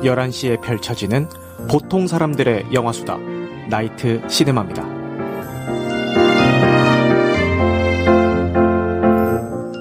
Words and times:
11시에 0.00 0.60
펼쳐지는 0.60 1.28
보통 1.70 2.06
사람들의 2.06 2.72
영화수다 2.72 3.18
나이트 3.68 4.22
시네마입니다. 4.28 4.98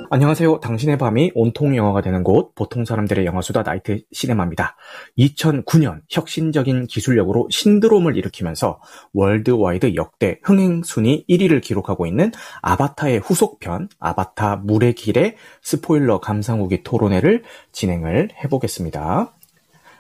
안녕하세요. 0.10 0.62
당신의 0.62 0.98
밤이 0.98 1.32
온통 1.36 1.76
영화가 1.76 2.02
되는 2.02 2.24
곳 2.24 2.55
보통 2.55 2.86
사람들의 2.86 3.26
영화수다 3.26 3.64
나이트 3.64 4.02
시네마입니다. 4.12 4.76
2009년 5.18 6.02
혁신적인 6.10 6.88
기술력으로 6.88 7.48
신드롬을 7.52 8.16
일으키면서 8.16 8.80
월드와이드 9.13 9.96
역대 9.96 10.40
흥행 10.44 10.82
순위 10.84 11.26
1위를 11.30 11.62
기록하고 11.62 12.08
있는 12.08 12.32
아바타의 12.62 13.20
후속편 13.20 13.90
아바타 13.99 14.58
물의 14.63 14.94
길의 14.94 15.36
스포일러 15.62 16.20
감상 16.20 16.62
후기 16.62 16.84
토론회를 16.84 17.44
진행을 17.72 18.30
해보겠습니다. 18.44 19.37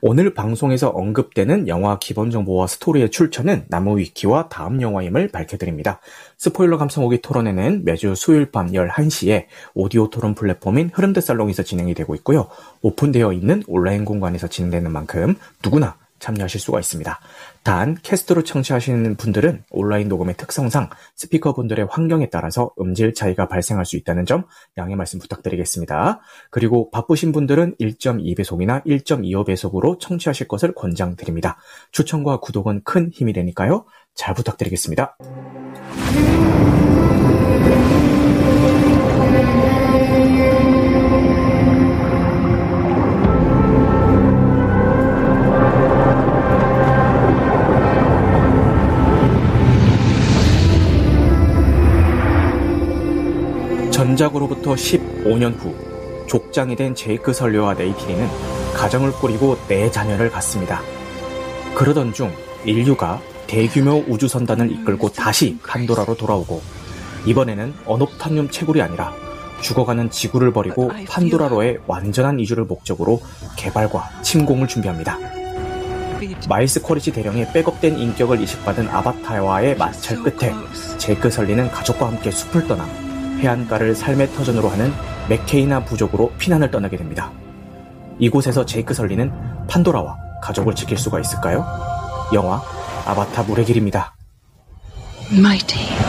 오늘 0.01 0.33
방송에서 0.33 0.89
언급되는 0.89 1.67
영화 1.67 1.97
기본 1.97 2.29
정보와 2.29 2.67
스토리의 2.67 3.09
출처는 3.09 3.65
나무 3.67 3.97
위키와 3.97 4.49
다음 4.49 4.81
영화임을 4.81 5.29
밝혀드립니다. 5.29 5.99
스포일러 6.37 6.77
감상오기 6.77 7.21
토론회는 7.21 7.83
매주 7.83 8.13
수요일 8.15 8.51
밤 8.51 8.71
11시에 8.71 9.45
오디오 9.73 10.09
토론 10.09 10.35
플랫폼인 10.35 10.91
흐름드 10.93 11.21
살롱에서 11.21 11.63
진행이 11.63 11.95
되고 11.95 12.13
있고요. 12.15 12.47
오픈되어 12.81 13.33
있는 13.33 13.63
온라인 13.67 14.05
공간에서 14.05 14.47
진행되는 14.47 14.91
만큼 14.91 15.35
누구나 15.63 15.95
참여하실 16.19 16.59
수가 16.59 16.79
있습니다. 16.79 17.19
단 17.63 17.97
캐스트로 18.01 18.43
청취하시는 18.43 19.15
분들은 19.15 19.63
온라인 19.71 20.07
녹음의 20.07 20.35
특성상 20.37 20.89
스피커분들의 21.15 21.87
환경에 21.89 22.29
따라서 22.29 22.71
음질 22.79 23.13
차이가 23.13 23.47
발생할 23.47 23.85
수 23.85 23.97
있다는 23.97 24.25
점 24.25 24.45
양해 24.77 24.95
말씀 24.95 25.19
부탁드리겠습니다. 25.19 26.21
그리고 26.49 26.89
바쁘신 26.91 27.31
분들은 27.31 27.75
1.2배속이나 27.79 28.85
1.25배속으로 28.85 29.99
청취하실 29.99 30.47
것을 30.47 30.73
권장드립니다. 30.73 31.57
추천과 31.91 32.39
구독은 32.39 32.81
큰 32.83 33.09
힘이 33.13 33.33
되니까요. 33.33 33.85
잘 34.13 34.33
부탁드리겠습니다. 34.33 35.17
전작으로부터 54.07 54.73
15년 54.73 55.59
후 55.59 55.75
족장이 56.27 56.77
된 56.77 56.95
제이크 56.95 57.33
설료와 57.33 57.73
네이티리는 57.73 58.25
가정을 58.73 59.11
꾸리고 59.11 59.57
네 59.67 59.91
자녀를 59.91 60.29
갖습니다. 60.31 60.81
그러던 61.75 62.13
중 62.13 62.31
인류가 62.63 63.19
대규모 63.47 64.05
우주선단을 64.07 64.71
이끌고 64.71 65.09
다시 65.11 65.57
판도라로 65.65 66.15
돌아오고 66.15 66.61
이번에는 67.25 67.73
어놉탄륨 67.85 68.49
채굴이 68.49 68.81
아니라 68.81 69.13
죽어가는 69.61 70.09
지구를 70.09 70.53
버리고 70.53 70.89
판도라로의 71.09 71.79
완전한 71.87 72.39
이주를 72.39 72.63
목적으로 72.63 73.21
개발과 73.57 74.21
침공을 74.21 74.67
준비합니다. 74.67 75.17
마일스 76.47 76.81
쿼리치 76.81 77.11
대령의 77.11 77.51
백업된 77.51 77.97
인격을 77.97 78.39
이식받은 78.41 78.87
아바타와의 78.87 79.75
마찰 79.77 80.23
끝에 80.23 80.53
제이크 80.97 81.29
설리는 81.29 81.69
가족과 81.71 82.07
함께 82.07 82.31
숲을 82.31 82.67
떠나 82.67 83.06
해안가를 83.39 83.95
삶의 83.95 84.33
터전으로 84.33 84.69
하는 84.69 84.91
맥케이나 85.29 85.83
부족으로 85.83 86.31
피난을 86.37 86.71
떠나게 86.71 86.97
됩니다. 86.97 87.31
이곳에서 88.19 88.65
제이크 88.65 88.93
설리는 88.93 89.31
판도라와 89.67 90.17
가족을 90.41 90.75
지킬 90.75 90.97
수가 90.97 91.19
있을까요? 91.19 91.65
영화 92.33 92.61
아바타 93.05 93.43
물의 93.43 93.65
길입니다. 93.65 94.15
Mighty. 95.31 96.06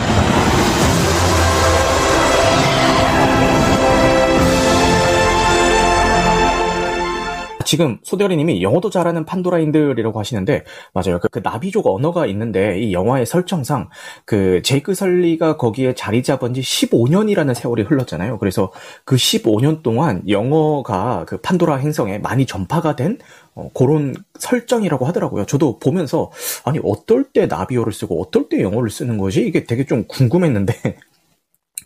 지금 7.69 7.99
소대리님이 8.01 8.63
영어도 8.63 8.89
잘하는 8.89 9.25
판도라인들이라고 9.25 10.17
하시는데 10.17 10.63
맞아요. 10.91 11.19
그, 11.19 11.27
그 11.29 11.39
나비족 11.43 11.85
언어가 11.85 12.25
있는데 12.25 12.79
이 12.79 12.93
영화의 12.93 13.27
설정상 13.27 13.89
그 14.25 14.63
제이크 14.63 14.95
설리가 14.95 15.57
거기에 15.57 15.93
자리 15.93 16.23
잡은 16.23 16.55
지 16.55 16.61
15년이라는 16.61 17.53
세월이 17.53 17.83
흘렀잖아요. 17.83 18.39
그래서 18.39 18.71
그 19.05 19.17
15년 19.17 19.83
동안 19.83 20.23
영어가 20.27 21.25
그 21.27 21.37
판도라 21.41 21.75
행성에 21.75 22.17
많이 22.17 22.47
전파가 22.47 22.95
된 22.95 23.19
어, 23.53 23.69
그런 23.75 24.15
설정이라고 24.39 25.05
하더라고요. 25.05 25.45
저도 25.45 25.77
보면서 25.77 26.31
아니 26.65 26.79
어떨 26.83 27.23
때 27.23 27.45
나비어를 27.45 27.93
쓰고 27.93 28.19
어떨 28.19 28.49
때 28.49 28.63
영어를 28.63 28.89
쓰는 28.89 29.19
거지 29.19 29.45
이게 29.45 29.65
되게 29.65 29.85
좀 29.85 30.05
궁금했는데 30.07 30.73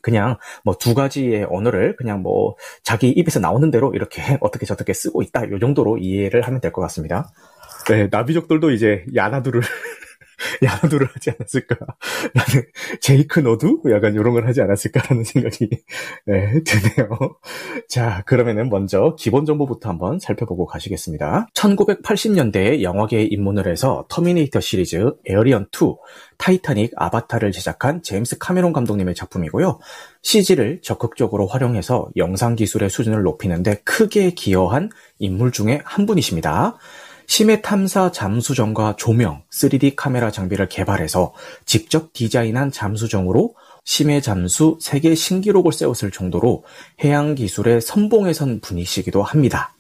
그냥 0.04 0.38
뭐 0.64 0.76
두 0.76 0.94
가지의 0.94 1.48
언어를 1.50 1.96
그냥 1.96 2.22
뭐 2.22 2.56
자기 2.84 3.10
입에서 3.10 3.40
나오는 3.40 3.72
대로 3.72 3.94
이렇게 3.96 4.22
어떻게 4.42 4.66
저렇게 4.68 4.94
쓰고 4.94 5.24
있다. 5.24 5.50
요 5.50 5.58
정도로 5.60 5.98
이해를 5.98 6.42
하면 6.44 6.62
될 6.62 6.72
것 6.72 6.82
같습니다. 6.84 7.32
네, 7.90 8.08
나비족들도 8.12 8.72
이제 8.72 9.06
야나두를 9.16 9.62
야나두를 10.64 11.08
하지 11.14 11.32
않았을까. 11.32 11.76
나는 12.34 12.66
제이크 13.02 13.40
너도 13.40 13.82
약간 13.92 14.14
이런 14.14 14.34
걸 14.34 14.48
하지 14.48 14.62
않았을까라는 14.62 15.24
생각이 15.24 15.70
네, 16.26 16.62
드네요. 16.64 17.38
자, 17.88 18.24
그러면은 18.26 18.70
먼저 18.70 19.16
기본 19.18 19.46
정보부터 19.46 19.90
한번 19.90 20.20
살펴보고 20.20 20.66
가시겠습니다. 20.66 21.48
1980년대에 21.54 22.82
영화계에 22.82 23.24
입문을 23.24 23.68
해서 23.68 24.06
터미네이터 24.10 24.60
시리즈, 24.60 25.12
에어리언 25.26 25.68
2, 25.74 25.96
타이타닉, 26.38 26.92
아바타를 26.96 27.52
제작한 27.52 28.02
제임스 28.02 28.38
카메론 28.38 28.74
감독님의 28.74 29.16
작품이고요. 29.16 29.80
CG를 30.22 30.82
적극적으로 30.82 31.48
활용해서 31.48 32.10
영상 32.18 32.56
기술의 32.56 32.90
수준을 32.90 33.24
높이는데 33.24 33.76
크게 33.84 34.32
기여한 34.32 34.90
인물 35.20 35.52
중에 35.52 35.82
한 35.86 36.06
분이십니다. 36.06 36.78
심해 37.36 37.64
탐사 37.64 38.12
잠수정과 38.12 38.96
조명, 38.96 39.42
3D 39.52 39.96
카메라 39.96 40.30
장비를 40.30 40.70
개발해서 40.70 41.34
직접 41.66 42.14
디자인한 42.14 42.70
잠수정으로 42.70 43.56
심해 43.84 44.22
잠수 44.22 44.78
세계 44.80 45.16
신기록을 45.16 45.74
세웠을 45.74 46.12
정도로 46.12 46.64
해양 47.04 47.34
기술의 47.34 47.82
선봉에 47.82 48.34
선 48.34 48.62
분이시기도 48.62 49.24
합니다. 49.24 49.74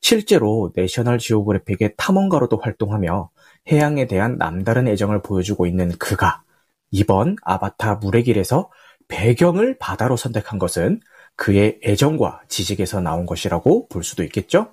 실제로 0.00 0.72
내셔널 0.74 1.18
지오그래픽의 1.18 1.94
탐험가로도 1.96 2.56
활동하며 2.56 3.30
해양에 3.70 4.08
대한 4.08 4.36
남다른 4.36 4.88
애정을 4.88 5.22
보여주고 5.22 5.68
있는 5.68 5.96
그가 5.98 6.42
이번 6.90 7.36
아바타 7.42 8.00
물의 8.02 8.24
길에서 8.24 8.68
배경을 9.06 9.78
바다로 9.78 10.16
선택한 10.16 10.58
것은 10.58 11.00
그의 11.36 11.78
애정과 11.84 12.40
지식에서 12.48 13.00
나온 13.00 13.26
것이라고 13.26 13.86
볼 13.86 14.02
수도 14.02 14.24
있겠죠? 14.24 14.72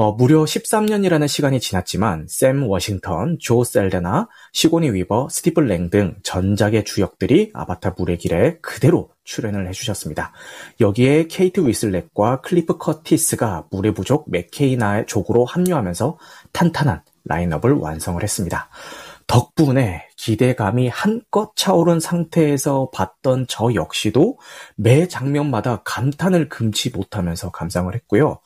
어, 0.00 0.12
무려 0.12 0.44
13년이라는 0.44 1.26
시간이 1.26 1.58
지났지만 1.58 2.26
샘 2.28 2.62
워딩턴, 2.68 3.36
조 3.40 3.64
샐다나, 3.64 4.28
시고니 4.52 4.90
위버, 4.90 5.26
스티븐 5.28 5.66
랭등 5.66 6.18
전작의 6.22 6.84
주역들이 6.84 7.50
아바타 7.52 7.96
물의 7.98 8.18
길에 8.18 8.58
그대로 8.62 9.10
출연을 9.24 9.66
해주셨습니다. 9.66 10.32
여기에 10.78 11.26
케이트 11.26 11.66
윈슬렛과 11.66 12.42
클리프 12.42 12.78
커티스가 12.78 13.64
물의 13.72 13.92
부족 13.92 14.30
멧케이나 14.30 15.06
족으로 15.08 15.44
합류하면서 15.44 16.16
탄탄한 16.52 17.02
라인업을 17.24 17.72
완성을 17.72 18.22
했습니다. 18.22 18.68
덕분에 19.26 20.06
기대감이 20.16 20.86
한껏 20.86 21.50
차오른 21.56 21.98
상태에서 21.98 22.90
봤던 22.94 23.46
저 23.48 23.74
역시도 23.74 24.38
매 24.76 25.08
장면마다 25.08 25.82
감탄을 25.84 26.48
금치 26.48 26.90
못하면서 26.90 27.50
감상을 27.50 27.92
했고요. 27.92 28.38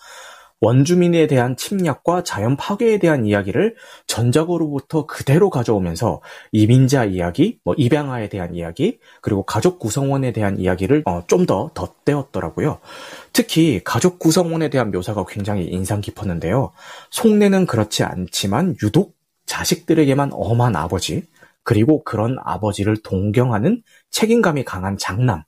원주민에 0.63 1.27
대한 1.27 1.57
침략과 1.57 2.23
자연 2.23 2.57
파괴에 2.57 2.99
대한 2.99 3.27
이야기를 3.27 3.75
전작으로부터 4.07 5.07
그대로 5.07 5.51
가져오면서 5.51 6.23
이민자 6.53 7.07
이야기, 7.07 7.59
뭐 7.65 7.75
입양아에 7.77 8.29
대한 8.29 8.55
이야기, 8.55 8.99
그리고 9.21 9.43
가족 9.43 9.81
구성원에 9.81 10.33
대한 10.33 10.59
이야기를 10.59 11.03
어, 11.07 11.23
좀 11.27 11.43
더 11.47 11.71
덧대었더라고요. 11.75 12.79
특히 13.33 13.81
가족 13.83 14.21
구성원에 14.21 14.71
대한 14.71 14.93
묘사가 14.93 15.25
굉장히 15.27 15.65
인상 15.65 16.01
깊었는데요. 16.01 16.71
속내는 17.11 17.67
그렇지 17.67 18.05
않지만 18.05 18.77
유독 18.85 19.17
자식들에게만 19.47 20.31
엄한 20.33 20.77
아버지, 20.77 21.25
그리고 21.65 22.05
그런 22.05 22.37
아버지를 22.45 22.97
동경하는 23.03 23.83
책임감이 24.11 24.65
강한 24.65 24.97
장남, 24.97 25.43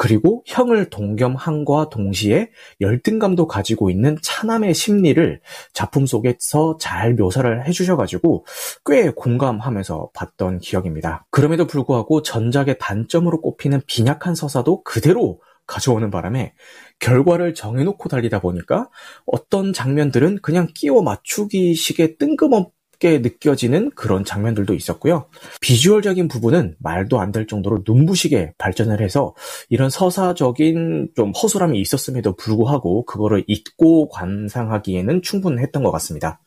그리고 0.00 0.42
형을 0.46 0.88
동경함과 0.88 1.90
동시에 1.90 2.48
열등감도 2.80 3.46
가지고 3.46 3.90
있는 3.90 4.16
차남의 4.22 4.72
심리를 4.72 5.42
작품 5.74 6.06
속에서 6.06 6.78
잘 6.80 7.12
묘사를 7.12 7.66
해주셔가지고 7.68 8.46
꽤 8.86 9.10
공감하면서 9.10 10.12
봤던 10.14 10.60
기억입니다. 10.60 11.26
그럼에도 11.30 11.66
불구하고 11.66 12.22
전작의 12.22 12.78
단점으로 12.78 13.42
꼽히는 13.42 13.82
빈약한 13.86 14.34
서사도 14.34 14.84
그대로 14.84 15.42
가져오는 15.66 16.10
바람에 16.10 16.54
결과를 16.98 17.52
정해놓고 17.52 18.08
달리다 18.08 18.40
보니까 18.40 18.88
어떤 19.26 19.74
장면들은 19.74 20.38
그냥 20.40 20.66
끼워 20.74 21.02
맞추기식의 21.02 22.16
뜬금없 22.16 22.72
새롭게 23.00 23.18
느껴지는 23.18 23.90
그런 23.94 24.24
장면들도 24.24 24.74
있었고요. 24.74 25.26
비주얼적인 25.60 26.28
부분은 26.28 26.76
말도 26.78 27.18
안 27.18 27.30
될 27.30 27.46
정도로 27.46 27.84
눈부시게 27.86 28.54
발전을 28.58 29.00
해서 29.00 29.34
이런 29.68 29.88
서사적인 29.88 31.10
좀 31.14 31.30
허술함이 31.30 31.80
있었음에도 31.80 32.34
불구하고 32.34 33.04
그거를 33.04 33.44
잊고 33.46 34.08
관상하기에는 34.08 35.22
충분했던 35.22 35.84
것 35.84 35.92
같습니다. 35.92 36.40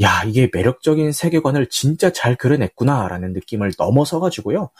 야, 0.00 0.22
이게 0.24 0.48
매력적인 0.52 1.10
세계관을 1.10 1.68
진짜 1.70 2.12
잘 2.12 2.36
그려냈구나라는 2.36 3.32
느낌을 3.32 3.72
넘어서 3.78 4.20
가지고요. 4.20 4.70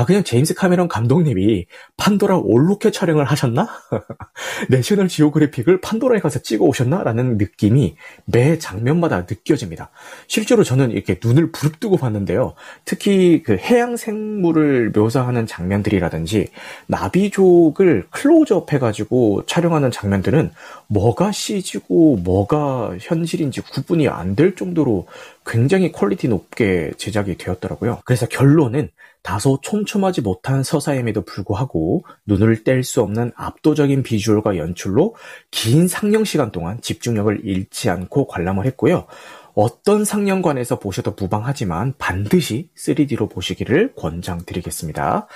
아, 0.00 0.06
그냥 0.06 0.24
제임스 0.24 0.54
카메론 0.54 0.88
감독님이 0.88 1.66
판도라 1.98 2.38
올로케 2.38 2.90
촬영을 2.90 3.26
하셨나? 3.26 3.68
내셔널 4.70 5.08
지오그래픽을 5.08 5.82
판도라에 5.82 6.20
가서 6.20 6.38
찍어 6.38 6.64
오셨나? 6.64 7.02
라는 7.02 7.36
느낌이 7.36 7.96
매 8.24 8.58
장면마다 8.58 9.26
느껴집니다. 9.28 9.90
실제로 10.26 10.64
저는 10.64 10.92
이렇게 10.92 11.20
눈을 11.22 11.52
부릅뜨고 11.52 11.98
봤는데요. 11.98 12.54
특히 12.86 13.42
그 13.42 13.58
해양 13.58 13.98
생물을 13.98 14.92
묘사하는 14.92 15.46
장면들이라든지 15.46 16.48
나비족을 16.86 18.06
클로즈업 18.08 18.72
해가지고 18.72 19.44
촬영하는 19.44 19.90
장면들은 19.90 20.50
뭐가 20.86 21.30
CG고 21.30 22.16
뭐가 22.24 22.96
현실인지 22.98 23.60
구분이 23.60 24.08
안 24.08 24.34
될 24.34 24.54
정도로 24.54 25.06
굉장히 25.44 25.92
퀄리티 25.92 26.28
높게 26.28 26.92
제작이 26.96 27.36
되었더라고요. 27.36 28.00
그래서 28.04 28.26
결론은 28.26 28.88
다소 29.22 29.58
촘촘하지 29.62 30.22
못한 30.22 30.62
서사임에도 30.62 31.22
불구하고 31.24 32.04
눈을 32.26 32.64
뗄 32.64 32.82
수 32.82 33.02
없는 33.02 33.32
압도적인 33.36 34.02
비주얼과 34.02 34.56
연출로 34.56 35.14
긴 35.50 35.88
상영 35.88 36.24
시간 36.24 36.50
동안 36.50 36.80
집중력을 36.80 37.40
잃지 37.44 37.90
않고 37.90 38.26
관람을 38.26 38.64
했고요. 38.66 39.06
어떤 39.54 40.04
상영관에서 40.04 40.78
보셔도 40.78 41.14
무방하지만 41.18 41.94
반드시 41.98 42.70
3D로 42.76 43.30
보시기를 43.30 43.94
권장드리겠습니다. 43.94 45.26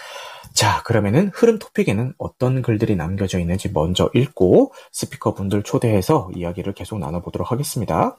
자, 0.54 0.82
그러면은 0.84 1.30
흐름 1.34 1.58
토픽에는 1.58 2.14
어떤 2.16 2.62
글들이 2.62 2.96
남겨져 2.96 3.40
있는지 3.40 3.70
먼저 3.72 4.08
읽고 4.14 4.72
스피커 4.92 5.34
분들 5.34 5.64
초대해서 5.64 6.30
이야기를 6.34 6.74
계속 6.74 7.00
나눠보도록 7.00 7.50
하겠습니다. 7.50 8.16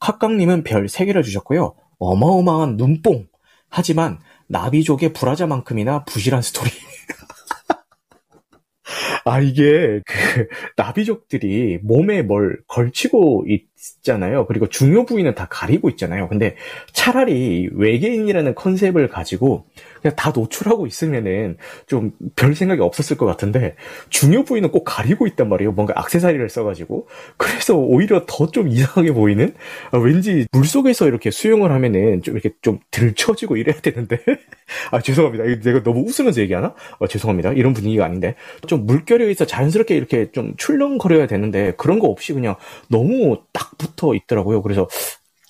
카깡님은 0.00 0.64
별 0.64 0.86
3개를 0.86 1.22
주셨고요. 1.22 1.74
어마어마한 1.98 2.76
눈뽕! 2.76 3.26
하지만 3.68 4.18
나비족의 4.48 5.12
불화자만큼이나 5.12 6.04
부실한 6.04 6.42
스토리. 6.42 6.70
아, 9.24 9.40
이게, 9.40 10.00
그, 10.06 10.48
나비족들이 10.76 11.78
몸에 11.82 12.22
뭘 12.22 12.58
걸치고 12.68 13.46
있 13.48 13.64
잖아요. 14.02 14.46
그리고 14.46 14.68
중요 14.68 15.04
부위는 15.04 15.34
다 15.34 15.46
가리고 15.50 15.88
있잖아요. 15.90 16.28
근데 16.28 16.56
차라리 16.92 17.68
외계인이라는 17.72 18.54
컨셉을 18.54 19.08
가지고 19.08 19.66
그냥 20.02 20.14
다 20.16 20.32
노출하고 20.34 20.86
있으면은 20.86 21.56
좀 21.86 22.12
별 22.36 22.54
생각이 22.54 22.80
없었을 22.80 23.16
것 23.16 23.26
같은데 23.26 23.74
중요 24.10 24.44
부위는 24.44 24.70
꼭 24.70 24.84
가리고 24.84 25.26
있단 25.26 25.48
말이에요. 25.48 25.72
뭔가 25.72 25.94
악세사리를 25.96 26.48
써가지고 26.48 27.08
그래서 27.36 27.76
오히려 27.76 28.24
더 28.26 28.44
좀 28.54 28.68
이상하게 28.68 29.12
보이는 29.12 29.52
아, 29.90 29.98
왠지 29.98 30.46
물 30.52 30.64
속에서 30.64 31.08
이렇게 31.08 31.30
수영을 31.30 31.72
하면은 31.72 32.22
좀 32.22 32.34
이렇게 32.34 32.50
좀 32.62 32.78
들쳐지고 32.92 33.56
이래야 33.56 33.74
되는데 33.80 34.18
아 34.92 35.00
죄송합니다. 35.00 35.44
내가 35.62 35.82
너무 35.82 36.00
웃으면서 36.06 36.40
얘기하나? 36.42 36.74
어, 36.98 37.06
죄송합니다. 37.08 37.52
이런 37.54 37.72
분위기가 37.72 38.04
아닌데 38.04 38.36
좀 38.68 38.86
물결에 38.86 39.24
의해서 39.24 39.44
자연스럽게 39.46 39.96
이렇게 39.96 40.30
좀 40.30 40.54
출렁거려야 40.56 41.26
되는데 41.26 41.72
그런 41.76 41.98
거 41.98 42.06
없이 42.08 42.32
그냥 42.32 42.54
너무 42.88 43.38
딱 43.52 43.73
붙어 43.78 44.14
있더라고요. 44.14 44.62
그래서 44.62 44.88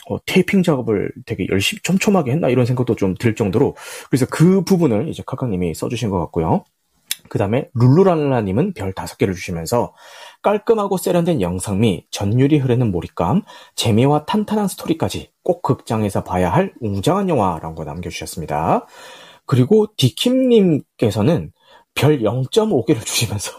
어, 0.08 0.18
테이핑 0.26 0.62
작업을 0.62 1.12
되게 1.26 1.46
열심히 1.50 1.80
촘촘하게 1.82 2.32
했나 2.32 2.48
이런 2.50 2.66
생각도 2.66 2.94
좀 2.96 3.14
들 3.16 3.34
정도로 3.34 3.76
그래서 4.10 4.26
그 4.30 4.62
부분을 4.64 5.08
이제 5.08 5.22
카카님이 5.26 5.74
써주신 5.74 6.10
것 6.10 6.18
같고요. 6.20 6.64
그 7.30 7.38
다음에 7.38 7.70
룰루랄라님은 7.74 8.74
별 8.74 8.92
다섯 8.92 9.16
개를 9.18 9.34
주시면서 9.34 9.94
깔끔하고 10.42 10.98
세련된 10.98 11.40
영상미, 11.40 12.06
전율이 12.10 12.58
흐르는 12.58 12.90
몰입감, 12.90 13.42
재미와 13.76 14.26
탄탄한 14.26 14.68
스토리까지 14.68 15.30
꼭 15.42 15.62
극장에서 15.62 16.22
봐야 16.24 16.50
할 16.52 16.74
웅장한 16.80 17.28
영화라고 17.30 17.84
남겨주셨습니다. 17.84 18.86
그리고 19.46 19.86
디킴님께서는 19.96 21.52
별 21.94 22.20
0.5개를 22.20 23.04
주시면서 23.06 23.52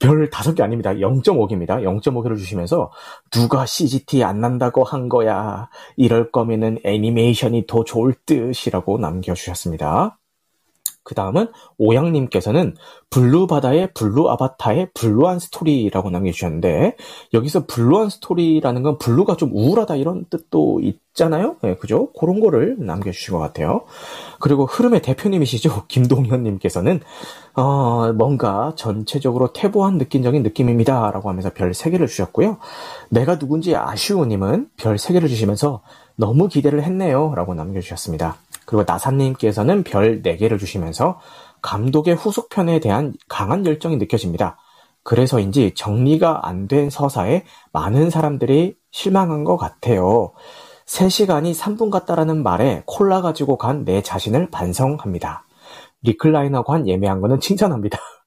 별 0.00 0.30
다섯 0.30 0.54
개 0.54 0.62
아닙니다. 0.62 0.92
0.5개입니다. 0.94 1.82
0.5개를 1.82 2.36
주시면서 2.36 2.90
누가 3.30 3.66
CG 3.66 3.95
티 3.95 4.24
안 4.24 4.40
난다고 4.40 4.82
한 4.82 5.08
거야. 5.08 5.68
이럴 5.96 6.30
거면은 6.32 6.78
애니메이션이 6.84 7.66
더 7.66 7.84
좋을 7.84 8.14
듯이라고 8.26 8.98
남겨주셨습니다. 8.98 10.19
그 11.02 11.14
다음은 11.14 11.48
오양님께서는 11.78 12.74
blue 13.08 13.46
바다의 13.46 13.90
blue 13.94 14.30
아바타의 14.30 14.90
blue한 14.94 15.38
스토리라고 15.38 16.10
남겨주셨는데 16.10 16.96
여기서 17.34 17.66
blue한 17.66 18.10
스토리라는 18.10 18.82
건 18.82 18.98
blue가 18.98 19.36
좀 19.36 19.50
우울하다 19.52 19.96
이런 19.96 20.26
뜻도 20.30 20.80
있잖아요. 20.80 21.56
네, 21.62 21.74
그죠? 21.76 22.12
그런 22.12 22.38
거를 22.40 22.76
남겨주신 22.78 23.34
것 23.34 23.40
같아요. 23.40 23.82
그리고 24.38 24.66
흐름의 24.66 25.02
대표님이시죠. 25.02 25.86
김동현님께서는 25.88 27.00
어, 27.54 28.12
뭔가 28.12 28.72
전체적으로 28.76 29.52
태보한 29.52 29.98
느낌적인 29.98 30.42
느낌입니다. 30.42 31.10
라고 31.10 31.28
하면서 31.28 31.50
별 31.50 31.72
3개를 31.72 32.06
주셨고요. 32.06 32.58
내가 33.08 33.38
누군지 33.38 33.74
아쉬우님은 33.74 34.70
별 34.76 34.96
3개를 34.96 35.28
주시면서 35.28 35.82
너무 36.14 36.48
기대를 36.48 36.84
했네요. 36.84 37.32
라고 37.34 37.54
남겨주셨습니다. 37.54 38.36
그리고 38.70 38.84
나사님께서는 38.86 39.82
별 39.82 40.22
4개를 40.22 40.56
주시면서 40.60 41.18
감독의 41.60 42.14
후속편에 42.14 42.78
대한 42.78 43.14
강한 43.28 43.66
열정이 43.66 43.96
느껴집니다. 43.96 44.58
그래서인지 45.02 45.74
정리가 45.74 46.46
안 46.46 46.68
된 46.68 46.88
서사에 46.88 47.42
많은 47.72 48.10
사람들이 48.10 48.76
실망한 48.92 49.42
것 49.42 49.56
같아요. 49.56 50.32
3시간이 50.86 51.52
3분 51.52 51.90
같다라는 51.90 52.44
말에 52.44 52.84
콜라 52.86 53.22
가지고 53.22 53.58
간 53.58 53.84
내 53.84 54.02
자신을 54.02 54.50
반성합니다. 54.50 55.46
리클라이너관 56.02 56.86
예매한 56.86 57.20
거는 57.20 57.40
칭찬합니다. 57.40 57.98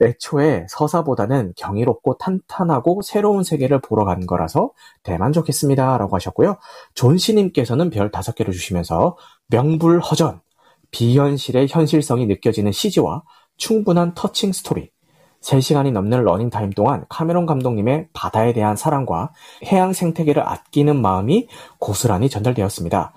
애초에 0.00 0.66
서사보다는 0.68 1.54
경이롭고 1.56 2.18
탄탄하고 2.18 3.02
새로운 3.02 3.42
세계를 3.42 3.80
보러 3.80 4.04
간 4.04 4.26
거라서 4.26 4.72
대만족했습니다. 5.02 5.98
라고 5.98 6.16
하셨고요. 6.16 6.56
존씨님께서는 6.94 7.90
별 7.90 8.10
5개를 8.10 8.52
주시면서 8.52 9.16
명불허전, 9.48 10.40
비현실의 10.90 11.68
현실성이 11.68 12.26
느껴지는 12.26 12.72
CG와 12.72 13.22
충분한 13.56 14.14
touching 14.14 14.52
스토리, 14.52 14.90
3시간이 15.42 15.92
넘는 15.92 16.22
러닝타임 16.22 16.70
동안 16.70 17.04
카메론 17.08 17.46
감독님의 17.46 18.08
바다에 18.12 18.52
대한 18.52 18.76
사랑과 18.76 19.32
해양 19.64 19.92
생태계를 19.92 20.46
아끼는 20.46 21.00
마음이 21.00 21.48
고스란히 21.78 22.28
전달되었습니다. 22.28 23.12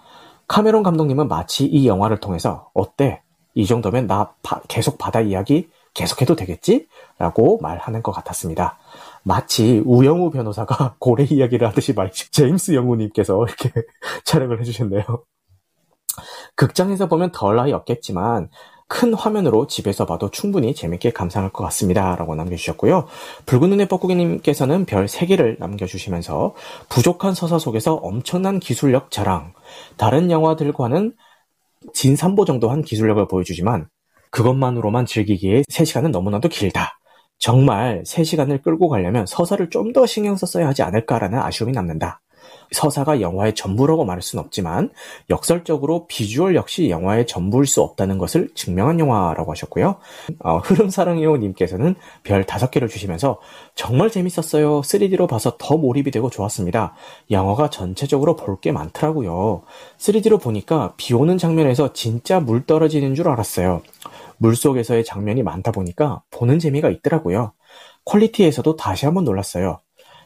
카메론 0.47 0.83
감독님은 0.83 1.27
마치 1.27 1.65
이 1.65 1.87
영화를 1.87 2.19
통해서 2.19 2.69
어때? 2.73 3.21
이 3.53 3.65
정도면 3.65 4.07
나 4.07 4.33
바, 4.43 4.59
계속 4.67 4.97
바다 4.97 5.21
이야기 5.21 5.69
계속해도 5.95 6.35
되겠지? 6.35 6.87
라고 7.17 7.57
말하는 7.61 8.03
것 8.03 8.11
같았습니다. 8.11 8.77
마치 9.23 9.81
우영우 9.83 10.29
변호사가 10.29 10.95
고래 10.99 11.23
이야기를 11.23 11.67
하듯이 11.67 11.93
말이죠. 11.93 12.29
제임스 12.29 12.75
영우님께서 12.75 13.43
이렇게 13.43 13.71
촬영을 14.23 14.59
해주셨네요. 14.59 15.03
극장에서 16.55 17.07
보면 17.07 17.31
덜 17.31 17.55
나이 17.55 17.73
없겠지만 17.73 18.49
큰 18.87 19.13
화면으로 19.13 19.65
집에서 19.65 20.05
봐도 20.05 20.29
충분히 20.29 20.75
재밌게 20.75 21.11
감상할 21.11 21.51
것 21.51 21.63
같습니다. 21.65 22.15
라고 22.15 22.35
남겨주셨고요. 22.35 23.07
붉은 23.47 23.69
눈의 23.71 23.87
뻐꾸기님께서는 23.87 24.85
별 24.85 25.07
3개를 25.07 25.59
남겨주시면서 25.59 26.53
부족한 26.89 27.33
서사 27.33 27.57
속에서 27.57 27.95
엄청난 27.95 28.59
기술력 28.59 29.09
자랑, 29.09 29.53
다른 29.97 30.29
영화들과는 30.29 31.15
진 31.93 32.13
3보 32.13 32.45
정도 32.45 32.69
한 32.69 32.83
기술력을 32.83 33.27
보여주지만 33.27 33.87
그것만으로만 34.35 35.05
즐기기에 35.05 35.61
3시간은 35.71 36.11
너무나도 36.11 36.49
길다. 36.49 36.99
정말 37.39 38.03
3시간을 38.03 38.61
끌고 38.63 38.89
가려면 38.89 39.25
서사를 39.25 39.69
좀 39.69 39.93
더 39.93 40.05
신경 40.05 40.35
썼어야 40.35 40.67
하지 40.67 40.83
않을까라는 40.83 41.39
아쉬움이 41.39 41.71
남는다. 41.71 42.19
서사가 42.71 43.21
영화의 43.21 43.55
전부라고 43.55 44.03
말할 44.03 44.21
수는 44.21 44.43
없지만 44.43 44.89
역설적으로 45.29 46.07
비주얼 46.07 46.55
역시 46.55 46.89
영화의 46.89 47.27
전부일 47.27 47.65
수 47.65 47.81
없다는 47.81 48.17
것을 48.17 48.49
증명한 48.55 48.99
영화라고 48.99 49.51
하셨고요. 49.51 49.97
어, 50.39 50.57
흐름사랑이요 50.57 51.37
님께서는 51.37 51.95
별 52.23 52.43
5개를 52.43 52.89
주시면서 52.89 53.39
정말 53.75 54.09
재밌었어요. 54.09 54.81
3D로 54.81 55.29
봐서 55.29 55.55
더 55.57 55.77
몰입이 55.77 56.11
되고 56.11 56.29
좋았습니다. 56.29 56.93
영화가 57.31 57.69
전체적으로 57.69 58.35
볼 58.35 58.59
게 58.59 58.71
많더라고요. 58.73 59.61
3D로 59.97 60.41
보니까 60.41 60.93
비 60.97 61.13
오는 61.13 61.37
장면에서 61.37 61.93
진짜 61.93 62.39
물 62.41 62.65
떨어지는 62.65 63.15
줄 63.15 63.29
알았어요. 63.29 63.81
물속에서의 64.45 65.03
장면이 65.03 65.43
많다 65.43 65.71
보니까 65.71 66.21
보는 66.31 66.59
재미가 66.59 66.89
있더라고요. 66.89 67.53
퀄리티에서도 68.05 68.75
다시 68.75 69.05
한번 69.05 69.23
놀랐어요. 69.23 69.79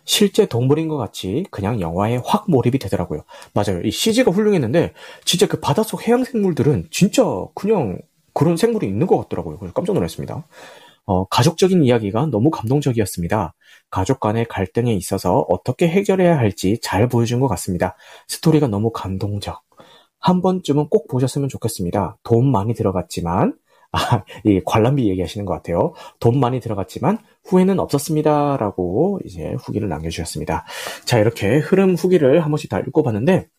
실제 0.06 0.46
동물인 0.46 0.88
것 0.88 0.98
같이 0.98 1.46
그냥 1.52 1.80
영화에 1.80 2.20
확 2.26 2.50
몰입이 2.50 2.80
되더라고요. 2.80 3.22
맞아요. 3.54 3.82
이 3.84 3.92
CG가 3.92 4.32
훌륭했는데 4.32 4.94
진짜 5.24 5.48
그 5.48 5.60
바닷속 5.60 6.08
해양 6.08 6.24
생물들은 6.24 6.88
진짜 6.92 7.24
그냥 7.54 8.00
그런 8.34 8.58
생물이 8.58 8.88
있는 8.88 9.08
것 9.08 9.18
같더라고요. 9.18 9.58
그래서 9.60 9.74
깜짝 9.74 9.94
놀랐습니다. 9.94 10.46
어, 11.06 11.26
가족적인 11.26 11.84
이야기가 11.84 12.28
너무 12.28 12.50
감동적이었습니다. 12.50 13.54
가족 13.90 14.20
간의 14.20 14.46
갈등에 14.46 14.94
있어서 14.94 15.46
어떻게 15.50 15.88
해결해야 15.88 16.38
할지 16.38 16.80
잘 16.82 17.08
보여준 17.08 17.40
것 17.40 17.48
같습니다. 17.48 17.96
스토리가 18.28 18.68
너무 18.68 18.92
감동적. 18.92 19.62
한 20.20 20.42
번쯤은 20.42 20.90
꼭 20.90 21.08
보셨으면 21.08 21.50
좋겠습니다. 21.50 22.18
돈 22.24 22.52
많이 22.52 22.74
들어갔지만 22.74 23.54
아, 23.92 24.24
이 24.44 24.62
관람비 24.66 25.10
얘기하시는 25.10 25.46
것 25.46 25.54
같아요. 25.54 25.94
돈 26.20 26.40
많이 26.40 26.60
들어갔지만 26.60 27.18
후회는 27.46 27.80
없었습니다라고 27.80 29.20
이제 29.26 29.56
후기를 29.60 29.90
남겨주셨습니다. 29.90 30.66
자 31.06 31.18
이렇게 31.18 31.58
흐름 31.58 31.96
후기를 31.96 32.44
한 32.44 32.52
번씩 32.52 32.70
다 32.70 32.80
읽어봤는데 32.80 33.36
아, 33.40 33.59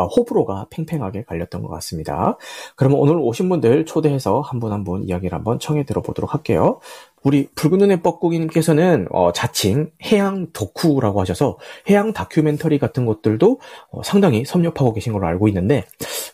호불호가 0.00 0.66
팽팽하게 0.70 1.24
갈렸던 1.24 1.62
것 1.62 1.68
같습니다. 1.68 2.36
그러면 2.76 2.98
오늘 2.98 3.16
오신 3.18 3.48
분들 3.48 3.84
초대해서 3.86 4.40
한분 4.40 4.72
한 4.72 4.82
분 4.84 5.04
이야기를 5.04 5.32
한번 5.36 5.60
청해 5.60 5.84
들어보도록 5.84 6.34
할게요. 6.34 6.80
우리 7.22 7.46
붉은 7.54 7.78
눈의 7.78 8.02
뻐꾸기님께서는 8.02 9.06
어, 9.12 9.30
자칭 9.32 9.90
해양 10.02 10.48
덕후라고 10.52 11.20
하셔서 11.20 11.56
해양 11.88 12.12
다큐멘터리 12.12 12.80
같은 12.80 13.06
것들도 13.06 13.60
어, 13.90 14.02
상당히 14.02 14.44
섭렵하고 14.44 14.92
계신 14.92 15.12
걸로 15.12 15.28
알고 15.28 15.46
있는데 15.48 15.84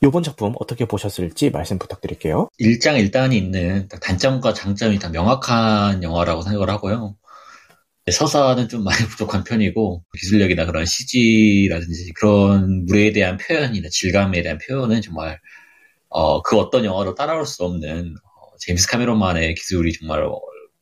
이번 0.02 0.22
작품 0.22 0.54
어떻게 0.60 0.86
보셨을지 0.86 1.50
말씀 1.50 1.78
부탁드릴게요. 1.78 2.48
일장일단이 2.56 3.36
있는 3.36 3.86
단점과 4.00 4.54
장점이 4.54 4.98
다 4.98 5.10
명확한 5.10 6.02
영화라고 6.02 6.40
생각을 6.40 6.70
하고요. 6.70 7.16
서사는 8.10 8.68
좀 8.68 8.84
많이 8.84 8.98
부족한 9.08 9.44
편이고 9.44 10.04
기술력이나 10.18 10.66
그런 10.66 10.84
CG라든지 10.86 12.12
그런 12.14 12.84
물에 12.86 13.12
대한 13.12 13.36
표현이나 13.38 13.88
질감에 13.90 14.42
대한 14.42 14.58
표현은 14.58 15.02
정말 15.02 15.38
어, 16.08 16.42
그 16.42 16.56
어떤 16.58 16.84
영화로 16.84 17.14
따라올 17.14 17.46
수 17.46 17.64
없는 17.64 18.14
어, 18.16 18.56
제임스 18.60 18.88
카메론만의 18.88 19.54
기술이 19.54 19.92
정말 19.92 20.22
어, 20.24 20.40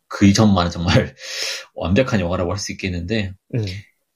그 0.09 0.26
이전만은 0.26 0.71
정말 0.71 1.14
완벽한 1.75 2.21
영화라고 2.21 2.52
할 2.52 2.59
수 2.59 2.73
있겠는데 2.73 3.33
음. 3.54 3.64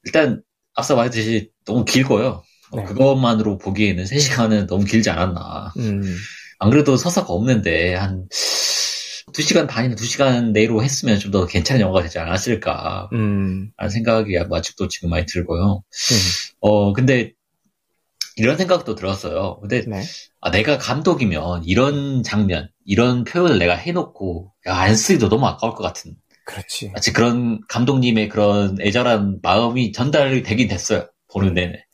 일단 0.05 0.41
앞서 0.73 0.95
말했듯이 0.95 1.51
너무 1.65 1.85
길고요. 1.85 2.43
어, 2.71 2.77
네. 2.77 2.83
그것만으로 2.85 3.57
보기에는 3.57 4.05
3시간은 4.05 4.67
너무 4.67 4.85
길지 4.85 5.09
않았나. 5.09 5.73
음. 5.77 6.15
안 6.59 6.69
그래도 6.69 6.95
서사가 6.95 7.33
없는데 7.33 7.95
한 7.95 8.27
2시간 9.33 9.67
반이나 9.67 9.95
2시간 9.95 10.51
내로 10.51 10.83
했으면 10.83 11.19
좀 11.19 11.31
더 11.31 11.45
괜찮은 11.45 11.81
영화가 11.81 12.03
되지 12.03 12.19
않았을까. 12.19 13.09
음. 13.13 13.71
라는 13.77 13.89
생각이 13.89 14.37
아직도 14.51 14.87
지금 14.89 15.09
많이 15.11 15.25
들고요. 15.25 15.83
음. 15.83 16.17
어, 16.59 16.93
근데 16.93 17.31
이런 18.37 18.57
생각도 18.57 18.95
들었어요. 18.95 19.59
근데 19.61 19.83
네. 19.87 20.03
아, 20.41 20.51
내가 20.51 20.77
감독이면 20.77 21.63
이런 21.65 22.23
장면, 22.23 22.69
이런 22.85 23.23
표현을 23.23 23.59
내가 23.59 23.75
해놓고 23.75 24.51
야, 24.67 24.75
안 24.75 24.95
쓰기도 24.95 25.29
너무 25.29 25.45
아까울 25.47 25.73
것 25.75 25.83
같은. 25.83 26.15
그렇지. 26.45 26.89
마치 26.91 27.13
그런 27.13 27.61
감독님의 27.69 28.29
그런 28.29 28.77
애절한 28.81 29.39
마음이 29.41 29.91
전달이 29.91 30.43
되긴 30.43 30.67
됐어요. 30.67 31.07
보는 31.31 31.53
내내. 31.53 31.85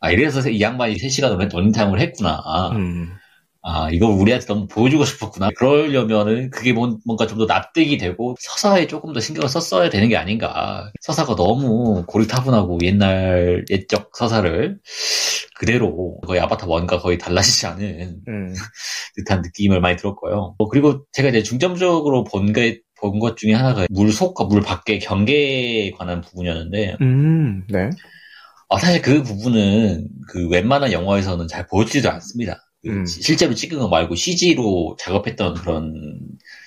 아, 0.00 0.10
이래서 0.10 0.48
이 0.48 0.60
양반이 0.60 0.96
3시간 0.96 1.38
런닝타임을 1.38 2.00
했구나. 2.00 2.42
음. 2.72 3.12
아, 3.62 3.90
이걸 3.90 4.12
우리한테 4.12 4.46
너무 4.46 4.66
보여주고 4.68 5.04
싶었구나. 5.04 5.50
그러려면은 5.56 6.50
그게 6.50 6.72
뭔가 6.72 7.26
좀 7.26 7.38
더 7.38 7.46
납득이 7.46 7.98
되고 7.98 8.34
서사에 8.40 8.86
조금 8.86 9.12
더 9.12 9.20
신경을 9.20 9.48
썼어야 9.48 9.90
되는 9.90 10.08
게 10.08 10.16
아닌가. 10.16 10.90
서사가 11.02 11.34
너무 11.36 12.04
고리타분하고 12.06 12.78
옛날 12.82 13.64
옛적 13.70 14.10
서사를 14.16 14.78
그대로 15.56 16.18
거의 16.26 16.40
아바타 16.40 16.66
원과 16.66 17.00
거의 17.00 17.18
달라지지 17.18 17.66
않은 17.66 18.20
음. 18.28 18.54
듯한 19.16 19.42
느낌을 19.42 19.80
많이 19.80 19.96
들었고요. 19.96 20.54
어, 20.58 20.68
그리고 20.68 21.04
제가 21.12 21.28
이제 21.30 21.42
중점적으로 21.42 22.24
본 22.24 22.52
게, 22.52 22.80
본 23.00 23.18
것 23.20 23.36
중에 23.36 23.52
하나가 23.54 23.86
물 23.90 24.12
속과 24.12 24.44
물 24.44 24.60
밖의 24.60 24.98
경계에 25.00 25.92
관한 25.92 26.20
부분이었는데, 26.20 26.96
음, 27.00 27.64
네. 27.68 27.90
아, 28.70 28.78
사실 28.78 29.00
그 29.02 29.22
부분은 29.22 30.08
그 30.28 30.48
웬만한 30.48 30.92
영화에서는 30.92 31.46
잘 31.48 31.66
보여주지도 31.68 32.10
않습니다. 32.10 32.56
그 32.84 32.90
음. 32.90 33.06
실제로 33.06 33.54
찍은 33.54 33.78
거 33.78 33.88
말고 33.88 34.14
CG로 34.14 34.96
작업했던 35.00 35.54
그런 35.54 36.20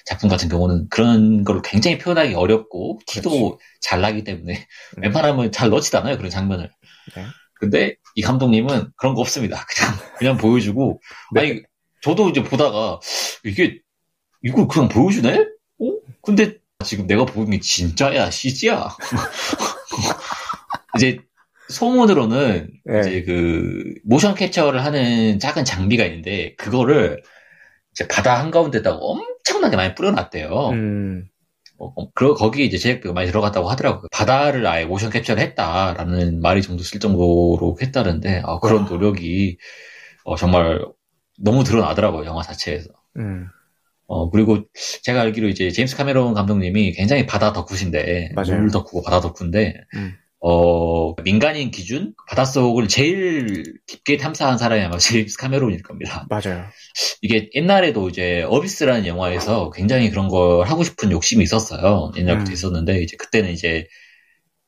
작품 0.05 0.29
같은 0.29 0.49
경우는 0.49 0.89
그런 0.89 1.43
걸 1.43 1.61
굉장히 1.61 1.97
표현하기 1.97 2.33
어렵고 2.33 2.99
티도 3.07 3.29
그렇지. 3.29 3.57
잘 3.79 4.01
나기 4.01 4.23
때문에 4.23 4.67
음. 4.97 5.03
웬만하면 5.03 5.51
잘 5.51 5.69
넣지도 5.69 5.99
않아요 5.99 6.17
그런 6.17 6.29
장면을. 6.29 6.69
네. 7.15 7.25
근데 7.53 7.95
이 8.15 8.21
감독님은 8.21 8.91
그런 8.97 9.13
거 9.13 9.21
없습니다. 9.21 9.65
그냥 9.69 9.95
그냥 10.17 10.37
보여주고 10.37 10.99
네. 11.33 11.41
아니 11.41 11.61
저도 12.01 12.29
이제 12.29 12.43
보다가 12.43 12.99
이게 13.45 13.79
이걸 14.43 14.67
그냥 14.67 14.89
보여주네? 14.89 15.37
어? 15.37 15.85
근데 16.21 16.57
지금 16.83 17.07
내가 17.07 17.25
보는 17.25 17.51
게 17.51 17.59
진짜야 17.59 18.31
CG야. 18.31 18.89
이제 20.97 21.19
소문으로는 21.71 22.69
네. 22.85 22.99
이제 22.99 23.23
그 23.23 23.95
모션 24.03 24.35
캡처를 24.35 24.83
하는 24.85 25.39
작은 25.39 25.65
장비가 25.65 26.05
있는데 26.05 26.53
그거를 26.55 27.21
이제 27.91 28.07
바다 28.07 28.39
한가운데다가 28.39 28.97
엄청나게 28.97 29.75
많이 29.75 29.95
뿌려놨대요. 29.95 30.69
음. 30.69 31.25
어, 31.77 31.91
어 31.95 32.11
그, 32.13 32.35
거기에 32.35 32.65
이제 32.65 32.77
제작비가 32.77 33.13
많이 33.13 33.27
들어갔다고 33.27 33.69
하더라고요. 33.69 34.07
바다를 34.11 34.65
아예 34.67 34.85
모션 34.85 35.09
캡처를 35.09 35.41
했다라는 35.41 36.39
말이 36.39 36.61
정도 36.61 36.83
쓸 36.83 36.99
정도로 36.99 37.77
했다는데, 37.81 38.43
아, 38.45 38.59
그런 38.59 38.85
노력이, 38.85 39.57
어, 40.23 40.35
정말 40.35 40.85
너무 41.39 41.63
드러나더라고요, 41.63 42.25
영화 42.25 42.43
자체에서. 42.43 42.89
음. 43.17 43.47
어, 44.05 44.29
그리고 44.29 44.59
제가 45.03 45.21
알기로 45.21 45.47
이제 45.47 45.71
제임스 45.71 45.97
카메론 45.97 46.33
감독님이 46.33 46.91
굉장히 46.91 47.25
바다 47.25 47.51
덕후신데, 47.51 48.33
맞아요. 48.35 48.59
물 48.59 48.69
덕후고 48.69 49.01
바다 49.01 49.19
덕후인데, 49.19 49.81
음. 49.95 50.13
어, 50.43 51.13
민간인 51.21 51.69
기준 51.69 52.15
바닷속을 52.27 52.87
제일 52.87 53.63
깊게 53.85 54.17
탐사한 54.17 54.57
사람이 54.57 54.81
아마 54.81 54.97
제임스 54.97 55.37
카메론일 55.37 55.83
겁니다. 55.83 56.25
맞아요. 56.29 56.65
이게 57.21 57.49
옛날에도 57.53 58.09
이제 58.09 58.43
어비스라는 58.49 59.05
영화에서 59.05 59.69
굉장히 59.69 60.09
그런 60.09 60.27
걸 60.29 60.65
하고 60.67 60.83
싶은 60.83 61.11
욕심이 61.11 61.43
있었어요. 61.43 62.11
옛날부터 62.17 62.51
음. 62.51 62.53
있었는데 62.53 63.03
이제 63.03 63.17
그때는 63.17 63.51
이제 63.51 63.85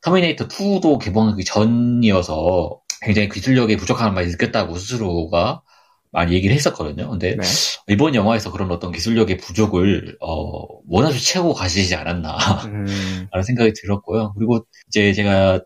터미네이터 0.02 0.46
2도 0.46 1.02
개봉하기 1.02 1.44
전이어서 1.44 2.80
굉장히 3.02 3.28
기술력에 3.28 3.76
부족함을 3.76 4.12
많이 4.12 4.28
느꼈다고 4.28 4.76
스스로가 4.76 5.62
많이 6.14 6.32
얘기를 6.32 6.54
했었거든요. 6.54 7.10
근데 7.10 7.36
네. 7.36 7.42
이번 7.88 8.14
영화에서 8.14 8.52
그런 8.52 8.70
어떤 8.70 8.92
기술력의 8.92 9.36
부족을 9.36 10.16
어, 10.20 10.64
원하주 10.88 11.20
채우고 11.20 11.54
가시지 11.54 11.94
않았나 11.96 12.38
음. 12.66 13.26
라는 13.32 13.42
생각이 13.42 13.72
들었고요. 13.74 14.32
그리고 14.38 14.64
이제 14.88 15.12
제가 15.12 15.60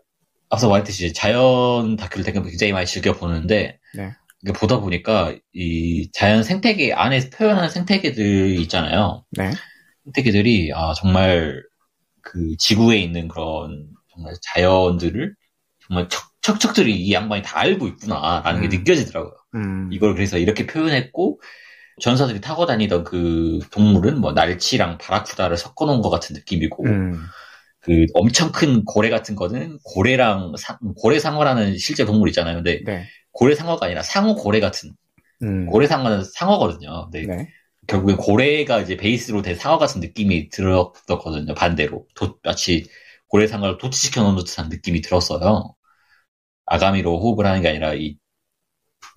앞서 0.49 0.67
말했듯이 0.67 1.13
자연 1.13 1.95
다큐를 1.95 2.25
되게 2.25 2.41
굉장히 2.41 2.73
많이 2.73 2.87
즐겨 2.87 3.13
보는데 3.13 3.79
네. 3.95 4.11
보다 4.55 4.79
보니까 4.79 5.35
이 5.53 6.09
자연 6.11 6.43
생태계 6.43 6.93
안에서 6.93 7.29
표현하는 7.29 7.69
생태계들 7.69 8.59
있잖아요. 8.61 9.25
네. 9.31 9.51
생태계들이 10.05 10.71
아 10.73 10.93
정말 10.95 11.61
그 12.23 12.55
지구에 12.57 12.97
있는 12.97 13.27
그런 13.27 13.87
정말 14.11 14.33
자연들을 14.41 15.35
정말 15.89 16.07
척척척들이 16.07 16.95
이 16.95 17.11
양반이 17.11 17.41
다 17.41 17.59
알고 17.59 17.87
있구나라는 17.87 18.63
음. 18.63 18.69
게 18.69 18.77
느껴지더라고요. 18.77 19.33
음. 19.55 19.89
이걸 19.91 20.13
그래서 20.13 20.37
이렇게 20.37 20.65
표현했고 20.65 21.41
전사들이 21.99 22.39
타고 22.39 22.65
다니던 22.65 23.03
그 23.03 23.59
동물은 23.71 24.21
뭐 24.21 24.31
날치랑 24.31 24.99
바라쿠다를 24.99 25.57
섞어놓은 25.57 26.01
것 26.01 26.09
같은 26.09 26.35
느낌이고 26.35 26.85
음. 26.85 27.19
그 27.81 28.05
엄청 28.13 28.51
큰 28.51 28.85
고래 28.85 29.09
같은 29.09 29.35
거는 29.35 29.79
고래랑 29.83 30.53
사, 30.57 30.77
고래 30.97 31.19
상어라는 31.19 31.77
실제 31.77 32.05
동물 32.05 32.29
있잖아요. 32.29 32.55
근데 32.57 32.81
네. 32.85 33.07
고래 33.31 33.55
상어가 33.55 33.87
아니라 33.87 34.03
상어 34.03 34.35
고래 34.35 34.59
같은 34.59 34.91
음. 35.41 35.65
고래 35.65 35.87
상어는 35.87 36.23
상어거든요. 36.23 37.09
근데 37.09 37.25
네. 37.25 37.49
결국에 37.87 38.15
고래가 38.15 38.81
이제 38.81 38.95
베이스로 38.95 39.41
된 39.41 39.55
상어 39.55 39.77
같은 39.79 39.99
느낌이 39.99 40.49
들었거든요. 40.49 41.53
반대로 41.55 42.05
도, 42.13 42.37
마치 42.43 42.87
고래 43.27 43.47
상어를 43.47 43.77
도치시켜 43.77 44.21
놓은 44.21 44.35
듯한 44.35 44.69
느낌이 44.69 45.01
들었어요. 45.01 45.73
아가미로 46.69 47.19
호흡을 47.19 47.45
하는 47.45 47.61
게 47.61 47.69
아니라 47.69 47.93
이 47.93 48.17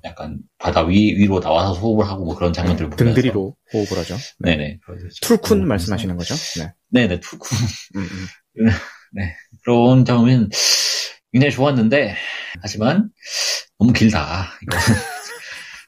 약간 0.04 0.38
바다 0.58 0.82
위, 0.82 1.14
위로 1.16 1.38
나와서 1.40 1.74
호흡을 1.74 2.06
하고 2.06 2.24
뭐 2.24 2.34
그런 2.34 2.52
장면들을 2.52 2.90
네, 2.90 2.96
보면서 2.96 3.14
등들이로 3.14 3.56
호흡을 3.72 3.98
하죠. 3.98 4.16
네. 4.40 4.56
네네. 4.56 4.78
툴쿤 5.22 5.62
말씀하시는 5.64 6.16
거죠? 6.16 6.34
네. 6.58 6.72
네네, 6.88 7.20
툴쿤. 7.20 7.96
음, 7.96 8.08
음. 8.58 8.66
네. 9.12 9.36
그런 9.62 10.04
점은 10.04 10.48
굉장히 11.32 11.52
좋았는데, 11.52 12.16
하지만 12.60 13.10
너무 13.78 13.92
길다. 13.92 14.48
이거 14.62 14.76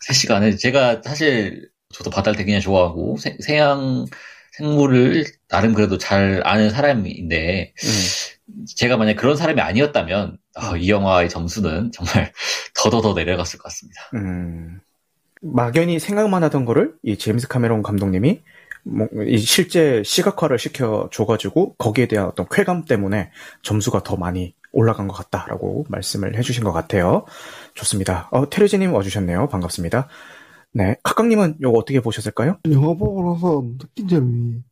3시간에 0.09 0.59
제가 0.59 1.03
사실 1.03 1.69
저도 1.93 2.11
바다를 2.11 2.37
되게 2.37 2.59
좋아하고 2.61 3.17
세, 3.19 3.37
세양 3.41 4.07
생물을 4.53 5.25
나름 5.49 5.75
그래도 5.75 5.99
잘 5.99 6.41
아는 6.45 6.71
사람인데 6.71 7.73
음. 7.77 8.65
제가 8.77 8.97
만약 8.97 9.15
그런 9.17 9.37
사람이 9.37 9.61
아니었다면 9.61 10.39
어, 10.57 10.77
이 10.77 10.89
영화의 10.89 11.29
점수는 11.29 11.93
정말 11.93 12.33
더더더 12.75 13.15
내려갔을 13.15 13.59
것 13.59 13.65
같습니다. 13.65 14.01
음. 14.15 14.81
막연히 15.41 15.99
생각만 15.99 16.43
하던 16.45 16.65
거를 16.65 16.95
이 17.03 17.19
제임스 17.19 17.49
카메론 17.49 17.83
감독님이 17.83 18.41
뭐, 18.85 19.09
이 19.27 19.39
실제 19.39 20.03
시각화를 20.05 20.59
시켜 20.59 21.09
줘가지고 21.13 21.75
거기에 21.75 22.07
대한 22.07 22.27
어떤 22.27 22.47
쾌감 22.51 22.85
때문에 22.85 23.31
점수가 23.63 24.03
더 24.03 24.17
많이 24.17 24.55
올라간 24.73 25.09
것 25.09 25.15
같다라고 25.15 25.87
말씀을 25.89 26.37
해주신 26.37 26.65
것 26.65 26.73
같아요. 26.73 27.25
좋습니다. 27.75 28.29
어, 28.31 28.49
테르지님 28.49 28.93
와주셨네요. 28.93 29.49
반갑습니다. 29.49 30.09
네. 30.73 30.97
카강님은 31.03 31.57
이거 31.61 31.71
어떻게 31.71 32.01
보셨을까요? 32.01 32.59
영화 32.71 32.89
보고 32.95 33.33
나서 33.33 33.65
느낀 33.79 34.09
점이. 34.09 34.63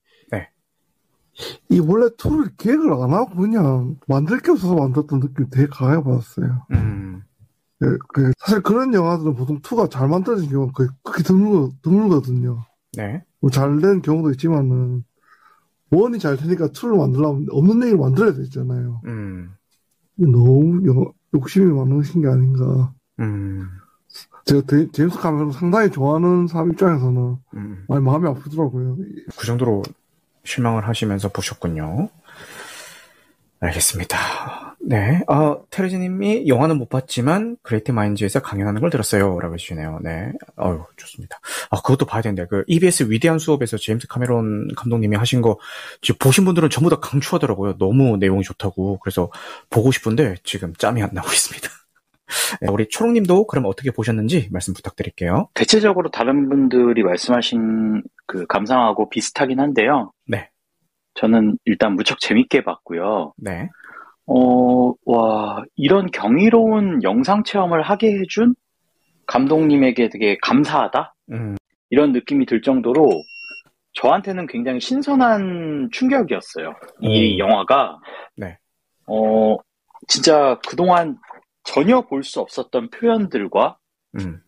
네. 1.69 1.77
이 1.77 1.81
원래 1.81 2.09
two를 2.17 2.57
계획을 2.57 2.93
안 2.93 3.12
하고 3.12 3.37
그냥 3.37 3.97
만들 4.07 4.41
게 4.41 4.51
없어서 4.51 4.75
만들었던 4.75 5.21
느낌이 5.21 5.51
되게 5.51 5.67
강하게 5.67 6.03
받았어요. 6.03 6.67
음. 6.73 7.23
네, 7.81 7.89
그, 8.12 8.31
사실 8.39 8.62
그런 8.62 8.95
영화들은 8.95 9.35
보통 9.35 9.61
투가 9.61 9.89
잘 9.89 10.09
만들어진 10.09 10.49
경우가 10.51 10.73
거의 10.73 10.89
그렇게 11.03 11.23
드물, 11.25 11.71
드물거든요. 11.83 12.65
네. 12.97 13.25
뭐 13.41 13.51
잘된 13.51 14.03
경우도 14.03 14.31
있지만은, 14.33 15.05
원이 15.91 16.21
잘 16.21 16.37
되니까 16.37 16.69
투를 16.69 16.97
만들려면 16.97 17.47
없는 17.51 17.83
얘기를 17.83 17.99
만들어야 17.99 18.35
되잖아요. 18.35 19.01
음. 19.07 19.51
너무 20.17 20.87
영, 20.87 21.12
욕심이 21.35 21.73
많으신 21.73 22.23
게 22.23 22.29
아닌가. 22.29 22.93
음. 23.19 23.69
제가 24.45 24.62
데, 24.62 24.89
제임스 24.93 25.19
카메론 25.19 25.51
상당히 25.53 25.91
좋아하는 25.91 26.47
사람 26.47 26.71
입장에서는 26.71 27.37
음. 27.55 27.85
많이 27.89 28.05
마음이 28.05 28.29
아프더라고요. 28.29 28.97
그 29.37 29.47
정도로 29.47 29.83
실망을 30.45 30.89
하시면서 30.89 31.29
보셨군요. 31.29 32.09
알겠습니다. 33.61 34.77
네. 34.85 35.23
아, 35.29 35.57
테레지님이 35.71 36.49
영화는 36.49 36.77
못 36.79 36.89
봤지만 36.89 37.57
그레이트 37.63 37.93
마인즈에서 37.93 38.41
강연하는 38.43 38.81
걸 38.81 38.91
들었어요. 38.91 39.39
라고 39.39 39.55
해주시네요. 39.55 40.01
네. 40.03 40.33
아유, 40.57 40.85
좋습니다. 40.97 41.39
아, 41.71 41.77
그것도 41.77 42.05
봐야 42.07 42.23
되는데, 42.23 42.47
그 42.47 42.65
EBS 42.67 43.05
위대한 43.05 43.39
수업에서 43.39 43.77
제임스 43.77 44.09
카메론 44.09 44.69
감독님이 44.75 45.17
하신 45.17 45.41
거, 45.41 45.59
지금 46.01 46.19
보신 46.19 46.45
분들은 46.45 46.71
전부 46.71 46.91
다 46.91 46.97
강추하더라고요. 46.97 47.79
너무 47.79 48.17
내용이 48.17 48.43
좋다고. 48.43 48.99
그래서 48.99 49.31
보고 49.71 49.93
싶은데 49.93 50.35
지금 50.43 50.75
짬이 50.75 51.01
안 51.01 51.11
나고 51.13 51.29
있습니다. 51.29 51.69
네, 52.61 52.69
우리 52.71 52.89
초롱님도 52.89 53.47
그럼 53.47 53.67
어떻게 53.67 53.91
보셨는지 53.91 54.49
말씀 54.51 54.75
부탁드릴게요. 54.75 55.49
대체적으로 55.55 56.11
다른 56.11 56.49
분들이 56.49 57.03
말씀하신 57.03 58.03
그 58.27 58.47
감상하고 58.47 59.09
비슷하긴 59.11 59.61
한데요. 59.61 60.12
네. 60.27 60.49
저는 61.15 61.59
일단 61.65 61.95
무척 61.95 62.21
재밌게 62.21 62.65
봤고요. 62.65 63.35
네. 63.37 63.69
어, 64.27 64.95
와, 65.05 65.62
이런 65.77 66.11
경이로운 66.11 67.03
영상 67.03 67.45
체험을 67.45 67.83
하게 67.83 68.19
해준 68.19 68.55
감독님에게 69.27 70.09
되게 70.09 70.39
감사하다? 70.43 71.15
음. 71.33 71.57
이런 71.91 72.12
느낌이 72.12 72.47
들 72.47 72.62
정도로 72.62 73.09
저한테는 73.95 74.47
굉장히 74.47 74.81
신선한 74.81 75.90
충격이었어요. 75.92 76.75
이 77.01 77.35
음. 77.35 77.38
영화가. 77.38 77.99
네. 78.37 78.57
어, 79.07 79.57
진짜 80.09 80.59
그동안 80.66 81.18
전혀 81.64 82.03
볼 82.03 82.22
수 82.22 82.40
없었던 82.40 82.90
표현들과 82.90 83.79
음. 84.18 84.40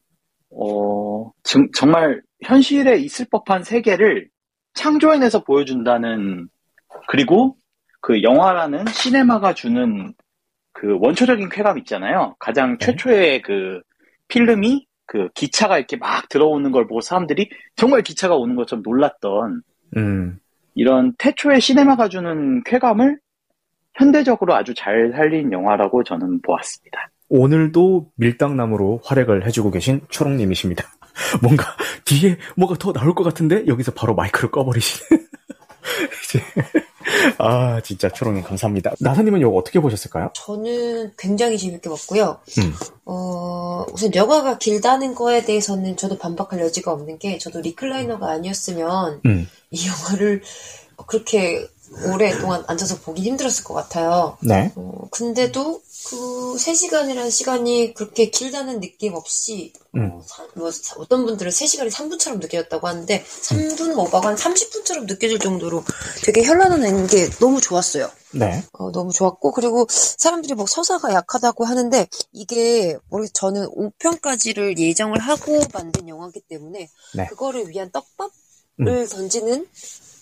어, 0.51 1.31
정, 1.43 1.69
정말 1.73 2.23
현실에 2.43 2.97
있을 2.99 3.27
법한 3.31 3.65
세계를 3.65 4.29
창조해내서 4.75 5.45
보여준다는 5.45 6.49
그리고 7.09 7.57
그 8.01 8.23
영화라는 8.23 8.87
시네마가 8.87 9.55
주는 9.55 10.15
그 10.73 10.99
원초적인 11.01 11.49
쾌감 11.49 11.79
있잖아요. 11.79 12.37
가장 12.39 12.77
네. 12.79 12.87
최초의 12.87 13.43
그 13.43 13.81
필름이 14.29 14.87
그 15.07 15.29
기차가 15.35 15.79
이렇게 15.79 15.97
막 15.97 16.29
들어오는 16.29 16.71
걸 16.73 16.87
보고 16.87 17.01
사람들이 17.01 17.49
정말 17.77 18.03
기차가 18.03 18.37
오는 18.37 18.57
것처럼 18.57 18.83
놀랐던 18.85 19.63
음. 19.97 20.39
이런 20.75 21.15
태초의 21.19 21.61
시네마가 21.61 22.09
주는 22.09 22.63
쾌감을 22.65 23.19
현대적으로 23.95 24.55
아주 24.55 24.75
잘 24.75 25.13
살린 25.15 25.53
영화라고 25.53 26.05
저는 26.05 26.41
보았습니다. 26.43 27.11
오늘도 27.29 28.11
밀당남으로 28.17 29.01
활약을 29.05 29.47
해주고 29.47 29.71
계신 29.71 30.03
초롱님이십니다. 30.09 30.85
뭔가 31.43 31.65
뒤에 32.05 32.37
뭐가 32.57 32.77
더 32.79 32.93
나올 32.93 33.15
것 33.15 33.25
같은데 33.25 33.67
여기서 33.67 33.93
바로 33.93 34.15
마이크를 34.15 34.51
꺼버리시네. 34.51 35.21
이제 36.25 36.43
아 37.39 37.81
진짜 37.83 38.09
초롱님 38.09 38.43
감사합니다. 38.43 38.93
나사님은 39.01 39.41
이거 39.41 39.51
어떻게 39.51 39.81
보셨을까요? 39.81 40.31
저는 40.35 41.13
굉장히 41.17 41.59
재밌게 41.59 41.89
봤고요. 41.89 42.41
음. 42.59 42.75
어 43.05 43.85
우선 43.93 44.15
영화가 44.15 44.59
길다는 44.59 45.15
거에 45.15 45.45
대해서는 45.45 45.97
저도 45.97 46.19
반박할 46.19 46.61
여지가 46.61 46.93
없는 46.93 47.19
게 47.19 47.39
저도 47.39 47.61
리클라이너가 47.61 48.31
아니었으면 48.31 49.21
음. 49.27 49.49
이 49.71 49.87
영화를 49.87 50.43
그렇게 51.07 51.67
오랫동안 52.07 52.65
앉아서 52.67 52.99
보기 53.01 53.23
힘들었을 53.23 53.65
것 53.65 53.75
같아요. 53.75 54.37
네. 54.41 54.73
어, 54.77 55.07
근데도 55.11 55.81
그 56.11 56.57
3시간이라는 56.57 57.31
시간이 57.31 57.95
그렇게 57.95 58.31
길다는 58.31 58.81
느낌 58.81 59.15
없이 59.15 59.73
음. 59.97 60.11
어, 60.13 60.23
사, 60.27 60.47
뭐, 60.55 60.71
어떤 60.99 61.25
분들은 61.25 61.51
3시간이 61.51 61.91
3분처럼 61.91 62.41
느껴졌다고 62.41 62.87
하는데 62.87 63.25
3분 63.25 63.97
오버가 63.97 64.29
한 64.29 64.35
30분처럼 64.37 65.07
느껴질 65.07 65.39
정도로 65.39 65.85
되게 66.25 66.43
현란한 66.43 67.07
게 67.07 67.29
너무 67.41 67.61
좋았어요. 67.61 68.11
네. 68.33 68.63
어, 68.73 68.91
너무 68.91 69.13
좋았고 69.13 69.53
그리고 69.53 69.87
사람들이 69.89 70.55
뭐 70.55 70.67
서사가 70.67 71.13
약하다고 71.15 71.65
하는데 71.65 72.09
이게 72.33 72.99
모르 73.09 73.29
저는 73.29 73.67
5편까지를 73.69 74.79
예정을 74.79 75.21
하고 75.21 75.61
만든 75.73 76.09
영화기 76.09 76.41
때문에 76.49 76.89
네. 77.15 77.27
그거를 77.27 77.69
위한 77.69 77.91
떡밥 77.91 78.31
을 78.81 78.89
음. 78.89 79.07
던지는 79.07 79.69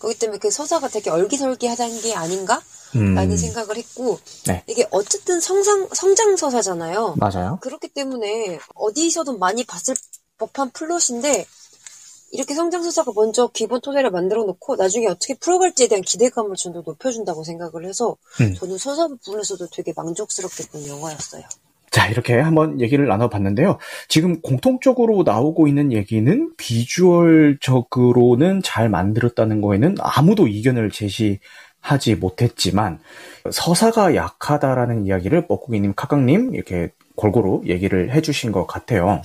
그렇기 0.03 0.19
때문에 0.19 0.39
그 0.39 0.51
서사가 0.51 0.89
되게 0.89 1.11
얼기설기하다는 1.11 2.01
게 2.01 2.15
아닌가? 2.15 2.61
라는 2.93 3.31
음. 3.31 3.37
생각을 3.39 3.77
했고 3.79 4.19
네. 4.47 4.63
이게 4.67 4.87
어쨌든 4.91 5.41
성장 5.41 5.89
성장 5.95 6.37
서사잖아요. 6.37 7.15
맞아요. 7.17 7.59
그렇기 7.63 7.89
때문에 7.89 8.59
어디서도 8.75 9.39
많이 9.39 9.65
봤을 9.65 9.95
법한 10.37 10.73
플롯인데 10.73 11.47
이렇게 12.33 12.55
성장 12.55 12.83
서사가 12.83 13.13
먼저 13.15 13.49
기본 13.49 13.81
토대를 13.81 14.11
만들어 14.11 14.45
놓고 14.45 14.77
나중에 14.77 15.07
어떻게 15.07 15.35
풀어갈지에 15.35 15.89
대한 15.89 16.03
기대감을 16.03 16.57
좀 16.57 16.73
더 16.75 16.83
높여준다고 16.85 17.45
생각을 17.45 17.87
해서 17.87 18.17
음. 18.43 18.55
저는 18.55 18.77
서사 18.77 19.07
부분에서도 19.09 19.69
되게 19.69 19.93
만족스럽게 19.97 20.69
본 20.69 20.87
영화였어요. 20.87 21.45
자, 21.93 22.09
이렇게 22.09 22.41
한번 22.41 22.81
얘기를 22.81 23.07
나눠봤는데요. 23.07 23.79
지금 24.09 24.41
공통적으로 24.41 25.23
나오고 25.25 25.69
있는 25.69 25.93
얘기는 25.93 26.51
비주얼적으로는 26.57 28.63
잘 28.65 28.89
만들었다는 28.89 29.61
거에는 29.61 29.97
아무도 30.01 30.49
이견을 30.49 30.91
제시하지 30.91 32.17
못했지만 32.19 32.99
서사가 33.51 34.17
약하다라는 34.17 35.05
이야기를 35.05 35.47
뻐꾸기님, 35.47 35.93
카강님 35.95 36.55
이렇게 36.55 36.89
골고루 37.15 37.61
얘기를 37.67 38.11
해주신 38.11 38.53
것 38.53 38.67
같아요. 38.67 39.21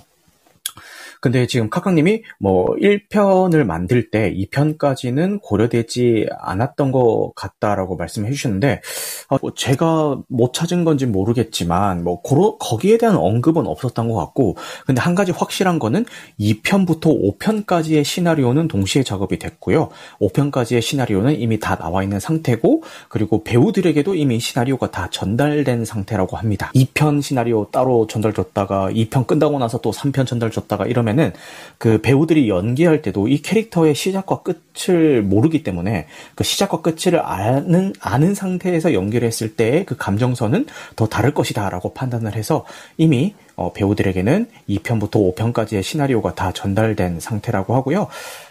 근데 1.22 1.48
지금 1.48 1.70
카카님이 1.70 2.24
뭐 2.40 2.68
1편을 2.76 3.64
만들 3.64 4.10
때 4.12 4.34
2편까지는 4.34 5.40
고려되지 5.42 6.28
않았던 6.40 6.92
것 6.92 7.32
같다라고 7.36 7.96
말씀해 7.96 8.32
주셨는데 8.32 8.82
어, 9.30 9.38
뭐 9.42 9.54
제가 9.56 10.20
못 10.28 10.54
찾은 10.54 10.84
건지 10.84 11.06
모르겠지만 11.06 12.04
뭐 12.04 12.22
고로, 12.22 12.58
거기에 12.58 12.98
대한 12.98 13.16
언급은 13.16 13.68
없었던 13.68 14.10
것 14.10 14.16
같고 14.16 14.58
근데 14.86 15.02
한 15.02 15.16
가지 15.16 15.32
확실한 15.32 15.80
거는 15.80 16.06
2편부터 16.40 17.40
5편까지의 17.40 18.04
시나리오는 18.04 18.68
동시에 18.68 19.04
작업이 19.04 19.40
됐고요. 19.40 19.90
5편까지의 20.22 20.82
시나리오는 20.82 21.40
이미 21.40 21.60
다 21.60 21.78
나와 21.78 22.04
있는 22.04 22.20
상태고 22.20 22.84
그리고 23.10 23.44
배우들에게도 23.44 24.16
이미 24.16 24.40
시나리오가 24.40 24.92
다 24.92 25.10
전달된 25.10 25.86
상태라고 25.86 26.38
합니다. 26.38 26.72
2편 26.76 27.22
시나리오 27.22 27.68
따로 27.72 28.08
전달 28.08 28.34
줬다가 28.34 28.90
2편 28.92 29.28
끝나고 29.28 29.60
나서 29.60 29.80
또 29.80 29.92
3편 29.92 30.26
전달 30.26 30.52
줬다가 30.52 30.86
이 30.86 30.94
러면은 31.08 31.32
그 31.78 32.02
배우들이 32.02 32.50
연기할 32.50 33.02
때도 33.02 33.28
이 33.28 33.42
캐릭터의 33.42 33.96
시작과 33.96 34.42
끝을 34.44 35.22
모르기 35.22 35.64
때문에 35.64 36.08
그 36.36 36.44
시작과 36.44 36.82
끝을 36.82 37.20
아는 37.26 37.94
아는 38.00 38.36
상태에서 38.36 38.94
연기를 38.94 39.28
했을 39.28 39.56
때의 39.56 39.86
그 39.86 39.96
감정선은 39.96 40.66
더 40.96 41.08
다를 41.08 41.34
것이다라고 41.34 41.94
판단을 41.94 42.36
해서 42.36 42.66
이미 42.98 43.34
어, 43.56 43.74
배우들에게는 43.74 44.48
2편부터 44.70 45.36
5편까지의 45.36 45.82
시나리오가 45.82 46.36
다 46.36 46.52
전달된 46.52 47.20
상태라고 47.20 47.74
하고요. 47.74 48.08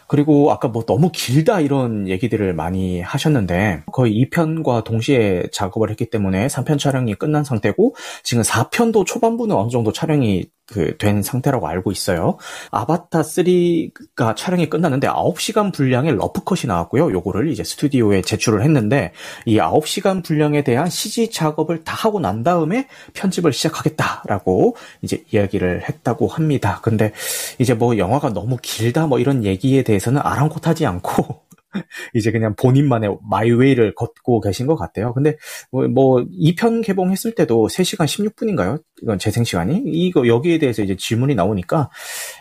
그리고 0.08 0.50
아까 0.50 0.68
뭐 0.68 0.84
너무 0.84 1.10
길다 1.12 1.60
이런 1.60 2.08
얘기들을 2.08 2.52
많이 2.54 3.00
하셨는데 3.00 3.84
거의 3.92 4.12
2편과 4.24 4.82
동시에 4.84 5.44
작업을 5.52 5.90
했기 5.90 6.10
때문에 6.10 6.48
3편 6.48 6.78
촬영이 6.78 7.14
끝난 7.14 7.44
상태고 7.44 7.94
지금 8.24 8.42
4편도 8.42 9.06
초반부는 9.06 9.54
어느 9.54 9.70
정도 9.70 9.92
촬영이 9.92 10.46
그 10.66 10.96
된 10.98 11.22
상태라고 11.22 11.68
알고 11.68 11.92
있어요. 11.92 12.38
아바타 12.70 13.22
3가 13.22 14.34
촬영이 14.36 14.68
끝났는데 14.68 15.08
9시간 15.08 15.72
분량의 15.72 16.16
러프컷이 16.16 16.62
나왔고요. 16.66 17.12
요거를 17.12 17.48
이제 17.48 17.64
스튜디오에 17.64 18.22
제출을 18.22 18.62
했는데 18.62 19.12
이 19.44 19.58
9시간 19.58 20.24
분량에 20.24 20.64
대한 20.64 20.88
CG 20.88 21.30
작업을 21.30 21.84
다 21.84 21.94
하고 21.94 22.20
난 22.20 22.42
다음에 22.42 22.88
편집을 23.14 23.52
시작하겠다라고 23.52 24.76
이제 25.02 25.24
이야기를 25.32 25.88
했다고 25.88 26.28
합니다. 26.28 26.80
근데 26.82 27.12
이제 27.58 27.74
뭐 27.74 27.96
영화가 27.98 28.30
너무 28.30 28.56
길다 28.60 29.06
뭐 29.06 29.18
이런 29.18 29.44
얘기에 29.44 29.82
대해서는 29.82 30.20
아랑곳하지 30.22 30.86
않고 30.86 31.45
이제 32.14 32.30
그냥 32.32 32.54
본인만의 32.56 33.18
마이웨이를 33.28 33.94
걷고 33.94 34.40
계신 34.40 34.66
것 34.66 34.76
같아요. 34.76 35.12
근데 35.14 35.36
뭐, 35.70 35.86
뭐 35.88 36.24
2편 36.24 36.84
개봉했을 36.84 37.34
때도 37.34 37.68
3시간 37.68 38.06
16분인가요? 38.06 38.82
이건 39.02 39.18
재생 39.18 39.44
시간이? 39.44 39.82
이거 39.86 40.26
여기에 40.26 40.58
대해서 40.58 40.82
이제 40.82 40.96
질문이 40.96 41.34
나오니까 41.34 41.90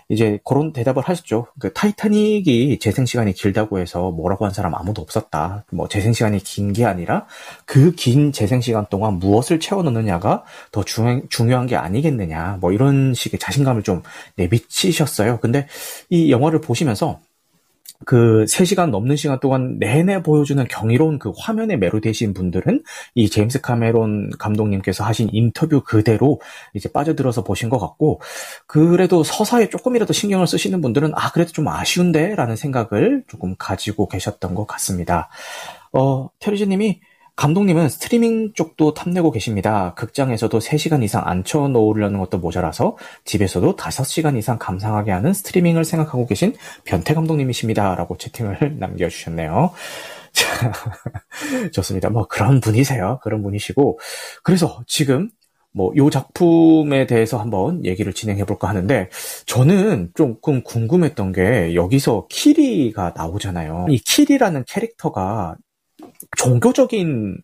이제 0.10 0.40
그런 0.46 0.72
대답을 0.74 1.04
하셨죠. 1.04 1.48
그 1.60 1.74
타이타닉이 1.74 2.80
재생 2.80 3.06
시간이 3.06 3.34
길다고 3.34 3.80
해서 3.80 4.12
뭐라고 4.12 4.46
한 4.46 4.54
사람 4.54 4.74
아무도 4.76 5.02
없었다. 5.02 5.66
뭐 5.72 5.88
재생 5.88 6.14
시간이 6.14 6.40
긴 6.44 6.74
게 6.74 6.84
아니라 6.86 7.26
그 7.66 7.92
긴 7.96 8.32
재생 8.32 8.60
시간 8.62 8.86
동안 8.90 9.20
무엇을 9.20 9.60
채워 9.60 9.82
넣느냐가 9.84 10.44
더 10.72 10.84
중요, 10.84 11.22
중요한 11.30 11.66
게 11.68 11.76
아니겠느냐. 11.76 12.58
뭐 12.60 12.72
이런 12.74 13.14
식의 13.14 13.40
자신감을 13.40 13.84
좀 13.84 14.02
내비치셨어요. 14.36 15.40
근데 15.40 15.68
이 16.10 16.32
영화를 16.32 16.62
보시면서 16.62 17.20
그 18.06 18.46
3시간 18.48 18.90
넘는 18.90 19.16
시간 19.16 19.40
동안 19.40 19.78
내내 19.80 20.22
보여주는 20.22 20.64
경이로운 20.68 21.20
그 21.20 21.32
화면에 21.38 21.78
매료되신 21.78 22.34
분들은 22.34 22.84
이 23.16 23.30
제임스 23.30 23.62
카메론 23.62 24.32
감독님께서 24.38 25.04
하신 25.04 25.30
인터뷰 25.32 25.82
그대로 25.82 26.42
이제 26.74 26.92
빠져들어서 26.92 27.44
보신 27.44 27.70
것 27.70 27.80
같고 27.80 28.22
그래도 28.68 29.24
서사에 29.24 29.70
조금이라도 29.70 30.14
신경을 30.14 30.48
쓰시는 30.48 30.82
분들은 30.82 31.12
아 31.16 31.32
그래도 31.32 31.52
좀 31.52 31.68
아쉬운데 31.68 32.36
라는 32.36 32.56
생각을 32.56 33.24
조금 33.28 33.56
가지고 33.58 34.08
계셨던 34.08 34.56
것 34.56 34.68
같습니다. 34.68 35.30
어, 35.94 36.30
테리즈님이 36.40 37.00
감독님은 37.36 37.90
스트리밍 37.90 38.54
쪽도 38.54 38.94
탐내고 38.94 39.32
계십니다. 39.32 39.94
극장에서도 39.96 40.58
3시간 40.58 41.04
이상 41.04 41.24
앉혀 41.26 41.68
놓으려는 41.68 42.20
것도 42.20 42.38
모자라서 42.38 42.96
집에서도 43.26 43.76
5시간 43.76 44.38
이상 44.38 44.58
감상하게 44.58 45.12
하는 45.12 45.34
스트리밍을 45.34 45.84
생각하고 45.84 46.28
계신 46.28 46.56
변태 46.86 47.14
감독님이십니다. 47.14 47.96
라고 47.96 48.18
채팅을 48.18 48.78
남겨주셨네요. 48.80 49.72
자, 50.32 50.72
좋습니다. 51.72 52.10
뭐 52.10 52.28
그런 52.28 52.62
분이세요. 52.62 53.20
그런 53.22 53.42
분이시고. 53.42 54.00
그래서 54.44 54.84
지금 54.88 55.30
뭐, 55.76 55.92
요 55.98 56.10
작품에 56.10 57.06
대해서 57.06 57.38
한번 57.38 57.84
얘기를 57.84 58.14
진행해 58.14 58.46
볼까 58.46 58.70
하는데, 58.70 59.10
저는 59.46 60.12
조금 60.16 60.64
궁금했던 60.64 61.34
게, 61.34 61.76
여기서 61.76 62.28
키리가 62.30 63.12
나오잖아요. 63.14 63.88
이 63.90 63.98
키리라는 63.98 64.64
캐릭터가 64.70 65.58
종교적인 66.38 67.42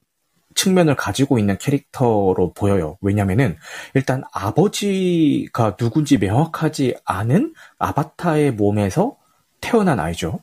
측면을 0.56 0.96
가지고 0.96 1.40
있는 1.40 1.58
캐릭터로 1.58 2.54
보여요. 2.54 2.98
왜냐면은 3.02 3.58
일단 3.94 4.24
아버지가 4.34 5.76
누군지 5.76 6.18
명확하지 6.18 6.96
않은 7.06 7.54
아바타의 7.80 8.54
몸에서 8.54 9.16
태어난 9.62 10.00
아이죠. 10.00 10.40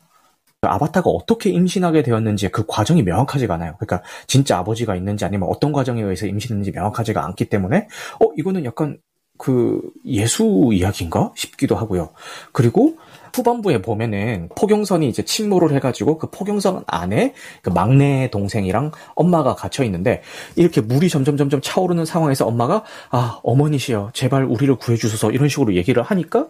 아바타가 0.61 1.09
어떻게 1.09 1.51
임신하게 1.51 2.03
되었는지 2.03 2.48
그 2.48 2.64
과정이 2.66 3.03
명확하지가 3.03 3.55
않아요. 3.55 3.77
그러니까 3.79 4.03
진짜 4.27 4.59
아버지가 4.59 4.96
있는지 4.96 5.24
아니면 5.24 5.48
어떤 5.48 5.72
과정에 5.72 6.03
의해서 6.03 6.27
임신했는지 6.27 6.72
명확하지가 6.72 7.24
않기 7.24 7.44
때문에 7.44 7.87
어 8.20 8.33
이거는 8.37 8.64
약간 8.64 8.98
그 9.38 9.81
예수 10.05 10.70
이야기인가 10.72 11.33
싶기도 11.37 11.77
하고요. 11.77 12.11
그리고 12.53 12.98
후반부에 13.35 13.83
보면은 13.83 14.49
포경선이 14.57 15.09
이제 15.09 15.25
침몰을 15.25 15.73
해가지고 15.75 16.19
그 16.19 16.31
포경선 16.31 16.85
안에 16.87 17.35
그 17.62 17.71
막내 17.71 18.31
동생이랑 18.31 18.93
엄마가 19.14 19.55
갇혀 19.55 19.85
있는데 19.85 20.23
이렇게 20.57 20.81
물이 20.81 21.09
점점 21.09 21.37
점점 21.37 21.61
차오르는 21.62 22.05
상황에서 22.05 22.47
엄마가 22.47 22.85
아 23.11 23.41
어머니시여 23.43 24.11
제발 24.14 24.45
우리를 24.45 24.75
구해주소서 24.77 25.31
이런 25.31 25.49
식으로 25.49 25.75
얘기를 25.75 26.03
하니까 26.03 26.49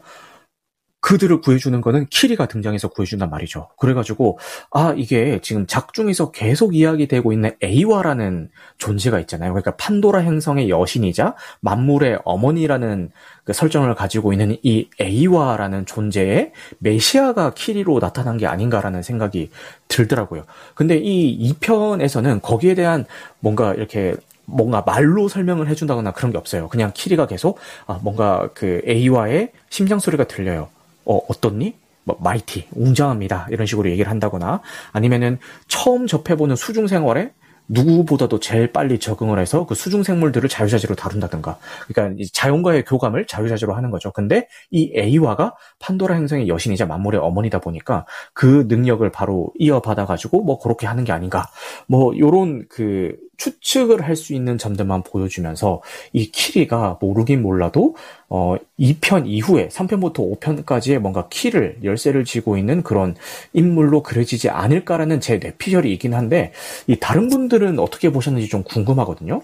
그들을 1.00 1.40
구해주는 1.40 1.80
거는 1.80 2.06
키리가 2.10 2.46
등장해서 2.46 2.88
구해준단 2.88 3.30
말이죠. 3.30 3.68
그래가지고 3.78 4.38
아 4.72 4.94
이게 4.96 5.38
지금 5.42 5.66
작중에서 5.66 6.32
계속 6.32 6.74
이야기되고 6.74 7.32
있는 7.32 7.56
에이와라는 7.62 8.50
존재가 8.78 9.20
있잖아요. 9.20 9.52
그러니까 9.52 9.76
판도라 9.76 10.20
행성의 10.20 10.68
여신이자 10.70 11.36
만물의 11.60 12.18
어머니라는 12.24 13.10
그 13.48 13.54
설정을 13.54 13.94
가지고 13.94 14.34
있는 14.34 14.58
이 14.62 14.90
에이와라는 15.00 15.86
존재의 15.86 16.52
메시아가 16.80 17.54
키리로 17.54 17.98
나타난 17.98 18.36
게 18.36 18.46
아닌가라는 18.46 19.02
생각이 19.02 19.48
들더라고요. 19.88 20.42
근데 20.74 20.98
이 20.98 21.54
2편에서는 21.54 22.42
거기에 22.42 22.74
대한 22.74 23.06
뭔가 23.40 23.72
이렇게 23.72 24.14
뭔가 24.44 24.82
말로 24.84 25.28
설명을 25.28 25.66
해준다거나 25.66 26.12
그런 26.12 26.30
게 26.30 26.36
없어요. 26.36 26.68
그냥 26.68 26.90
키리가 26.92 27.26
계속 27.26 27.58
아, 27.86 27.98
뭔가 28.02 28.50
그 28.52 28.82
에이와의 28.84 29.52
심장 29.70 29.98
소리가 29.98 30.24
들려요. 30.24 30.68
어, 31.06 31.18
어떻니? 31.28 31.74
뭐, 32.04 32.18
마이티, 32.20 32.66
웅장합니다. 32.72 33.48
이런 33.50 33.66
식으로 33.66 33.88
얘기를 33.88 34.10
한다거나 34.10 34.60
아니면은 34.92 35.38
처음 35.68 36.06
접해보는 36.06 36.54
수중생활에 36.54 37.30
누구보다도 37.68 38.40
제일 38.40 38.72
빨리 38.72 38.98
적응을 38.98 39.38
해서 39.38 39.66
그 39.66 39.74
수중 39.74 40.02
생물들을 40.02 40.48
자유자재로 40.48 40.94
다룬다든가. 40.94 41.58
그러니까 41.86 42.24
자연과의 42.32 42.84
교감을 42.84 43.26
자유자재로 43.26 43.74
하는 43.74 43.90
거죠. 43.90 44.10
근데 44.12 44.48
이 44.70 44.90
에이와가 44.94 45.54
판도라 45.78 46.14
행성의 46.16 46.48
여신이자 46.48 46.86
만물의 46.86 47.20
어머니다 47.20 47.58
보니까 47.58 48.06
그 48.32 48.66
능력을 48.68 49.08
바로 49.10 49.52
이어받아 49.58 50.06
가지고 50.06 50.42
뭐 50.42 50.58
그렇게 50.58 50.86
하는 50.86 51.04
게 51.04 51.12
아닌가. 51.12 51.46
뭐 51.86 52.16
요런 52.18 52.66
그 52.68 53.16
추측을 53.38 54.02
할 54.06 54.16
수 54.16 54.34
있는 54.34 54.58
점들만 54.58 55.04
보여주면서 55.04 55.80
이 56.12 56.30
키리가 56.30 56.98
모르긴 57.00 57.40
몰라도 57.42 57.94
어 58.28 58.56
2편 58.78 59.26
이후에 59.26 59.68
3편부터 59.68 60.38
5편까지의 60.40 60.98
뭔가 60.98 61.28
키를 61.28 61.78
열쇠를 61.84 62.24
쥐고 62.24 62.58
있는 62.58 62.82
그런 62.82 63.14
인물로 63.52 64.02
그려지지 64.02 64.50
않을까라는 64.50 65.20
제 65.20 65.38
뇌피셜이 65.38 65.92
있긴 65.94 66.14
한데 66.14 66.52
이 66.88 66.98
다른 66.98 67.28
분들은 67.28 67.78
어떻게 67.78 68.10
보셨는지 68.10 68.48
좀 68.48 68.64
궁금하거든요. 68.64 69.40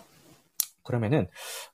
그러면은 0.83 1.29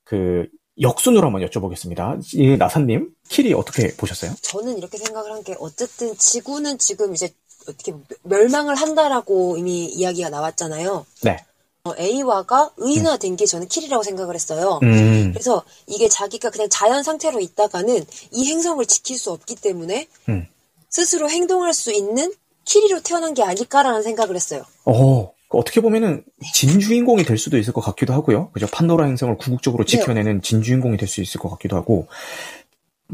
그 0.05 0.47
역순으로 0.81 1.27
한번 1.27 1.43
여쭤보겠습니다. 1.47 2.21
이 2.35 2.57
나사님 2.57 3.11
키리 3.29 3.53
어떻게 3.55 3.95
보셨어요? 3.97 4.33
저는 4.43 4.79
이렇게 4.79 4.99
생각을 4.99 5.33
한 5.33 5.43
게 5.43 5.57
어쨌든 5.59 6.15
지구는 6.17 6.79
지금 6.79 7.15
이제 7.15 7.31
어떻게 7.69 7.93
멸망을 8.25 8.75
한다라고 8.75 9.57
이미 9.57 9.87
이야기가 9.87 10.29
나왔잖아요. 10.31 11.07
네. 11.23 11.39
어, 11.85 11.95
A화가 11.99 12.73
의인화된 12.77 13.37
게 13.37 13.47
저는 13.47 13.69
킬이라고 13.69 14.03
생각을 14.03 14.35
했어요. 14.35 14.81
음. 14.83 15.31
그래서 15.33 15.63
이게 15.87 16.09
자기가 16.09 16.51
그냥 16.51 16.69
자연 16.69 17.03
상태로 17.03 17.41
있다가는 17.41 18.05
이 18.33 18.49
행성을 18.51 18.85
지킬 18.85 19.19
수 19.19 19.31
없기 19.31 19.55
때문에 19.57 20.07
음. 20.29 20.47
스스로 20.91 21.31
행동할 21.31 21.73
수 21.73 21.91
있는 21.93 22.33
키리로 22.67 23.01
태어난 23.03 23.33
게 23.33 23.43
아닐까라는 23.43 24.03
생각을 24.03 24.37
했어요. 24.37 24.65
어, 24.85 25.33
어떻게 25.49 25.81
보면은 25.81 26.23
진주인공이 26.55 27.25
될 27.25 27.39
수도 27.39 27.57
있을 27.57 27.73
것 27.73 27.81
같기도 27.81 28.13
하고요. 28.13 28.51
그죠? 28.53 28.67
판도라 28.71 29.07
행성을 29.07 29.37
궁극적으로 29.39 29.85
네. 29.85 29.91
지켜내는 29.99 30.35
네. 30.37 30.41
진주인공이 30.43 30.99
될 30.99 31.09
수 31.09 31.23
있을 31.23 31.41
것 31.41 31.49
같기도 31.49 31.77
하고. 31.77 32.09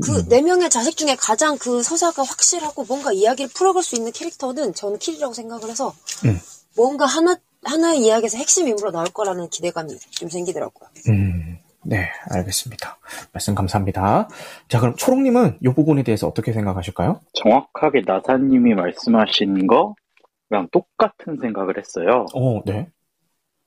그네 0.03 0.41
음. 0.41 0.45
명의 0.45 0.69
자식 0.69 0.97
중에 0.97 1.15
가장 1.17 1.57
그 1.57 1.83
서사가 1.83 2.23
확실하고 2.23 2.85
뭔가 2.85 3.13
이야기를 3.13 3.51
풀어갈 3.55 3.83
수 3.83 3.95
있는 3.95 4.13
캐릭터는 4.13 4.75
저는 4.75 4.99
킬이라고 4.99 5.33
생각을 5.33 5.71
해서 5.71 5.95
음. 6.27 6.39
뭔가 6.75 7.07
하나 7.07 7.39
하나의 7.67 8.01
이야기에서 8.01 8.39
핵심 8.39 8.69
인물로 8.69 8.91
나올 8.91 9.07
거라는 9.07 9.49
기대감이 9.49 9.91
좀 10.11 10.29
생기더라고요. 10.29 10.89
음. 11.09 11.59
네, 11.89 12.09
알겠습니다. 12.33 12.99
말씀 13.33 13.55
감사합니다. 13.55 14.29
자, 14.69 14.81
그럼 14.81 14.97
초롱님은 14.97 15.59
이 15.61 15.69
부분에 15.69 16.03
대해서 16.03 16.27
어떻게 16.27 16.53
생각하실까요? 16.53 17.21
정확하게 17.35 18.03
나사님이 18.05 18.75
말씀하신 18.75 19.69
거랑 19.69 20.69
똑같은 20.73 21.37
생각을 21.41 21.79
했어요. 21.79 22.27
어, 22.35 22.61
네. 22.65 22.89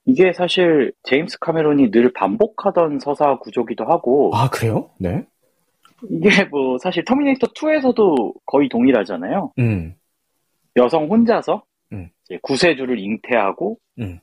이게 0.05 0.33
사실 0.33 0.91
제임스 1.03 1.39
카메론이 1.39 1.91
늘 1.91 2.11
반복하던 2.11 2.99
서사 2.99 3.37
구조기도 3.39 3.85
하고. 3.85 4.31
아, 4.33 4.49
그래요? 4.49 4.89
네. 4.97 5.25
이게 6.09 6.43
뭐 6.45 6.77
사실 6.77 7.05
터미네이터 7.05 7.47
2에서도 7.47 8.33
거의 8.45 8.67
동일하잖아요. 8.69 9.53
음. 9.59 9.95
여성 10.75 11.09
혼자서 11.09 11.55
음. 11.55 11.68
구세주를 12.41 12.99
잉태하고 12.99 13.77
음. 13.99 14.19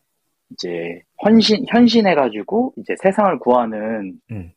이제 0.52 1.00
헌신 1.24 1.64
현신해가지고 1.68 2.74
이제 2.78 2.94
세상을 3.02 3.38
구하는 3.40 4.14
음. 4.30 4.52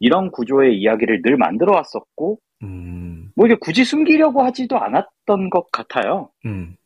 이런 0.00 0.30
구조의 0.30 0.78
이야기를 0.78 1.22
늘 1.22 1.36
만들어 1.36 1.74
왔었고 1.74 2.38
음. 2.62 3.30
뭐 3.36 3.46
이게 3.46 3.56
굳이 3.60 3.84
숨기려고 3.84 4.42
하지도 4.42 4.78
않았던 4.78 5.50
것 5.50 5.70
같아요. 5.70 6.30
음. 6.44 6.76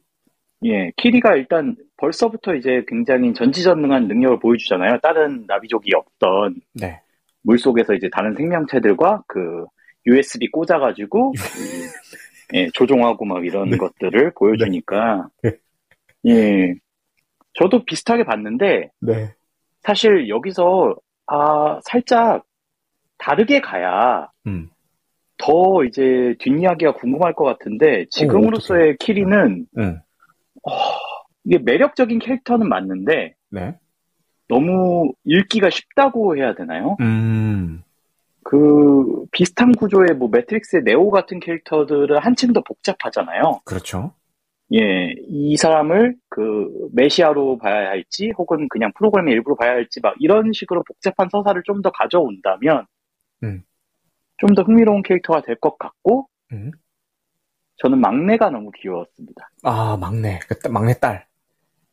예, 0.65 0.93
키리가 0.97 1.35
일단 1.37 1.77
벌써부터 1.97 2.55
이제 2.55 2.85
굉장히 2.87 3.33
전지전능한 3.35 4.07
능력을 4.07 4.39
보여주잖아요. 4.39 4.99
다른 5.03 5.45
나비족이 5.47 5.93
없던 5.95 6.57
네. 6.75 7.01
물 7.43 7.59
속에서 7.59 7.95
이제 7.95 8.09
다른 8.13 8.35
생명체들과 8.35 9.25
그 9.27 9.67
USB 10.07 10.49
꽂아가지고 10.51 11.33
예, 12.55 12.69
조종하고 12.75 13.25
막 13.25 13.45
이런 13.45 13.71
네. 13.71 13.77
것들을 13.77 14.33
보여주니까 14.37 15.29
네. 15.43 15.53
예, 16.27 16.75
저도 17.55 17.85
비슷하게 17.85 18.25
봤는데 18.25 18.91
네. 19.01 19.35
사실 19.81 20.29
여기서 20.29 20.97
아 21.27 21.81
살짝 21.85 22.45
다르게 23.19 23.61
가야 23.61 24.29
음. 24.47 24.69
더 25.39 25.85
이제 25.85 26.35
뒷이야기가 26.39 26.95
궁금할 26.95 27.35
것 27.35 27.45
같은데 27.45 28.07
지금으로서의 28.11 28.93
오, 28.93 28.97
키리는 29.01 29.67
음. 29.79 30.01
어, 30.65 30.73
이게 31.45 31.59
매력적인 31.59 32.21
캐릭터는 32.21 32.69
맞는데 32.69 33.35
네. 33.51 33.77
너무 34.49 35.13
읽기가 35.25 35.71
쉽다고 35.71 36.37
해야 36.37 36.55
되나요? 36.55 36.97
음. 37.01 37.83
그 38.45 39.25
비슷한 39.33 39.73
구조의 39.73 40.15
뭐 40.19 40.29
매트릭스의 40.29 40.83
네오 40.85 41.11
같은 41.11 41.41
캐릭터들은 41.41 42.19
한층 42.19 42.53
더 42.53 42.61
복잡하잖아요. 42.63 43.61
그렇죠. 43.65 44.13
예, 44.75 45.13
이 45.29 45.57
사람을 45.57 46.17
그 46.31 46.89
메시아로 46.95 47.59
봐야 47.59 47.89
할지 47.91 48.33
혹은 48.39 48.69
그냥 48.71 48.91
프로그램의 48.97 49.35
일부로 49.35 49.55
봐야 49.57 49.73
할지 49.73 50.01
막 50.01 50.15
이런 50.19 50.53
식으로 50.53 50.83
복잡한 50.85 51.29
서사를 51.31 51.63
좀 51.65 51.83
더 51.83 51.91
가져온다면 51.91 52.87
음. 53.43 53.63
좀더 54.39 54.63
흥미로운 54.63 55.03
캐릭터가 55.03 55.43
될 55.43 55.57
것 55.57 55.79
같고 55.79 56.29
음. 56.53 56.71
저는 57.77 58.01
막내가 58.01 58.51
너무 58.51 58.71
귀여웠습니다. 58.77 59.51
아 59.63 59.97
막내, 60.01 60.39
그 60.49 60.69
막내 60.69 60.95
딸. 60.99 61.27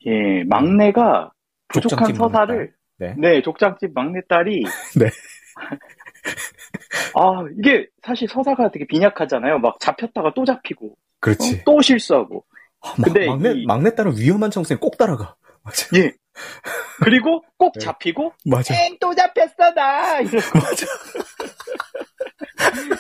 예, 0.06 0.44
막내가 0.46 1.32
부족한 1.70 2.14
서사를 2.14 2.74
네. 2.98 3.16
네, 3.18 3.42
족장집 3.42 3.92
막내 3.94 4.22
딸이 4.30 4.64
네. 5.00 5.10
아 7.16 7.44
이게 7.58 7.88
사실 8.04 8.28
서사가 8.28 8.72
되게 8.72 8.86
빈약하잖아요. 8.86 9.60
막 9.60 9.80
잡혔다가 9.80 10.34
또 10.36 10.46
잡히고, 10.46 10.96
그렇지. 11.20 11.56
어, 11.56 11.60
또 11.66 11.82
실수하고. 11.82 12.46
아, 12.82 12.94
근데 12.96 13.26
막내 13.26 13.52
이, 13.52 13.66
막내딸은 13.66 14.18
위험한 14.18 14.52
청소에 14.52 14.78
꼭 14.78 14.98
따라가. 14.98 15.36
맞아. 15.64 15.88
예. 15.96 16.14
그리고 17.04 17.44
꼭 17.58 17.74
네. 17.74 17.86
잡히고 17.86 18.34
맞아. 18.46 18.74
또 19.00 19.14
잡혔어 19.14 19.74
나. 19.74 20.20
이런 20.22 20.42
맞아. 20.54 20.86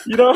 이런 0.07 0.33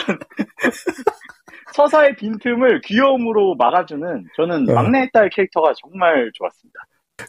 서사의 1.73 2.15
빈틈을 2.15 2.82
귀여움으로 2.82 3.56
막아주는 3.56 4.25
저는 4.36 4.69
어. 4.69 4.73
막내딸 4.73 5.29
캐릭터가 5.29 5.73
정말 5.82 6.32
좋았습니다. 6.34 6.79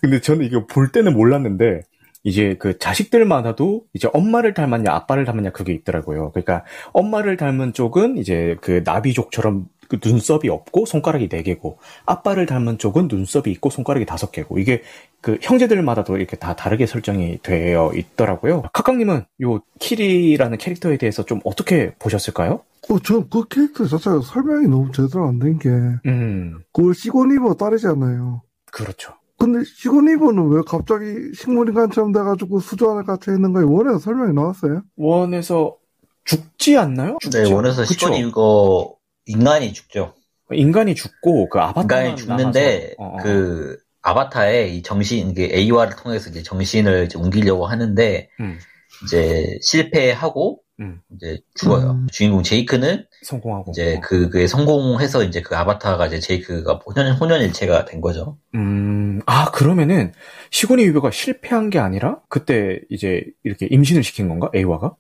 근데 0.01 0.21
저는 0.21 0.45
이거 0.45 0.67
볼 0.67 0.93
때는 0.93 1.15
몰랐는데 1.15 1.83
이제 2.25 2.57
그 2.59 2.79
자식들마다도 2.79 3.85
이제 3.93 4.09
엄마를 4.13 4.55
닮았냐 4.55 4.91
아빠를 4.91 5.25
닮았냐 5.25 5.51
그게 5.51 5.73
있더라고요. 5.75 6.33
그러니까 6.33 6.65
엄마를 6.93 7.37
닮은 7.37 7.75
쪽은 7.75 8.17
이제 8.17 8.57
그 8.63 8.83
나비족처럼 8.85 9.67
그 9.89 9.99
눈썹이 10.05 10.49
없고 10.49 10.87
손가락이 10.87 11.29
네 11.29 11.43
개고 11.43 11.79
아빠를 12.07 12.47
닮은 12.47 12.79
쪽은 12.79 13.09
눈썹이 13.09 13.45
있고 13.53 13.71
손가락이 13.71 14.07
다섯 14.07 14.31
개고 14.33 14.59
이게 14.59 14.83
그 15.21 15.39
형제들마다도 15.41 16.17
이렇게 16.19 16.37
다 16.37 16.55
다르게 16.57 16.87
설정이 16.87 17.39
되어 17.43 17.93
있더라고요. 17.95 18.63
카카님은 18.73 19.25
요 19.43 19.61
키리라는 19.81 20.59
캐릭터에 20.59 20.97
대해서 20.99 21.25
좀 21.25 21.41
어떻게 21.45 21.95
보셨을까요? 21.99 22.61
어, 22.91 22.99
저 22.99 23.25
그 23.31 23.49
캐릭터 23.49 23.87
자체가 23.87 24.21
설명이 24.21 24.69
너무 24.69 24.93
제대로 24.93 25.27
안 25.27 25.39
된 25.39 25.59
게, 25.59 25.69
음. 26.07 26.59
그걸 26.73 26.95
시고니버 26.95 27.55
딸이잖아요. 27.55 28.43
그렇죠. 28.71 29.15
근데 29.39 29.65
시고니버는 29.65 30.49
왜 30.51 30.61
갑자기 30.67 31.05
식물인간처럼 31.35 32.13
돼가지고 32.13 32.61
수조 32.61 32.91
안에 32.93 33.05
갇혀 33.05 33.33
있는 33.33 33.53
거에 33.53 33.65
원에서 33.65 33.99
설명이 33.99 34.35
나왔어요? 34.35 34.83
원에서 34.97 35.77
죽지 36.25 36.77
않나요? 36.77 37.17
죽지 37.21 37.43
네, 37.43 37.53
원에서 37.53 37.85
시고니버 37.85 38.95
인간이 39.27 39.73
죽죠. 39.73 40.15
인간이 40.53 40.95
죽고 40.95 41.49
그 41.49 41.59
아바타 41.59 41.81
인간이 41.83 42.17
죽는데 42.17 42.95
어, 42.99 43.05
어. 43.05 43.17
그 43.23 43.79
아바타의 44.03 44.77
이 44.77 44.83
정신 44.83 45.35
그 45.35 45.43
A화를 45.43 45.97
통해서 45.97 46.29
이제 46.29 46.43
정신을 46.43 47.07
이제 47.07 47.19
옮기려고 47.19 47.67
하는데 47.67 48.29
음. 48.41 48.59
이제 49.05 49.59
실패하고 49.63 50.61
음. 50.81 51.01
이제 51.15 51.39
죽어요. 51.55 51.93
음. 51.93 52.07
주인공 52.11 52.43
제이크는 52.43 53.07
성공하고 53.23 53.71
이제 53.71 54.01
그 54.03 54.29
그에 54.29 54.47
성공해서 54.47 55.25
이제 55.25 55.41
그 55.41 55.57
아바타가 55.57 56.07
이제 56.09 56.21
제이크가 56.21 56.81
혼연 56.85 57.17
혼연일체가 57.17 57.87
된 57.87 58.01
거죠. 58.01 58.37
음, 58.55 59.21
아 59.25 59.51
그러면은 59.53 60.13
시고니 60.51 60.85
유배가 60.85 61.11
실패한 61.11 61.71
게 61.71 61.79
아니라 61.79 62.21
그때 62.29 62.81
이제 62.91 63.25
이렇게 63.45 63.67
임신을 63.71 64.03
시킨 64.03 64.29
건가 64.29 64.51
에이와가? 64.55 64.97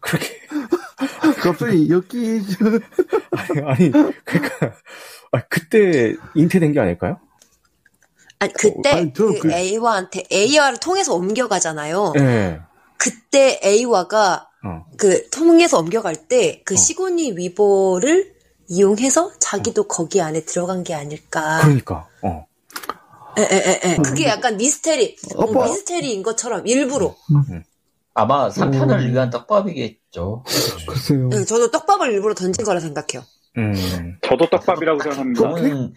그렇게 0.00 0.26
갑자기 1.52 1.88
여기 1.90 2.40
아니, 3.32 3.60
아니 3.60 3.90
그러니까 4.24 4.72
아, 5.32 5.40
그때 5.48 6.14
잉태된 6.34 6.72
게 6.72 6.80
아닐까요? 6.80 7.18
아니 8.38 8.52
그때 8.52 8.90
아니, 8.90 9.12
그, 9.12 9.38
그 9.38 9.52
A와한테 9.52 10.24
A와를 10.30 10.78
통해서 10.78 11.14
옮겨가잖아요. 11.14 12.12
네. 12.14 12.60
그때 12.98 13.60
A와가 13.64 14.48
어. 14.64 14.84
그 14.96 15.28
통해서 15.30 15.78
옮겨갈 15.78 16.28
때그 16.28 16.74
어. 16.74 16.76
시고니 16.76 17.32
위보를 17.32 18.34
이용해서 18.68 19.32
자기도 19.38 19.82
어. 19.82 19.86
거기 19.86 20.20
안에 20.20 20.44
들어간 20.44 20.82
게 20.82 20.94
아닐까. 20.94 21.60
그러니까. 21.62 22.08
어. 22.22 22.46
에에에에. 23.38 23.96
그게 23.98 24.26
약간 24.28 24.56
미스테리, 24.56 25.16
어, 25.36 25.64
미스테리인 25.64 26.22
것처럼 26.22 26.66
일부러. 26.66 27.14
음. 27.30 27.62
아마 28.14 28.48
3편을 28.48 29.00
음. 29.00 29.12
위한 29.12 29.28
떡밥이겠 29.28 30.05
죠. 30.16 30.42
글쎄요. 30.88 31.28
네, 31.28 31.44
저도 31.44 31.70
떡밥을 31.70 32.10
일부러 32.10 32.32
던진 32.32 32.64
거라 32.64 32.80
생각해요. 32.80 33.22
음. 33.58 34.18
저도 34.22 34.48
떡밥이라고 34.48 35.00
생각합니다. 35.02 35.40
좋은, 35.40 35.92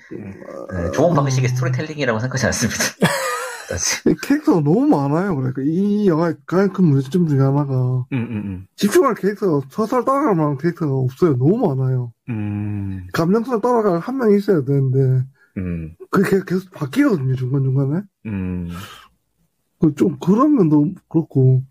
네, 0.73 0.91
좋은 0.93 1.15
방식의 1.15 1.49
스토리텔링이라고 1.49 2.19
생각하지 2.19 2.45
않습니다. 2.47 2.79
캐릭터가 4.27 4.59
너무 4.61 4.87
많아요. 4.87 5.35
그러니까 5.35 5.61
이 5.63 6.07
영화의 6.07 6.35
가장 6.45 6.73
큰 6.73 6.85
문제점 6.85 7.27
중에 7.27 7.39
하나가 7.39 8.05
음, 8.11 8.17
음, 8.17 8.31
음. 8.45 8.67
집중할 8.75 9.15
캐릭터가 9.15 9.67
서사를 9.69 10.03
따라갈 10.03 10.35
만한 10.35 10.57
캐릭터가 10.57 10.91
없어요. 10.91 11.37
너무 11.37 11.57
많아요. 11.75 12.11
음. 12.29 13.07
감정선을 13.13 13.61
따라갈 13.61 13.99
한 13.99 14.17
명이 14.17 14.37
있어야 14.37 14.65
되는데 14.65 15.23
음. 15.57 15.95
그게 16.09 16.41
계속 16.45 16.71
바뀌거든요. 16.71 17.35
중간중간에. 17.35 18.01
음. 18.25 18.69
좀 19.95 20.17
그런 20.19 20.55
면도 20.55 20.91
그렇고 21.07 21.63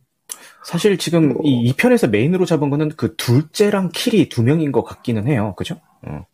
사실 0.65 0.99
지금 0.99 1.33
어... 1.33 1.41
이 1.45 1.73
2편에서 1.73 2.09
메인으로 2.11 2.45
잡은 2.47 2.71
거는 2.71 2.91
그 2.97 3.15
둘째랑 3.17 3.91
킬이 3.95 4.29
두 4.29 4.43
명인 4.43 4.73
것 4.73 4.83
같기는 4.85 5.27
해요. 5.27 5.55
그죠? 5.57 5.81
어. 6.03 6.25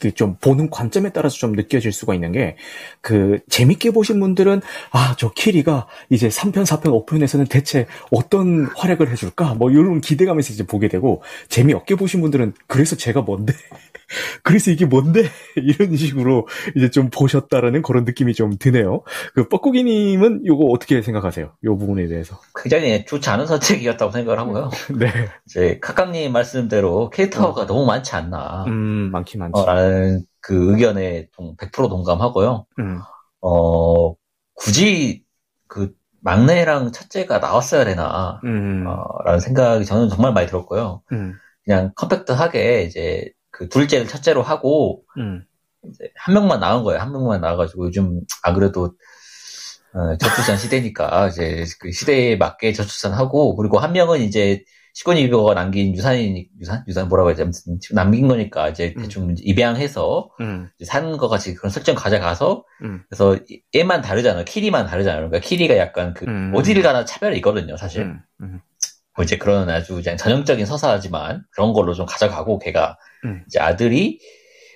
그좀 0.00 0.36
보는 0.40 0.70
관점에 0.70 1.10
따라서 1.12 1.36
좀 1.36 1.52
느껴질 1.52 1.92
수가 1.92 2.14
있는 2.14 2.32
게 2.32 2.56
그 3.00 3.38
재밌게 3.48 3.92
보신 3.92 4.20
분들은 4.20 4.60
아 4.90 5.14
저 5.16 5.30
키리가 5.32 5.86
이제 6.10 6.28
3편, 6.28 6.66
4편, 6.66 7.06
5편에서는 7.06 7.48
대체 7.48 7.86
어떤 8.10 8.66
활약을 8.76 9.10
해줄까 9.10 9.54
뭐 9.54 9.70
이런 9.70 10.00
기대감에서 10.00 10.52
이제 10.52 10.66
보게 10.66 10.88
되고 10.88 11.22
재미없게 11.48 11.94
보신 11.94 12.20
분들은 12.20 12.54
그래서 12.66 12.96
제가 12.96 13.22
뭔데 13.22 13.54
그래서 14.42 14.70
이게 14.70 14.84
뭔데? 14.84 15.24
이런 15.56 15.96
식으로 15.96 16.46
이제 16.76 16.90
좀 16.90 17.10
보셨다라는 17.10 17.82
그런 17.82 18.04
느낌이 18.04 18.34
좀 18.34 18.56
드네요. 18.58 19.02
그 19.34 19.48
뻐꾸기님은 19.48 20.42
이거 20.44 20.66
어떻게 20.66 21.02
생각하세요? 21.02 21.52
이 21.62 21.66
부분에 21.66 22.06
대해서. 22.06 22.38
굉장히 22.54 23.04
좋지 23.04 23.28
않은 23.30 23.46
선택이었다고 23.46 24.12
생각을 24.12 24.38
하고요. 24.38 24.70
네. 24.98 25.10
이제 25.46 25.78
카카님 25.80 26.32
말씀대로 26.32 27.10
캐릭터가 27.10 27.62
어. 27.62 27.66
너무 27.66 27.86
많지 27.86 28.14
않나. 28.14 28.64
음, 28.66 29.10
많긴 29.12 29.40
많지. 29.40 29.60
어, 29.60 29.66
라는 29.66 30.24
그 30.40 30.72
의견에 30.72 31.28
100% 31.36 31.88
동감하고요. 31.88 32.66
음. 32.78 33.00
어, 33.40 34.14
굳이 34.54 35.24
그 35.68 35.92
막내랑 36.20 36.92
첫째가 36.92 37.38
나왔어야 37.38 37.84
되나, 37.84 38.40
음. 38.44 38.84
어, 38.86 39.04
라는 39.24 39.40
생각이 39.40 39.84
저는 39.84 40.08
정말 40.08 40.32
많이 40.32 40.46
들었고요. 40.46 41.02
음. 41.12 41.34
그냥 41.64 41.92
컴팩트하게 41.96 42.82
이제 42.82 43.30
그 43.54 43.68
둘째를 43.68 44.08
첫째로 44.08 44.42
하고, 44.42 45.04
음. 45.16 45.44
이제 45.88 46.10
한 46.16 46.34
명만 46.34 46.60
나온 46.60 46.82
거예요. 46.82 47.00
한 47.00 47.12
명만 47.12 47.40
나와가지고 47.40 47.86
요즘, 47.86 48.20
아, 48.42 48.52
그래도, 48.52 48.94
어, 49.94 50.16
저출산 50.18 50.56
시대니까 50.56 51.28
이제 51.28 51.64
그 51.78 51.92
시대에 51.92 52.36
맞게 52.36 52.72
저출산하고, 52.72 53.56
그리고 53.56 53.78
한 53.78 53.92
명은 53.92 54.20
이제 54.22 54.64
시권이비가 54.94 55.54
남긴 55.54 55.92
유산이 55.94 56.48
유산 56.60 56.84
유산 56.86 57.08
뭐라고 57.08 57.28
해야지 57.28 57.42
아무튼 57.42 57.78
남긴 57.92 58.28
거니까 58.28 58.68
이제 58.68 58.94
음. 58.96 59.02
대충 59.02 59.28
음. 59.28 59.34
입양해서 59.38 60.30
음. 60.40 60.70
사는 60.84 61.16
거 61.16 61.28
같이 61.28 61.54
그런 61.54 61.70
설정 61.70 61.96
가져가서 61.96 62.64
음. 62.82 63.02
그래서 63.08 63.36
얘만 63.74 64.02
다르잖아요 64.02 64.44
키리만 64.44 64.86
다르잖아요 64.86 65.28
그러니까 65.28 65.46
키리가 65.46 65.76
약간 65.78 66.14
그 66.14 66.26
음. 66.26 66.52
어디를 66.54 66.82
가나 66.82 67.04
차별이 67.04 67.36
있거든요 67.38 67.76
사실 67.76 68.02
음. 68.40 68.60
뭐 69.16 69.24
이제 69.24 69.38
그런 69.38 69.70
아주 69.70 69.94
그냥 69.94 70.16
전형적인 70.16 70.66
서사지만 70.66 71.44
그런 71.50 71.72
걸로 71.72 71.94
좀 71.94 72.06
가져가고 72.06 72.58
걔가 72.58 72.98
이제 73.46 73.60
아들이 73.60 74.18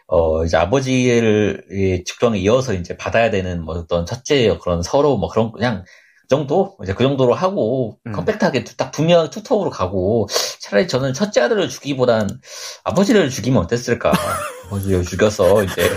어 0.06 0.44
이제 0.44 0.56
아버지의 0.56 2.04
직종에 2.06 2.38
이어서 2.38 2.72
이제 2.72 2.96
받아야 2.96 3.30
되는 3.30 3.62
뭐 3.62 3.74
어떤 3.76 4.06
첫째 4.06 4.56
그런 4.62 4.82
서로 4.82 5.18
뭐 5.18 5.28
그런 5.28 5.52
그냥 5.52 5.84
정도? 6.28 6.76
이제 6.82 6.92
그 6.92 7.02
정도로 7.02 7.34
하고 7.34 7.98
음. 8.06 8.12
컴팩트하게 8.12 8.64
딱 8.76 8.92
분명 8.92 9.30
투톱으로 9.30 9.70
가고 9.70 10.28
차라리 10.60 10.86
저는 10.86 11.14
첫째 11.14 11.40
아들을 11.40 11.68
주기보단 11.70 12.28
아버지를 12.84 13.30
죽이면 13.30 13.62
어땠을까? 13.62 14.12
아버지를 14.66 15.04
죽여서 15.04 15.64
이제 15.64 15.90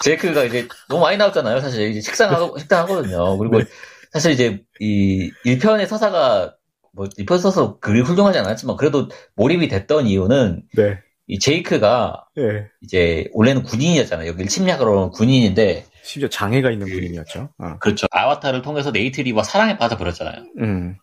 제이크가 0.00 0.44
이제 0.44 0.68
너무 0.88 1.02
많이 1.02 1.16
나왔잖아요 1.16 1.60
사실. 1.60 1.90
이제 1.90 2.00
식상하고 2.00 2.56
식상하거든요. 2.58 3.36
그리고 3.36 3.58
네. 3.58 3.64
사실 4.12 4.30
이제 4.30 4.62
이 4.78 5.32
1편의 5.44 5.88
서사가 5.88 6.54
뭐 6.94 7.06
1편 7.06 7.38
서서 7.38 7.78
그리 7.78 8.00
훌륭하지 8.00 8.38
않았지만 8.38 8.76
그래도 8.76 9.08
몰입이 9.34 9.68
됐던 9.68 10.06
이유는 10.06 10.62
네. 10.76 10.98
이 11.26 11.38
제이크가 11.38 12.26
네. 12.36 12.66
이제 12.82 13.28
원래는 13.32 13.62
군인이었잖아요 13.62 14.28
여기 14.28 14.46
침략으로 14.46 15.10
군인인데 15.10 15.86
심지어 16.02 16.28
장애가 16.28 16.70
있는 16.70 16.86
그, 16.86 16.92
분이었죠. 16.92 17.48
어. 17.58 17.78
그렇죠. 17.80 18.06
아바타를 18.10 18.60
통해서 18.60 18.90
네이트리와 18.90 19.42
사랑에 19.42 19.78
빠져버렸잖아요. 19.78 20.44
음. 20.58 20.96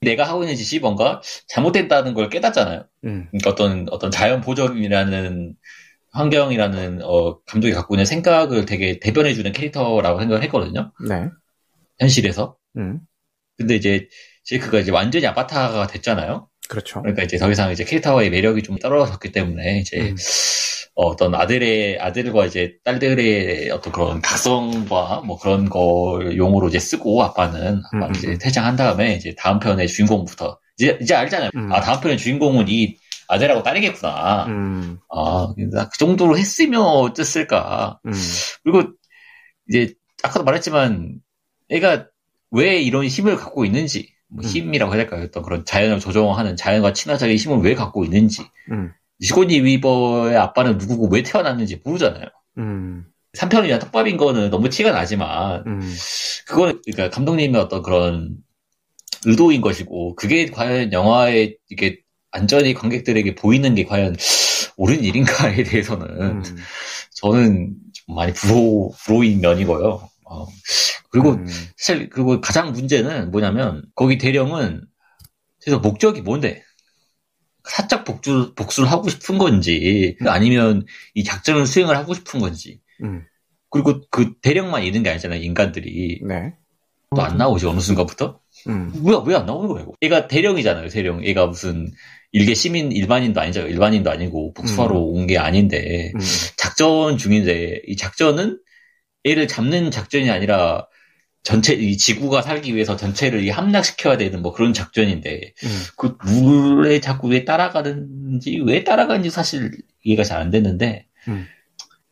내가 0.00 0.24
하고 0.24 0.44
있는 0.44 0.54
짓이 0.56 0.80
뭔가 0.80 1.20
잘못됐다는 1.48 2.14
걸 2.14 2.30
깨닫잖아요. 2.30 2.84
음. 3.04 3.28
그러니까 3.30 3.50
어떤 3.50 3.86
어떤 3.90 4.10
자연 4.10 4.40
보정이라는 4.40 5.56
환경이라는 6.12 7.02
어, 7.02 7.40
감독이 7.42 7.72
갖고 7.72 7.94
있는 7.94 8.04
생각을 8.04 8.66
되게 8.66 8.98
대변해주는 9.00 9.50
캐릭터라고 9.52 10.20
생각을 10.20 10.42
했거든요. 10.44 10.92
네. 11.08 11.28
현실에서. 11.98 12.56
음. 12.76 13.00
근데 13.58 13.74
이제 13.74 14.08
제이크가 14.50 14.80
이제 14.80 14.90
완전히 14.90 15.26
아바타가 15.26 15.86
됐잖아요. 15.86 16.48
그렇죠. 16.68 17.00
그러니까 17.02 17.22
이제 17.22 17.38
더 17.38 17.50
이상 17.50 17.70
이제 17.70 17.84
캐릭터의 17.84 18.30
매력이 18.30 18.62
좀 18.62 18.78
떨어졌기 18.78 19.30
때문에 19.30 19.78
이제 19.78 20.00
음. 20.00 20.16
어떤 20.94 21.34
아들의 21.34 22.00
아들과 22.00 22.46
이제 22.46 22.74
딸들의 22.84 23.70
어떤 23.70 23.92
그런 23.92 24.20
각성과 24.20 25.22
뭐 25.24 25.38
그런 25.38 25.68
걸 25.68 26.36
용어로 26.36 26.68
이제 26.68 26.80
쓰고 26.80 27.22
아빠는 27.22 27.80
아빠 27.92 28.06
음, 28.06 28.12
이제 28.14 28.26
음, 28.28 28.32
음. 28.32 28.38
퇴장한 28.38 28.76
다음에 28.76 29.14
이제 29.14 29.34
다음 29.38 29.60
편의 29.60 29.86
주인공부터 29.86 30.58
이제 30.78 30.98
이제 31.00 31.14
알잖아요. 31.14 31.50
음. 31.54 31.72
아 31.72 31.80
다음 31.80 32.00
편의 32.00 32.18
주인공은 32.18 32.66
이 32.68 32.96
아들하고 33.28 33.62
딸이겠구나. 33.62 34.46
음. 34.46 34.98
아그 35.08 35.96
정도로 35.98 36.36
했으면 36.36 36.82
어땠을까. 36.82 38.00
음. 38.04 38.12
그리고 38.64 38.90
이제 39.68 39.94
아까도 40.24 40.44
말했지만 40.44 41.20
애가 41.70 42.08
왜 42.50 42.80
이런 42.80 43.04
힘을 43.06 43.36
갖고 43.36 43.64
있는지 43.64 44.12
뭐 44.30 44.44
힘이라고 44.44 44.92
해야 44.92 45.02
될까요? 45.02 45.24
어떤 45.24 45.42
그런 45.42 45.64
자연을 45.64 46.00
조종하는 46.00 46.56
자연과 46.56 46.92
친화적인 46.92 47.36
힘을 47.36 47.58
왜 47.58 47.74
갖고 47.74 48.04
있는지 48.04 48.42
시고니 49.20 49.60
위버의 49.60 50.36
아빠는 50.36 50.78
누구고 50.78 51.08
왜 51.08 51.22
태어났는지 51.22 51.80
모르잖아요. 51.84 52.26
음. 52.58 53.04
3편이나 53.36 53.78
떡밥인 53.80 54.16
거는 54.16 54.50
너무 54.50 54.68
티가 54.68 54.92
나지만, 54.92 55.62
음. 55.66 55.94
그건, 56.46 56.80
그러니까 56.84 57.10
감독님의 57.14 57.60
어떤 57.60 57.82
그런 57.82 58.36
의도인 59.24 59.60
것이고, 59.60 60.16
그게 60.16 60.46
과연 60.46 60.92
영화에 60.92 61.54
이게 61.68 62.00
안전히 62.32 62.74
관객들에게 62.74 63.34
보이는 63.36 63.74
게 63.74 63.84
과연 63.84 64.16
옳은 64.76 65.04
일인가에 65.04 65.62
대해서는, 65.62 66.06
음. 66.20 66.42
저는 67.14 67.74
좀 67.92 68.16
많이 68.16 68.32
부러, 68.32 68.90
부러인 69.04 69.40
면이고요. 69.40 70.09
어. 70.30 70.46
그리고, 71.10 71.32
음. 71.32 71.46
사실, 71.76 72.08
그리고 72.08 72.40
가장 72.40 72.72
문제는 72.72 73.30
뭐냐면, 73.30 73.82
거기 73.94 74.16
대령은, 74.16 74.86
그래서 75.60 75.78
목적이 75.80 76.22
뭔데? 76.22 76.62
살짝 77.68 78.04
복수, 78.04 78.54
복수를 78.54 78.90
하고 78.90 79.08
싶은 79.08 79.38
건지, 79.38 80.16
음. 80.22 80.28
아니면 80.28 80.86
이 81.14 81.24
작전을 81.24 81.66
수행을 81.66 81.96
하고 81.96 82.14
싶은 82.14 82.40
건지. 82.40 82.80
음. 83.02 83.24
그리고 83.70 84.00
그 84.10 84.34
대령만 84.40 84.82
있는 84.84 85.02
게 85.02 85.10
아니잖아요, 85.10 85.40
인간들이. 85.42 86.20
네. 86.26 86.54
또안 87.14 87.36
나오지, 87.36 87.66
어느 87.66 87.80
순간부터? 87.80 88.40
음. 88.68 88.92
뭐야, 89.02 89.22
왜 89.26 89.34
안 89.34 89.46
나오는 89.46 89.68
거예요? 89.68 89.92
얘가 90.02 90.28
대령이잖아요, 90.28 90.88
대령. 90.88 91.24
얘가 91.24 91.46
무슨 91.46 91.90
일개 92.32 92.54
시민, 92.54 92.92
일반인도 92.92 93.40
아니죠. 93.40 93.66
일반인도 93.66 94.10
아니고, 94.10 94.54
복수하러 94.54 94.96
음. 94.96 95.14
온게 95.14 95.36
아닌데, 95.38 96.12
음. 96.14 96.20
작전 96.56 97.18
중인데, 97.18 97.82
이 97.86 97.96
작전은 97.96 98.60
얘를 99.26 99.48
잡는 99.48 99.90
작전이 99.90 100.30
아니라, 100.30 100.86
전체 101.42 101.72
이 101.72 101.96
지구가 101.96 102.42
살기 102.42 102.74
위해서 102.74 102.96
전체를 102.96 103.50
함락시켜야 103.50 104.18
되는 104.18 104.42
뭐 104.42 104.52
그런 104.52 104.74
작전인데 104.74 105.54
음. 105.64 105.82
그 105.96 106.18
물에 106.22 107.00
자꾸 107.00 107.28
왜 107.28 107.46
따라가는지 107.46 108.60
왜 108.66 108.84
따라가는지 108.84 109.30
사실 109.30 109.70
이해가 110.04 110.22
잘안 110.22 110.50
됐는데 110.50 111.06
음. 111.28 111.46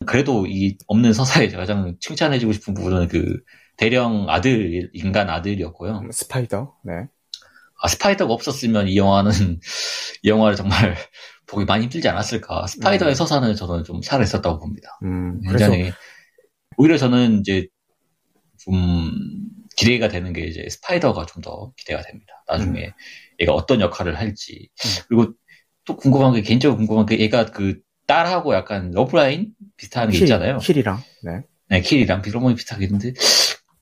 그래도 0.07 0.47
이 0.47 0.77
없는 0.87 1.13
서사에 1.13 1.49
가장 1.49 1.95
칭찬해주고 1.99 2.53
싶은 2.53 2.73
부분은 2.73 3.07
그 3.07 3.39
대령 3.77 4.25
아들 4.29 4.89
인간 4.93 5.29
아들이었고요. 5.29 5.99
음, 5.99 6.11
스파이더. 6.11 6.75
네. 6.85 6.93
아 7.81 7.87
스파이더가 7.87 8.33
없었으면 8.33 8.87
이 8.87 8.97
영화는 8.97 9.59
이 10.23 10.29
영화를 10.29 10.55
정말 10.55 10.95
보기 11.45 11.65
많이 11.65 11.83
힘들지 11.83 12.09
않았을까. 12.09 12.65
스파이더의 12.65 13.11
음. 13.11 13.15
서사는 13.15 13.55
저는 13.55 13.83
좀 13.83 14.01
살아있었다고 14.01 14.59
봅니다. 14.59 14.97
음, 15.03 15.39
굉장히 15.41 15.77
그래서... 15.77 15.95
오히려 16.79 16.97
저는 16.97 17.41
이제 17.41 17.67
좀 18.57 19.11
기대가 19.77 20.07
되는 20.09 20.33
게 20.33 20.45
이제 20.47 20.67
스파이더가 20.69 21.25
좀 21.25 21.41
더 21.43 21.71
기대가 21.77 22.01
됩니다. 22.01 22.43
나중에 22.47 22.85
음. 22.87 22.91
얘가 23.41 23.53
어떤 23.53 23.81
역할을 23.81 24.17
할지. 24.17 24.69
음. 24.85 24.89
그리고 25.09 25.33
또 25.85 25.95
궁금한 25.97 26.33
게 26.33 26.41
개인적으로 26.41 26.77
궁금한 26.77 27.05
게 27.05 27.19
얘가 27.19 27.45
그 27.45 27.79
딸하고 28.07 28.53
약간 28.55 28.91
러브라인 28.91 29.53
비슷한 29.77 30.09
게 30.09 30.17
키리, 30.17 30.23
있잖아요. 30.23 30.57
키리랑. 30.59 31.01
네. 31.23 31.41
네, 31.69 31.81
키리랑 31.81 32.21
비로몬이 32.21 32.55
비슷하게 32.55 32.85
있는데 32.85 33.13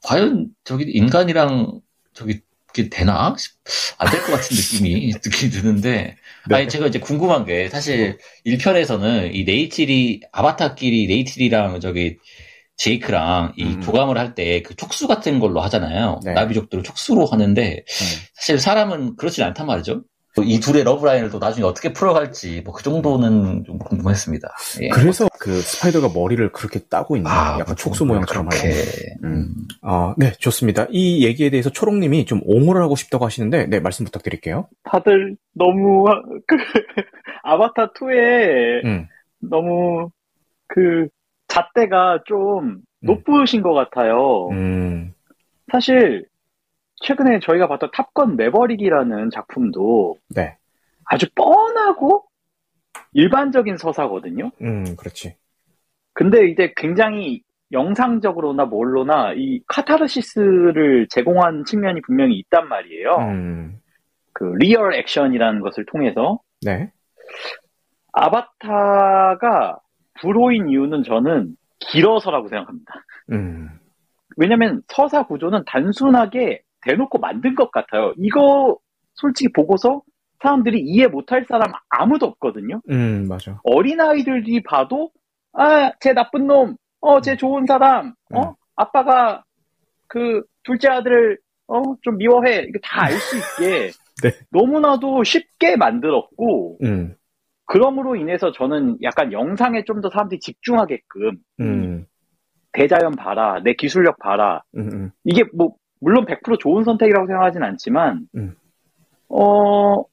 과연 0.03 0.49
저기 0.63 0.85
인간이랑 0.91 1.81
저기 2.13 2.41
그게 2.67 2.89
되나? 2.89 3.35
안 3.99 4.09
될 4.11 4.21
것 4.25 4.31
같은 4.33 4.55
느낌이 4.55 5.13
느낌이 5.25 5.51
드는데 5.51 6.15
네. 6.49 6.55
아니 6.55 6.69
제가 6.69 6.87
이제 6.87 6.99
궁금한 6.99 7.45
게 7.45 7.69
사실 7.69 8.17
1편에서는 8.45 9.33
이 9.33 9.43
네이티리 9.45 10.21
아바타끼리 10.31 11.07
네이티리랑 11.07 11.79
저기 11.79 12.17
제이크랑 12.77 13.53
이 13.57 13.63
음. 13.75 13.79
교감을 13.81 14.17
할 14.17 14.33
때 14.35 14.61
그 14.63 14.75
촉수 14.75 15.07
같은 15.07 15.39
걸로 15.39 15.61
하잖아요. 15.61 16.19
네. 16.23 16.33
나비족들을 16.33 16.83
촉수로 16.83 17.25
하는데 17.25 17.71
음. 17.77 18.05
사실 18.35 18.59
사람은 18.59 19.15
그렇지 19.17 19.43
않단 19.43 19.65
말이죠. 19.67 20.03
이 20.45 20.59
둘의 20.59 20.83
러브라인을 20.83 21.31
또 21.31 21.39
나중에 21.39 21.65
어떻게 21.65 21.91
풀어갈지 21.93 22.61
뭐 22.61 22.75
그 22.75 22.83
정도는 22.83 23.63
좀 23.65 23.79
궁금했습니다. 23.79 24.47
예. 24.83 24.89
그래서 24.89 25.27
그 25.39 25.59
스파이더가 25.61 26.09
머리를 26.13 26.51
그렇게 26.51 26.77
따고 26.91 27.15
있는 27.17 27.31
아, 27.31 27.57
약간 27.59 27.75
촉수 27.75 28.05
모양처럼 28.05 28.45
하게. 28.45 28.69
음. 29.23 29.47
아, 29.81 30.13
네, 30.15 30.31
좋습니다. 30.33 30.85
이 30.91 31.25
얘기에 31.25 31.49
대해서 31.49 31.71
초롱님이 31.71 32.25
좀 32.25 32.41
옹호를 32.45 32.83
하고 32.83 32.95
싶다고 32.95 33.25
하시는데 33.25 33.65
네 33.65 33.79
말씀 33.79 34.05
부탁드릴게요. 34.05 34.67
다들 34.83 35.35
너무 35.55 36.05
그 36.45 36.55
아바타 37.43 37.93
2에 37.93 38.85
음. 38.85 39.07
너무 39.41 40.11
그 40.67 41.07
잣대가 41.47 42.19
좀 42.25 42.69
음. 42.69 42.81
높으신 43.01 43.61
것 43.61 43.73
같아요. 43.73 44.49
음. 44.49 45.13
사실 45.71 46.25
최근에 47.01 47.39
저희가 47.39 47.67
봤던 47.67 47.91
탑건 47.93 48.37
매버릭이라는 48.37 49.29
작품도 49.29 50.15
네. 50.35 50.57
아주 51.05 51.27
뻔하고 51.35 52.25
일반적인 53.13 53.77
서사거든요. 53.77 54.51
음, 54.61 54.95
그렇지. 54.95 55.35
근데 56.13 56.47
이제 56.47 56.73
굉장히 56.75 57.43
영상적으로나 57.71 58.65
뭘로나 58.65 59.33
이 59.35 59.61
카타르시스를 59.67 61.07
제공한 61.09 61.63
측면이 61.65 62.01
분명히 62.01 62.37
있단 62.39 62.67
말이에요. 62.67 63.15
음. 63.17 63.79
그 64.33 64.43
real 64.57 64.93
action이라는 64.93 65.61
것을 65.61 65.85
통해서 65.85 66.39
네. 66.61 66.91
아바타가 68.13 69.79
불호인 70.21 70.69
이유는 70.69 71.03
저는 71.03 71.55
길어서라고 71.79 72.47
생각합니다. 72.49 72.93
음. 73.31 73.69
왜냐면 74.37 74.81
서사 74.87 75.23
구조는 75.25 75.63
단순하게 75.65 76.61
대놓고 76.81 77.17
만든 77.19 77.55
것 77.55 77.71
같아요. 77.71 78.13
이거 78.17 78.77
솔직히 79.15 79.51
보고서 79.51 80.01
사람들이 80.41 80.79
이해 80.81 81.07
못할 81.07 81.43
사람 81.49 81.71
아무도 81.89 82.27
없거든요. 82.27 82.81
음, 82.91 83.25
맞아. 83.27 83.59
어린아이들이 83.63 84.61
봐도, 84.63 85.09
아, 85.53 85.91
쟤 85.99 86.13
나쁜 86.13 86.45
놈, 86.45 86.75
어, 87.01 87.21
쟤 87.21 87.35
좋은 87.35 87.65
사람, 87.65 88.13
어, 88.33 88.49
음. 88.49 88.53
아빠가 88.75 89.43
그 90.07 90.43
둘째 90.63 90.89
아들을, 90.89 91.39
어, 91.67 91.81
좀 92.03 92.17
미워해. 92.17 92.65
이거 92.69 92.79
다 92.83 93.05
알 93.07 93.13
수 93.17 93.37
있게 93.37 93.91
네. 94.23 94.31
너무나도 94.51 95.23
쉽게 95.23 95.75
만들었고, 95.77 96.77
음. 96.83 97.15
그럼으로 97.67 98.15
인해서 98.15 98.51
저는 98.51 98.97
약간 99.03 99.31
영상에 99.31 99.83
좀 99.83 100.01
더 100.01 100.09
사람들이 100.09 100.39
집중하게끔, 100.39 101.37
음. 101.59 102.05
대자연 102.71 103.11
봐라, 103.11 103.61
내 103.63 103.73
기술력 103.73 104.17
봐라. 104.19 104.63
음, 104.77 104.89
음. 104.93 105.11
이게 105.23 105.43
뭐, 105.53 105.75
물론 105.99 106.25
100% 106.25 106.59
좋은 106.59 106.83
선택이라고 106.83 107.27
생각하진 107.27 107.63
않지만, 107.63 108.27
음. 108.35 108.55
어, 109.29 110.03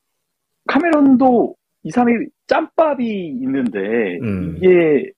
카메론도 0.66 1.54
2, 1.84 1.90
3이 1.90 2.28
짬밥이 2.46 3.26
있는데, 3.28 4.18
음. 4.22 4.56
이게 4.56 5.10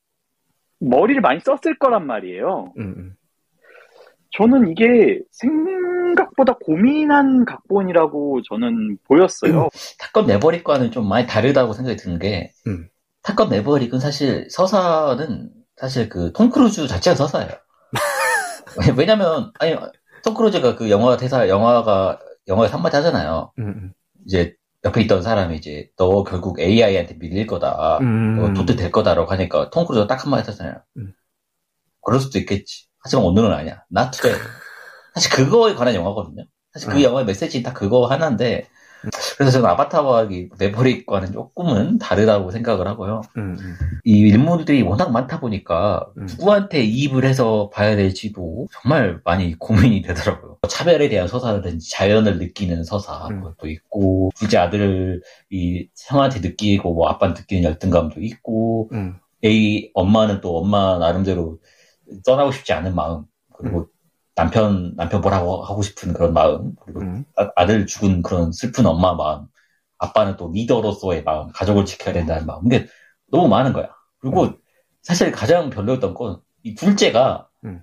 머리를 0.81 1.21
많이 1.23 1.41
썼을 1.41 1.79
거란 1.79 2.07
말이에요. 2.07 2.73
음. 2.79 3.15
저는 4.33 4.69
이게 4.69 5.21
생각보다 5.31 6.55
고민한 6.59 7.45
각본이라고 7.45 8.43
저는 8.49 8.99
보였어요. 9.05 9.69
탑건 10.01 10.27
매버릭과는 10.27 10.91
좀 10.91 11.09
많이 11.09 11.27
다르다고 11.29 11.73
생각이 11.73 11.97
드는 11.97 12.19
게, 12.19 12.53
음. 12.67 12.89
탑건 13.23 13.49
매버릭은 13.51 14.01
사실 14.01 14.49
서사는 14.51 15.51
사실 15.77 16.09
그 16.09 16.33
톰 16.33 16.51
크루즈 16.51 16.89
자체가 16.89 17.15
서사예요. 17.17 17.51
왜냐면, 18.97 19.53
아니, 19.59 19.77
톰 20.25 20.35
크루즈가 20.35 20.75
그 20.77 20.91
영화 20.91 21.17
대사, 21.17 21.49
영화가, 21.49 22.19
영화에 22.49 22.69
한마디 22.69 22.97
하잖아요. 22.97 23.53
음. 23.59 23.67
음. 23.69 23.93
이제 24.27 24.55
옆에 24.85 25.03
있던 25.03 25.23
사람이 25.23 25.57
이제 25.57 25.91
너 25.97 26.23
결국 26.25 26.61
AI한테 26.61 27.15
밀릴 27.19 27.47
거다. 27.47 27.99
음. 28.01 28.37
너 28.41 28.53
도태 28.55 28.77
될 28.77 28.91
거다라고 28.91 29.31
하니까 29.33 29.71
톰 29.71 29.85
크루즈가 29.87 30.07
딱 30.07 30.25
한마디 30.25 30.51
했잖아요. 30.51 30.77
음. 30.99 31.13
그럴 32.05 32.21
수도 32.21 32.39
있겠지. 32.39 32.87
하지만 33.03 33.25
오늘은 33.25 33.53
아니야. 33.53 33.83
Not 33.89 34.11
today. 34.11 34.31
사실 35.17 35.31
그거에 35.31 35.75
관한 35.75 35.95
영화거든요. 35.95 36.45
사실 36.73 36.91
그 36.91 36.97
음. 36.99 37.03
영화의 37.03 37.25
메시지 37.25 37.63
딱 37.63 37.73
그거 37.73 38.07
하나인데 38.07 38.67
그래서 39.37 39.53
저는 39.53 39.69
아바타와 39.71 40.29
메버릭과는 40.59 41.33
조금은 41.33 41.99
다르다고 41.99 42.51
생각을 42.51 42.87
하고요. 42.87 43.23
음, 43.39 43.57
음. 43.59 43.77
이 44.05 44.19
인물들이 44.19 44.83
워낙 44.83 45.11
많다 45.11 45.41
보니까 45.41 46.07
음. 46.19 46.27
누구한테 46.27 46.83
이입을 46.83 47.25
해서 47.25 47.71
봐야 47.73 47.97
될지도 47.97 48.69
정말 48.73 49.21
많이 49.25 49.55
고민이 49.59 50.03
되더라고요. 50.03 50.59
차별에 50.69 51.09
대한 51.09 51.29
서사라든지 51.29 51.91
자연을 51.91 52.39
느끼는 52.39 52.85
서사 52.85 53.29
음. 53.29 53.41
것도 53.41 53.69
있고 53.69 54.31
굳이 54.37 54.59
아들을 54.59 55.23
이 55.51 55.89
형한테 56.09 56.41
느끼고 56.41 56.93
뭐 56.93 57.09
아빠한테 57.09 57.43
느끼는 57.43 57.65
열등감도 57.65 58.21
있고 58.21 58.91
음. 58.93 59.17
A 59.45 59.91
엄마는 59.95 60.43
또 60.43 60.59
엄마 60.59 60.99
나름대로 60.99 61.59
떠나고 62.25 62.53
싶지 62.53 62.75
않은 62.75 62.95
마음 62.95 63.25
그리고 63.57 63.81
음. 63.81 63.87
남편 64.37 64.95
남편 64.97 65.21
보라고 65.23 65.65
하고 65.65 65.83
싶은 65.83 66.13
그런 66.13 66.33
마음 66.35 66.75
그리고 66.85 67.01
음. 67.01 67.25
아, 67.57 67.67
들 67.67 67.87
죽은 67.87 68.23
그런 68.23 68.53
슬픈 68.53 68.87
엄마 68.87 69.15
마음 69.15 69.47
아빠는 69.99 70.37
또 70.37 70.51
리더로서의 70.53 71.25
마음 71.25 71.49
가족을 71.53 71.87
지켜야 71.87 72.15
된다는 72.15 72.47
마음 72.47 72.67
이게 72.67 72.87
너무 73.31 73.49
많은 73.49 73.73
거야 73.73 73.89
그리고 74.21 74.45
음. 74.45 74.57
사실 75.03 75.33
가장 75.33 75.71
별로였던 75.71 76.15
건 76.15 76.43
이 76.67 76.75
둘째가 76.75 77.49
음. 77.65 77.81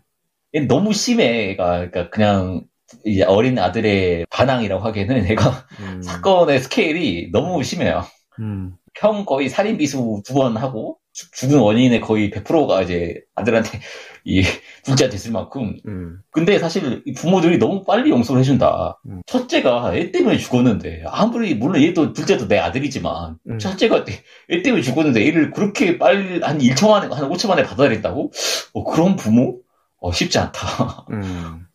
너무 0.68 0.94
심해 0.94 1.52
애가 1.52 1.90
그러니까 1.90 2.10
그냥 2.10 2.66
이제 3.06 3.24
어린 3.24 3.58
아들의 3.58 4.26
반항이라고 4.30 4.84
하기에는 4.84 5.26
애가 5.32 5.68
음. 5.80 6.02
사건의 6.02 6.60
스케일이 6.60 7.30
너무 7.32 7.64
심해요 7.64 8.04
음. 8.40 8.76
형 9.00 9.26
거의 9.26 9.50
살인 9.50 9.78
비수 9.78 10.22
두 10.26 10.34
번 10.34 10.58
하고 10.58 11.00
죽은 11.14 11.60
원인의 11.60 12.02
거의 12.02 12.30
100%가 12.30 12.82
이제 12.82 13.22
아들한테 13.36 13.80
이 14.26 14.42
문제가 14.88 15.10
됐을 15.10 15.32
만큼. 15.32 15.78
음. 15.88 16.20
근데 16.32 16.60
사실 16.60 17.04
부모들이 17.16 17.58
너무 17.58 17.84
빨리 17.84 18.10
용서를 18.10 18.42
해준다. 18.42 19.00
음. 19.06 19.22
첫째가 19.26 19.96
애 19.96 20.12
때문에 20.12 20.38
죽었는데 20.38 21.04
아무리 21.08 21.56
물론 21.56 21.82
얘도 21.82 22.14
둘째도 22.14 22.48
내 22.48 22.58
아들이지만 22.58 23.38
음. 23.50 23.60
첫째가 23.60 24.06
애 24.50 24.62
때문에 24.62 24.82
죽었는데 24.82 25.26
애를 25.26 25.52
그렇게 25.52 25.98
빨리 25.98 26.42
한 26.42 26.60
1초 26.60 26.90
만에 26.90 27.14
한 27.14 27.30
5초 27.30 27.48
만에 27.48 27.64
받아야된다고 27.64 28.32
어, 28.74 28.84
그런 28.84 29.16
부모? 29.16 29.60
어, 30.00 30.12
쉽지 30.12 30.38
않다. 30.38 31.06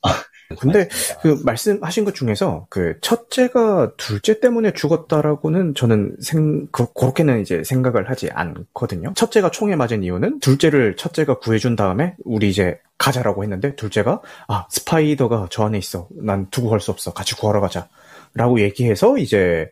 음. 0.51 0.57
근데 0.57 0.88
그 1.22 1.40
말씀하신 1.44 2.05
것 2.05 2.14
중에서 2.14 2.66
그 2.70 2.99
첫째가 3.01 3.92
둘째 3.96 4.40
때문에 4.40 4.72
죽었다라고는 4.72 5.74
저는 5.74 6.16
생 6.20 6.68
그, 6.72 6.92
그렇게는 6.92 7.40
이제 7.40 7.62
생각을 7.64 8.09
하지 8.09 8.30
않거든요. 8.30 9.12
첫째가 9.14 9.51
총에 9.51 9.76
맞은 9.76 10.03
이유는 10.03 10.40
둘째를 10.40 10.96
첫째가 10.96 11.38
구해준 11.38 11.76
다음에 11.76 12.14
우리 12.24 12.49
이제 12.49 12.78
가자라고 12.96 13.42
했는데 13.42 13.76
둘째가 13.76 14.22
아 14.49 14.66
스파이더가 14.70 15.49
저 15.51 15.64
안에 15.64 15.76
있어. 15.78 16.09
난 16.11 16.49
두고 16.51 16.70
갈 16.70 16.80
수 16.80 16.90
없어. 16.90 17.12
같이 17.12 17.34
구하러 17.36 17.61
가자.라고 17.61 18.61
얘기해서 18.61 19.18
이제 19.18 19.70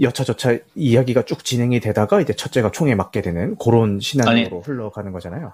여차저차 0.00 0.58
이야기가 0.74 1.22
쭉 1.24 1.44
진행이 1.44 1.80
되다가 1.80 2.20
이제 2.20 2.32
첫째가 2.34 2.70
총에 2.70 2.94
맞게 2.94 3.22
되는 3.22 3.56
그런 3.56 4.00
시나리오로 4.00 4.60
흘러가는 4.60 5.10
거잖아요. 5.12 5.52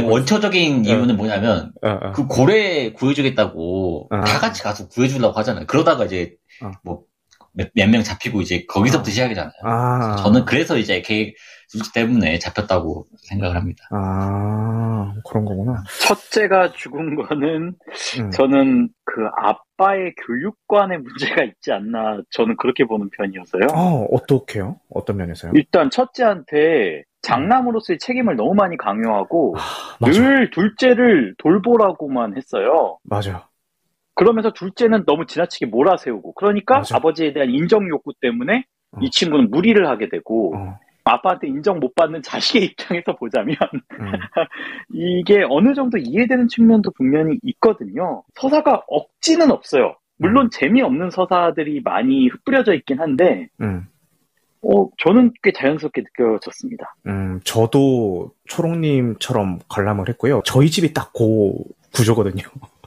원초적인 0.00 0.84
이유는 0.86 1.16
뭐냐면 1.16 1.72
어, 1.82 1.88
어. 1.88 2.12
그 2.12 2.26
고래 2.26 2.92
구해주겠다고 2.92 4.08
어. 4.10 4.20
다 4.20 4.38
같이 4.38 4.62
가서 4.62 4.88
구해주려고 4.88 5.38
하잖아요. 5.38 5.66
그러다가 5.66 6.04
이제 6.06 6.36
뭐 6.82 7.02
몇명 7.74 8.02
잡히고 8.02 8.40
이제 8.40 8.64
거기서부터 8.66 9.10
시작이잖아요. 9.10 9.52
아. 9.64 10.16
저는 10.16 10.44
그래서 10.46 10.78
이제 10.78 11.02
계획 11.02 11.34
때문에 11.94 12.38
잡혔다고 12.38 13.06
생각을 13.28 13.56
합니다. 13.56 13.84
아 13.90 15.14
그런 15.28 15.44
거구나. 15.44 15.82
첫째가 16.06 16.72
죽은 16.72 17.16
거는 17.16 17.74
음. 18.20 18.30
저는 18.30 18.88
그 19.04 19.26
아빠의 19.36 20.14
교육관에 20.26 20.96
문제가 20.98 21.44
있지 21.44 21.72
않나 21.72 22.20
저는 22.30 22.56
그렇게 22.56 22.84
보는 22.84 23.10
편이어서요. 23.16 23.66
어 23.74 24.06
어떻게요? 24.12 24.80
어떤 24.90 25.16
면에서요? 25.18 25.52
일단 25.54 25.90
첫째한테 25.90 27.04
장남으로서의 27.22 27.98
책임을 27.98 28.36
너무 28.36 28.54
많이 28.54 28.76
강요하고 28.76 29.56
아, 29.56 30.06
늘 30.10 30.50
둘째를 30.50 31.34
돌보라고만 31.38 32.36
했어요. 32.36 32.98
맞아. 33.04 33.48
그러면서 34.14 34.52
둘째는 34.52 35.04
너무 35.06 35.26
지나치게 35.26 35.66
몰아세우고 35.66 36.34
그러니까 36.34 36.78
맞아. 36.78 36.96
아버지에 36.96 37.32
대한 37.32 37.50
인정 37.50 37.88
욕구 37.88 38.12
때문에 38.20 38.64
어. 38.92 38.98
이 39.00 39.10
친구는 39.10 39.50
무리를 39.50 39.86
하게 39.88 40.08
되고 40.08 40.54
어. 40.56 40.78
아빠한테 41.04 41.48
인정 41.48 41.80
못 41.80 41.94
받는 41.94 42.22
자식의 42.22 42.64
입장에서 42.76 43.16
보자면 43.16 43.56
음. 43.98 44.12
이게 44.92 45.44
어느 45.48 45.74
정도 45.74 45.98
이해되는 45.98 46.48
측면도 46.48 46.90
분명히 46.92 47.38
있거든요. 47.42 48.22
서사가 48.34 48.84
억지는 48.86 49.50
없어요. 49.50 49.96
물론 50.18 50.46
음. 50.46 50.50
재미없는 50.50 51.10
서사들이 51.10 51.80
많이 51.82 52.28
흩뿌려져 52.28 52.74
있긴 52.74 53.00
한데 53.00 53.48
음. 53.60 53.86
어, 54.62 54.88
저는 54.98 55.32
꽤 55.42 55.52
자연스럽게 55.52 56.02
느껴졌습니다. 56.02 56.94
음, 57.06 57.40
저도 57.44 58.32
초롱님처럼 58.46 59.60
관람을 59.68 60.08
했고요. 60.10 60.42
저희 60.44 60.70
집이 60.70 60.92
딱고 60.94 61.64
구조거든요. 61.92 62.42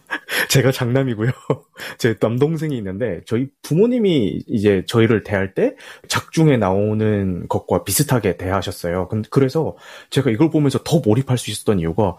제가 0.49 0.71
장남이고요. 0.71 1.31
제 1.97 2.15
남동생이 2.19 2.77
있는데 2.77 3.21
저희 3.25 3.47
부모님이 3.61 4.43
이제 4.47 4.83
저희를 4.87 5.23
대할 5.23 5.53
때 5.53 5.75
작중에 6.07 6.57
나오는 6.57 7.47
것과 7.47 7.83
비슷하게 7.83 8.37
대하셨어요. 8.37 9.09
그래서 9.29 9.75
제가 10.09 10.31
이걸 10.31 10.49
보면서 10.49 10.79
더 10.83 11.01
몰입할 11.03 11.37
수 11.37 11.51
있었던 11.51 11.79
이유가 11.79 12.15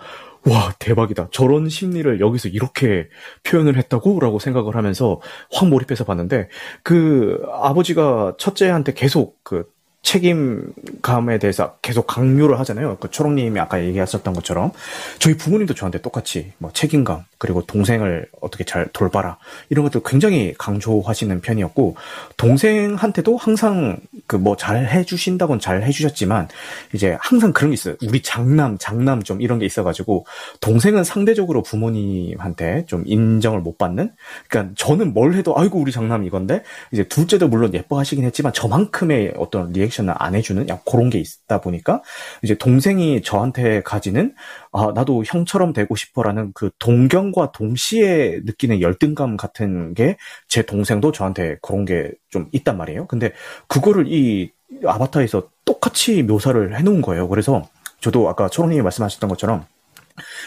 와 0.49 0.73
대박이다. 0.79 1.29
저런 1.33 1.69
심리를 1.69 2.21
여기서 2.21 2.49
이렇게 2.49 3.09
표현을 3.43 3.77
했다고 3.77 4.21
라고 4.21 4.39
생각을 4.39 4.77
하면서 4.77 5.21
확 5.53 5.69
몰입해서 5.69 6.05
봤는데 6.05 6.49
그 6.85 7.43
아버지가 7.53 8.37
첫째한테 8.39 8.95
계속 8.95 9.43
그 9.43 9.65
책임 10.07 10.73
제임스캄에 11.03 11.39
대해서 11.39 11.77
계속 11.83 12.07
강요를 12.07 12.61
하잖아요. 12.61 12.97
그 13.01 13.11
초롱님이 13.11 13.59
아까 13.59 13.83
얘기하셨던 13.83 14.35
것처럼 14.35 14.71
저희 15.19 15.37
부모님도 15.37 15.75
저한테 15.75 16.01
똑같이 16.01 16.53
뭐 16.59 16.71
책임감 16.73 17.25
그리고 17.39 17.63
동생을 17.67 18.29
어떻게 18.41 18.65
잘 18.65 18.87
돌봐라 18.93 19.39
이런 19.69 19.85
것들 19.85 20.03
굉장히 20.05 20.55
강조하시는 20.57 21.41
편이었고 21.41 21.97
동생한테도 22.37 23.37
항상 23.37 23.99
그 24.27 24.37
뭐 24.37 24.57
잘 24.57 24.87
해주신다곤 24.87 25.59
잘 25.59 25.83
해주셨지만 25.83 26.49
이제 26.95 27.17
항상 27.21 27.53
그런 27.53 27.71
게 27.71 27.75
있어요. 27.75 27.97
우리 28.07 28.23
장남 28.23 28.79
장남 28.79 29.23
좀 29.23 29.41
이런 29.43 29.59
게 29.59 29.67
있어가지고 29.67 30.25
동생은 30.61 31.05
상대적으로 31.05 31.63
부모님한테 31.63 32.85
좀 32.87 33.03
인정을 33.07 33.61
못 33.61 33.77
받는. 33.77 34.13
그러니까 34.49 34.75
저는 34.77 35.13
뭘 35.13 35.35
해도 35.35 35.55
아이고 35.59 35.79
우리 35.79 35.91
장남 35.93 36.25
이건데 36.25 36.63
이제 36.93 37.05
둘째도 37.05 37.49
물론 37.49 37.75
예뻐하시긴 37.75 38.25
했지만 38.25 38.53
저만큼의 38.53 39.35
어떤 39.37 39.73
리액션 39.73 39.96
을 40.05 40.15
안 40.19 40.35
해주는 40.35 40.69
약 40.69 40.85
그런 40.85 41.11
게 41.11 41.19
있다 41.19 41.61
보니까 41.61 42.03
이제 42.43 42.55
동생이 42.55 43.23
저한테 43.23 43.83
가지는 43.83 44.35
아 44.73 44.93
나도 44.95 45.25
형처럼 45.27 45.73
되고 45.73 45.95
싶어라는 45.97 46.53
그 46.55 46.71
동경과 46.79 47.53
동시에 47.53 48.41
느끼는 48.45 48.81
열등감 48.81 49.37
같은 49.37 49.95
게 49.95 50.17
제 50.49 50.63
동생도 50.63 51.13
저한테 51.13 51.57
그런 51.63 51.85
게 51.85 52.13
좀 52.31 52.49
있단 52.53 52.77
말이에요. 52.77 53.07
근데 53.07 53.33
그거를 53.69 54.07
이 54.13 54.51
아바타에서 54.85 55.49
똑같이 55.65 56.23
묘사를 56.23 56.77
해놓은 56.79 57.01
거예요. 57.03 57.29
그래서 57.29 57.63
저도 58.01 58.29
아까 58.29 58.49
초롱님이 58.49 58.83
말씀하셨던 58.83 59.31
것처럼 59.31 59.65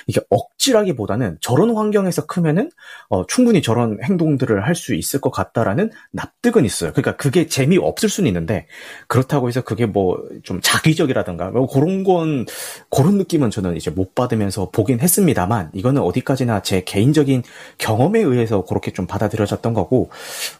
이게 0.07 0.22
억지라기보다는 0.30 1.38
저런 1.41 1.76
환경에서 1.76 2.26
크면은 2.26 2.70
어, 3.09 3.26
충분히 3.28 3.61
저런 3.61 3.97
행동들을 4.03 4.65
할 4.65 4.76
수 4.76 4.95
있을 4.95 5.20
것 5.20 5.30
같다라는 5.32 5.91
납득은 6.11 6.63
있어요. 6.63 6.91
그러니까 6.93 7.17
그게 7.17 7.47
재미 7.47 7.78
없을 7.78 8.07
수는 8.07 8.28
있는데 8.30 8.65
그렇다고 9.07 9.47
해서 9.49 9.61
그게 9.61 9.86
뭐 9.86 10.17
좀 10.43 10.59
자기적이라든가 10.61 11.49
뭐 11.51 11.67
그런 11.67 12.03
건 12.03 12.45
그런 12.89 13.17
느낌은 13.17 13.49
저는 13.51 13.76
이제 13.76 13.91
못 13.91 14.15
받으면서 14.15 14.70
보긴 14.72 14.99
했습니다만 14.99 15.72
이거는 15.74 16.01
어디까지나 16.01 16.61
제 16.61 16.82
개인적인 16.84 17.43
경험에 17.78 18.20
의해서 18.22 18.63
그렇게 18.63 18.91
좀 18.91 19.05
받아들여졌던 19.07 19.74
거고 19.74 20.09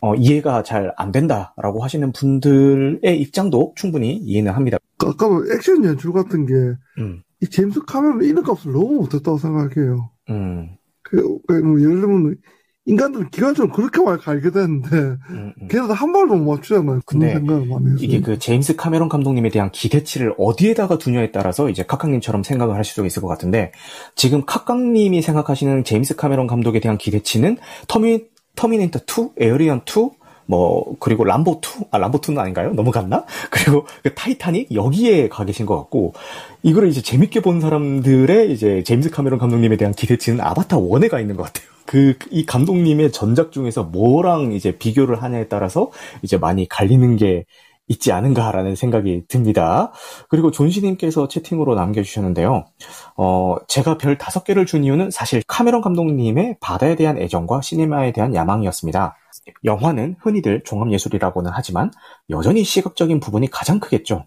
어, 0.02 0.16
이해가 0.16 0.64
잘 0.64 0.92
안 0.98 1.12
된다라고 1.12 1.84
하시는 1.84 2.12
분들의 2.12 3.20
입장도 3.22 3.74
충분히 3.76 4.16
이해는 4.16 4.52
합니다. 4.52 4.78
아까 5.00 5.28
액션 5.56 5.84
연출 5.86 6.12
같은 6.12 6.46
게 6.46 6.54
음. 6.98 7.22
이 7.42 7.48
제임스 7.48 7.86
카메론 7.86 8.24
이름값을 8.24 8.72
너무 8.72 8.96
못했다고 8.96 9.38
생각해요. 9.38 10.12
음. 10.30 10.70
그, 11.02 11.40
그, 11.48 11.54
뭐, 11.54 11.80
예를 11.80 12.02
들면, 12.02 12.36
인간들은 12.86 13.30
기관총 13.30 13.72
그렇게 13.72 14.02
많이 14.02 14.20
갈겨 14.20 14.50
대는데, 14.50 14.90
음, 14.96 15.54
음. 15.62 15.68
걔네들 15.70 15.94
한 15.94 16.12
발도 16.12 16.36
못 16.36 16.56
맞추잖아요. 16.56 17.02
그런 17.06 17.22
생각을 17.22 17.68
많이 17.68 17.86
했어요. 17.86 17.98
이게 18.00 18.20
그 18.20 18.40
제임스 18.40 18.76
카메론 18.76 19.10
감독님에 19.10 19.50
대한 19.50 19.72
기대치를 19.72 20.34
어디에다가 20.38 20.98
두냐에 20.98 21.32
따라서 21.32 21.70
이제 21.70 21.84
카카님처럼 21.84 22.44
생각을 22.44 22.76
하실 22.78 22.96
수가 22.96 23.08
있을 23.08 23.22
것 23.22 23.28
같은데, 23.28 23.72
지금 24.16 24.44
카카님이 24.46 25.22
생각하시는 25.22 25.84
제임스 25.84 26.16
카메론 26.16 26.48
감독에 26.48 26.80
대한 26.80 26.98
기대치는 26.98 27.58
터미, 27.88 28.26
터미네이터 28.56 29.00
2, 29.08 29.30
에어리언 29.38 29.82
2, 29.88 30.19
뭐 30.50 30.96
그리고 31.00 31.24
람보 31.26 31.62
2, 31.64 31.86
아 31.92 32.00
람보 32.00 32.20
2는 32.20 32.40
아닌가요? 32.40 32.74
넘어갔나? 32.74 33.26
그리고 33.52 33.86
그 34.04 34.14
타이타닉 34.16 34.74
여기에 34.74 35.30
가 35.30 35.46
계신 35.46 35.66
것 35.68 35.78
같고 35.78 36.14
이거를 36.64 36.90
이제 36.90 37.02
재밌게 37.02 37.42
본 37.42 37.62
사람들의 37.62 38.52
이제 38.52 38.84
제임스 38.84 39.12
카메론 39.12 39.40
감독님에 39.40 39.78
대한 39.78 39.94
기대치는 39.94 40.42
아바타 40.42 40.78
1에 40.78 41.08
가 41.10 41.20
있는 41.20 41.36
것 41.36 41.44
같아요. 41.44 41.68
그 41.86 42.14
이 42.32 42.46
감독님의 42.46 43.12
전작 43.12 43.52
중에서 43.52 43.84
뭐랑 43.84 44.52
이제 44.54 44.72
비교를 44.78 45.22
하냐에 45.24 45.48
따라서 45.48 45.92
이제 46.22 46.38
많이 46.38 46.68
갈리는 46.68 47.16
게 47.18 47.46
있지 47.90 48.12
않은가라는 48.12 48.76
생각이 48.76 49.24
듭니다. 49.28 49.92
그리고 50.30 50.52
존시님께서 50.52 51.28
채팅으로 51.28 51.76
남겨주셨는데요. 51.76 52.66
어, 53.18 53.56
제가 53.68 53.98
별 53.98 54.18
다섯 54.18 54.44
개를 54.46 54.66
준 54.66 54.86
이유는 54.86 55.12
사실 55.12 55.44
카메론 55.48 55.82
감독님의 55.82 56.58
바다에 56.62 56.96
대한 56.96 57.18
애정과 57.18 57.62
시네마에 57.62 58.14
대한 58.14 58.34
야망이었습니다. 58.34 59.18
영화는 59.66 60.16
흔히들 60.20 60.62
종합예술이라고는 60.64 61.52
하지만 61.54 61.92
여전히 62.30 62.64
시각적인 62.64 63.20
부분이 63.20 63.50
가장 63.50 63.80
크겠죠. 63.80 64.26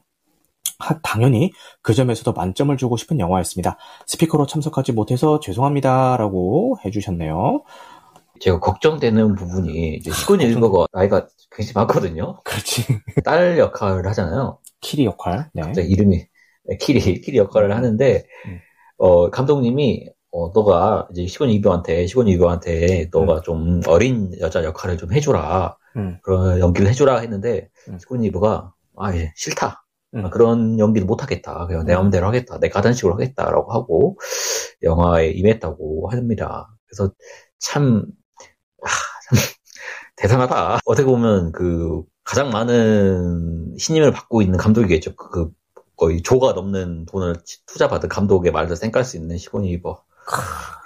당연히 1.03 1.53
그 1.81 1.95
점에서도 1.95 2.33
만점을 2.33 2.77
주고 2.77 2.97
싶은 2.97 3.21
영화였습니다. 3.21 3.79
스피커로 4.07 4.47
참석하지 4.47 4.93
못해서 4.93 5.39
죄송합니다라고 5.39 6.79
해주셨네요. 6.85 7.63
제가 8.43 8.59
걱정되는 8.59 9.37
부분이 9.37 9.95
이제 9.95 10.11
시고니 10.11 10.45
위버가 10.45 10.87
나이가 10.93 11.29
굉장히 11.53 11.75
많거든요. 11.75 12.41
그렇지. 12.43 12.83
딸 13.25 13.57
역할을 13.57 14.07
하잖아요. 14.09 14.59
키리 14.81 15.05
역할. 15.05 15.49
네. 15.55 15.63
갑자기 15.63 15.89
이름이 15.89 16.27
네, 16.65 16.77
키리 16.79 17.21
키리 17.21 17.39
역할을 17.39 17.75
하는데 17.75 18.25
음. 18.47 18.59
어 18.99 19.31
감독님이 19.31 20.09
어, 20.33 20.51
너가 20.55 21.09
이제 21.13 21.27
시고니 21.27 21.55
위버한테, 21.57 22.07
시고니 22.07 22.33
위버한테 22.33 23.11
너가 23.13 23.37
음. 23.37 23.43
좀 23.43 23.81
어린 23.87 24.31
여자 24.41 24.65
역할을 24.65 24.97
좀 24.97 25.13
해줘라. 25.13 25.77
음. 25.97 26.19
그런 26.23 26.59
연기를 26.59 26.89
해줘라 26.89 27.19
했는데, 27.19 27.69
음. 27.91 27.99
시고니 27.99 28.29
위버가, 28.29 28.73
아, 28.97 29.15
예, 29.15 29.31
싫다. 29.37 29.85
음. 30.15 30.31
그런 30.31 30.79
연기를 30.79 31.07
못하겠다. 31.07 31.67
그냥 31.67 31.85
내 31.85 31.93
음. 31.93 31.97
마음대로 31.97 32.27
하겠다. 32.29 32.59
내 32.61 32.71
가단식으로 32.71 33.13
하겠다라고 33.13 33.73
하고, 33.73 34.19
영화에 34.83 35.33
임했다고 35.33 36.09
합니다. 36.11 36.75
그래서 36.87 37.13
참, 37.59 37.83
아, 37.85 37.91
참, 37.93 38.07
대단하다. 40.17 40.81
어떻게 40.85 41.05
보면 41.07 41.53
그, 41.53 42.03
가장 42.25 42.51
많은 42.51 43.77
신임을 43.79 44.13
받고 44.13 44.43
있는 44.43 44.59
감독이겠죠. 44.59 45.17
그, 45.17 45.51
거의 45.97 46.23
조가 46.23 46.53
넘는 46.53 47.07
돈을 47.07 47.37
투자받은 47.67 48.09
감독의 48.09 48.51
말도 48.53 48.75
쌩깔 48.75 49.05
수 49.05 49.17
있는 49.17 49.39
시곤이 49.39 49.71
이버. 49.71 49.91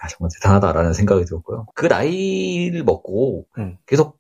야, 0.05 0.09
정말 0.09 0.31
대단하다라는 0.35 0.93
생각이 0.93 1.25
들었고요. 1.25 1.67
그 1.75 1.87
나이를 1.87 2.85
먹고 2.85 3.47
음. 3.59 3.79
계속 3.87 4.19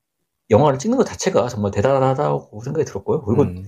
영화를 0.50 0.78
찍는 0.78 0.96
것 0.96 1.04
자체가 1.04 1.48
정말 1.48 1.70
대단하다고 1.72 2.62
생각이 2.62 2.84
들었고요. 2.84 3.22
그리고 3.22 3.42
음. 3.42 3.66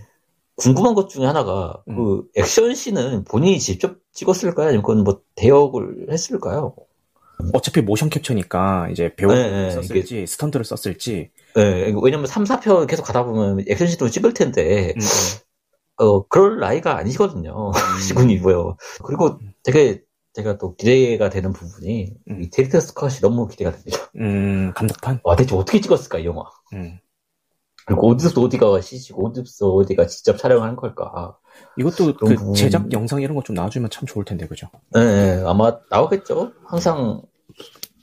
궁금한 0.56 0.94
것 0.94 1.08
중에 1.08 1.24
하나가 1.24 1.82
음. 1.88 1.96
그 1.96 2.24
액션 2.36 2.74
씬은 2.74 3.24
본인이 3.24 3.58
직접 3.58 3.98
찍었을까요? 4.12 4.68
아니면 4.68 4.82
그건 4.82 5.04
뭐 5.04 5.20
대역을 5.36 6.08
했을까요? 6.10 6.74
어차피 7.52 7.80
모션 7.80 8.10
캡처니까 8.10 8.88
이제 8.90 9.14
배우를 9.14 9.36
네, 9.36 9.50
네, 9.50 9.70
썼을지 9.70 10.16
이게, 10.16 10.26
스턴트를 10.26 10.64
썼을지. 10.64 11.30
네, 11.54 11.94
왜냐면 12.02 12.26
3, 12.26 12.44
4편 12.44 12.86
계속 12.88 13.04
가다 13.04 13.24
보면 13.24 13.64
액션씬도 13.68 14.10
찍을 14.10 14.34
텐데 14.34 14.94
음, 14.96 15.00
음. 15.00 16.04
어 16.04 16.26
그럴 16.28 16.58
나이가 16.58 16.96
아니거든요. 16.96 17.70
음. 17.70 17.72
시고니가요. 18.00 18.76
그리고 19.04 19.38
되게 19.62 20.02
제가 20.38 20.58
또 20.58 20.76
기대가 20.76 21.30
되는 21.30 21.52
부분이 21.52 22.14
음. 22.30 22.42
이 22.42 22.50
director's 22.50 22.80
cut이 22.80 23.20
너무 23.20 23.48
기대가 23.48 23.72
됩니다. 23.72 23.98
음, 24.16 24.72
감독판? 24.74 25.20
와, 25.24 25.34
대체 25.34 25.54
어떻게 25.56 25.80
찍었을까, 25.80 26.18
이 26.18 26.26
영화. 26.26 26.44
음. 26.74 26.98
그리고 27.86 28.08
어디서 28.10 28.40
어디가 28.40 28.80
CG고, 28.80 29.28
어디서 29.28 29.68
어디가 29.70 30.06
직접 30.06 30.36
촬영을 30.36 30.62
한 30.62 30.76
걸까. 30.76 31.38
이것도 31.76 32.14
그 32.16 32.34
부분... 32.34 32.54
제작 32.54 32.90
영상 32.92 33.20
이런 33.22 33.34
거 33.36 33.42
좀 33.42 33.54
나와주면 33.54 33.90
참 33.90 34.06
좋을 34.06 34.24
텐데, 34.24 34.46
그죠? 34.46 34.68
네, 34.92 35.04
네, 35.36 35.42
아마 35.46 35.76
나오겠죠? 35.90 36.52
항상 36.64 37.22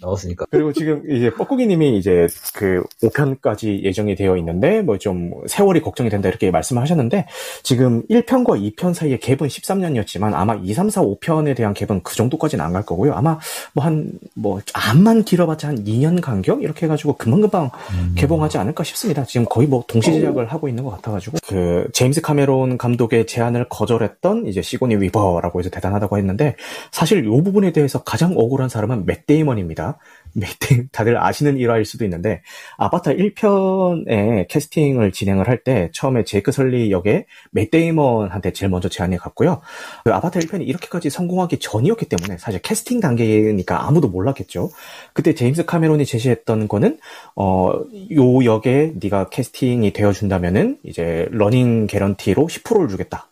나왔으니까. 0.06 0.46
그리고 0.50 0.72
지금 0.74 1.04
이제 1.10 1.30
뻐꾸기님이 1.32 1.98
이제 1.98 2.28
그 2.54 2.84
5편까지 3.04 3.84
예정이 3.84 4.16
되어 4.16 4.38
있는데 4.38 4.82
뭐 4.82 4.96
좀 4.98 5.32
세월이 5.48 5.82
걱정이 5.82 6.10
된다 6.10 6.30
이렇게 6.30 6.50
말씀을 6.52 6.82
하셨는데 6.82 7.28
지금 7.64 8.04
1편과 8.08 8.76
2편 8.76 8.94
사이에 8.94 9.18
갭은 9.18 9.48
13년이었지만 9.48 10.34
아마 10.34 10.56
2, 10.56 10.74
3, 10.74 10.90
4, 10.90 11.02
5편에 11.02 11.56
대한 11.56 11.74
갭은 11.74 12.02
그 12.04 12.16
정도까지는 12.16 12.64
안 12.64 12.76
갈 12.76 12.84
거고요. 12.86 13.14
아마 13.14 13.40
뭐 13.74 13.84
한뭐 13.86 14.06
뭐 14.36 14.62
암만 14.74 15.24
길어봤자 15.24 15.70
한 15.70 15.84
2년 15.86 16.22
간격 16.22 16.62
이렇게 16.64 16.86
해가지고 16.88 17.14
금방금방 17.18 17.70
음. 17.92 18.16
개봉하지 18.18 18.58
않을까 18.58 18.84
싶습니다. 18.84 19.24
지금 19.26 19.46
거의 19.50 19.68
뭐 19.68 19.84
동시 19.88 20.12
제작을 20.12 20.48
하고 20.52 20.68
있는 20.68 20.84
것 20.84 20.90
같아가지고 20.92 21.38
그 21.48 21.88
제임스 21.94 22.22
카메론 22.22 22.78
감독의 22.78 23.28
제안을 23.28 23.68
거절했던 23.70 24.48
이제 24.48 24.62
시고니 24.62 24.96
위버라고 24.98 25.60
해서 25.60 25.70
대단하다고 25.70 26.18
했는데 26.18 26.56
사실 26.92 27.26
이 27.26 27.42
부분에 27.44 27.72
대해서 27.72 28.04
가장 28.04 28.34
억울한 28.36 28.68
사람은 28.70 29.06
맷 29.06 29.26
데이먼입니다. 29.26 29.95
메이팅 30.34 30.90
다들 30.92 31.18
아시는 31.18 31.58
일화일 31.58 31.86
수도 31.86 32.04
있는데 32.04 32.42
아바타 32.78 33.14
1편의 33.14 34.48
캐스팅을 34.50 35.12
진행을 35.12 35.48
할 35.48 35.56
때 35.64 35.90
처음에 35.94 36.26
제이크 36.26 36.52
설리 36.52 36.92
역에 36.92 37.26
맷 37.52 37.72
데이먼한테 37.72 38.52
제일 38.52 38.70
먼저 38.70 38.90
제안이 38.90 39.18
갔고요. 39.18 39.62
그 40.04 40.14
아바타 40.14 40.42
1편이 40.42 40.68
이렇게까지 40.68 41.10
성공하기 41.10 41.60
전이었기 41.60 42.06
때문에 42.08 42.38
사실 42.38 42.62
캐스팅 42.62 43.00
단계니까 43.00 43.88
아무도 43.88 44.10
몰랐겠죠. 44.10 44.70
그때 45.14 45.34
제임스 45.34 45.66
카메론이 45.66 46.06
제시했던 46.06 46.68
거는 46.68 47.00
어요 47.36 48.46
역에 48.46 48.94
네가 48.96 49.30
캐스팅이 49.30 49.94
되어 49.94 50.12
준다면은 50.12 50.78
이제 50.84 51.28
러닝 51.32 51.88
개런티로 51.88 52.48
10%를 52.48 52.90
주겠다. 52.90 53.30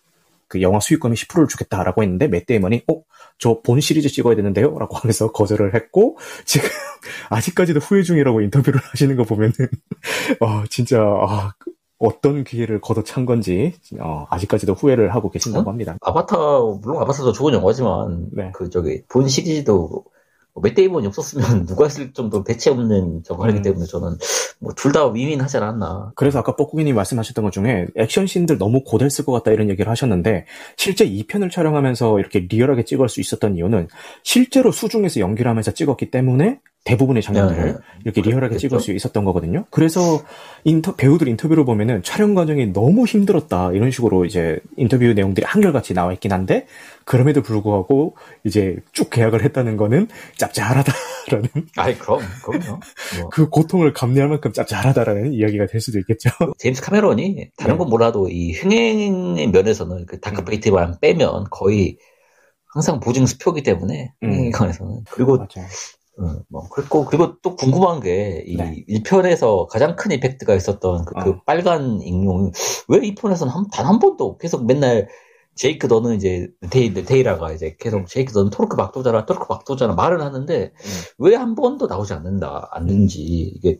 그 0.47 0.61
영화 0.61 0.79
수익금이 0.79 1.15
10%를 1.15 1.47
주겠다라고 1.47 2.03
했는데 2.03 2.27
맷 2.27 2.45
데이먼이 2.45 2.83
어? 2.87 3.01
저 3.39 3.61
본 3.63 3.79
시리즈 3.81 4.09
찍어야 4.09 4.35
되는데요? 4.35 4.77
라고 4.79 4.95
하면서 4.97 5.31
거절을 5.31 5.73
했고 5.75 6.17
지금 6.45 6.67
아직까지도 7.29 7.79
후회 7.79 8.03
중이라고 8.03 8.41
인터뷰를 8.41 8.79
하시는 8.91 9.15
거 9.15 9.23
보면은 9.23 9.53
어 10.39 10.63
진짜 10.69 11.01
아, 11.01 11.53
어떤 11.99 12.43
기회를 12.43 12.81
걷어찬 12.81 13.25
건지 13.25 13.73
어, 13.99 14.25
아직까지도 14.29 14.73
후회를 14.73 15.13
하고 15.15 15.29
계신다고 15.29 15.69
어? 15.69 15.71
합니다. 15.71 15.95
아바타 16.01 16.35
물론 16.81 17.01
아바타도 17.01 17.31
좋은 17.31 17.53
영화지만 17.53 18.27
네. 18.31 18.51
그 18.53 18.69
저기 18.69 19.03
본 19.09 19.27
시리즈도 19.27 20.05
맷데이먼이 20.55 21.07
없었으면 21.07 21.65
누가 21.65 21.85
했을 21.85 22.13
정도 22.13 22.43
대체 22.43 22.69
없는 22.69 23.23
저거 23.23 23.47
기 23.47 23.53
음. 23.57 23.61
때문에 23.61 23.85
저는 23.85 24.17
뭐 24.59 24.73
둘 24.75 24.91
다 24.91 25.07
위민하지 25.09 25.57
않았나. 25.57 26.11
그래서 26.15 26.39
아까 26.39 26.55
뻐꾸기님 26.55 26.95
말씀하셨던 26.95 27.43
것 27.43 27.51
중에 27.51 27.87
액션 27.95 28.27
씬들 28.27 28.57
너무 28.57 28.83
고됐을 28.83 29.25
것 29.25 29.31
같다 29.31 29.51
이런 29.51 29.69
얘기를 29.69 29.89
하셨는데 29.89 30.45
실제 30.77 31.09
2편을 31.09 31.49
촬영하면서 31.51 32.19
이렇게 32.19 32.47
리얼하게 32.49 32.85
찍을 32.85 33.09
수 33.09 33.19
있었던 33.21 33.57
이유는 33.57 33.87
실제로 34.23 34.71
수중에서 34.71 35.19
연기를 35.19 35.49
하면서 35.49 35.71
찍었기 35.71 36.11
때문에 36.11 36.59
대부분의 36.83 37.23
장면들을 37.23 37.65
네, 37.65 37.77
이렇게 38.03 38.21
리얼하게. 38.21 38.57
찍을 38.57 38.79
수 38.81 38.91
있었던 38.91 39.23
거거든요. 39.23 39.65
그래서 39.69 40.21
인터, 40.65 40.95
배우들 40.95 41.29
인터뷰를 41.29 41.63
보면은 41.63 42.03
촬영 42.03 42.35
과정이 42.35 42.73
너무 42.73 43.05
힘들었다 43.05 43.71
이런 43.71 43.89
식으로 43.89 44.25
이제 44.25 44.59
인터뷰 44.75 45.05
내용들이 45.05 45.45
한결같이 45.45 45.93
나와 45.93 46.11
있긴 46.11 46.33
한데 46.33 46.67
그럼에도 47.05 47.41
불구하고 47.41 48.15
이제 48.43 48.77
쭉 48.91 49.09
계약을 49.09 49.43
했다는 49.43 49.77
거는 49.77 50.09
짭짤하다라는. 50.37 51.49
아이 51.77 51.97
그럼 51.97 52.19
그럼요. 52.43 52.79
뭐. 53.19 53.29
그 53.29 53.49
고통을 53.49 53.93
감내할 53.93 54.29
만큼 54.29 54.51
짭짤하다라는 54.51 55.33
이야기가 55.33 55.67
될 55.67 55.79
수도 55.79 55.99
있겠죠. 55.99 56.29
제임스 56.59 56.81
카메론이 56.81 57.49
다른 57.55 57.75
네. 57.75 57.77
건 57.77 57.89
몰라도 57.89 58.27
이 58.29 58.51
흥행의 58.51 59.47
면에서는 59.47 60.05
그 60.05 60.19
다크 60.19 60.43
페이트만 60.43 60.89
음. 60.89 60.95
빼면 60.99 61.45
거의 61.49 61.97
항상 62.73 62.99
보증 62.99 63.25
수표기 63.25 63.63
때문에 63.63 64.11
음. 64.23 64.29
흥행관에서는 64.29 65.03
그리고 65.11 65.37
맞아요. 65.37 65.67
음, 66.19 66.39
뭐, 66.47 66.67
그리고, 66.69 67.05
그리고 67.05 67.39
또 67.41 67.55
궁금한 67.55 67.99
게, 67.99 68.43
이 68.45 68.55
네. 68.55 68.83
1편에서 68.87 69.67
가장 69.67 69.95
큰 69.95 70.11
이펙트가 70.11 70.53
있었던 70.55 71.05
그, 71.05 71.13
그 71.23 71.29
어. 71.31 71.41
빨간 71.45 72.01
익룡, 72.01 72.51
왜 72.87 72.99
2편에서는 72.99 73.51
단 73.71 73.85
한 73.87 73.99
번도 73.99 74.37
계속 74.37 74.65
맨날, 74.65 75.07
제이크 75.55 75.87
너는 75.87 76.15
이제, 76.15 76.49
데이, 76.69 76.93
데이라가 76.93 77.51
이제 77.53 77.75
계속, 77.79 77.97
음. 78.01 78.05
제이크 78.05 78.31
너는 78.33 78.51
토르크 78.51 78.75
막도자라, 78.75 79.25
토르크 79.25 79.45
막도자라 79.49 79.95
말을 79.95 80.21
하는데, 80.21 80.71
음. 80.75 80.89
왜한 81.17 81.55
번도 81.55 81.87
나오지 81.87 82.13
않는다, 82.13 82.69
않는지, 82.71 83.21
이게, 83.21 83.77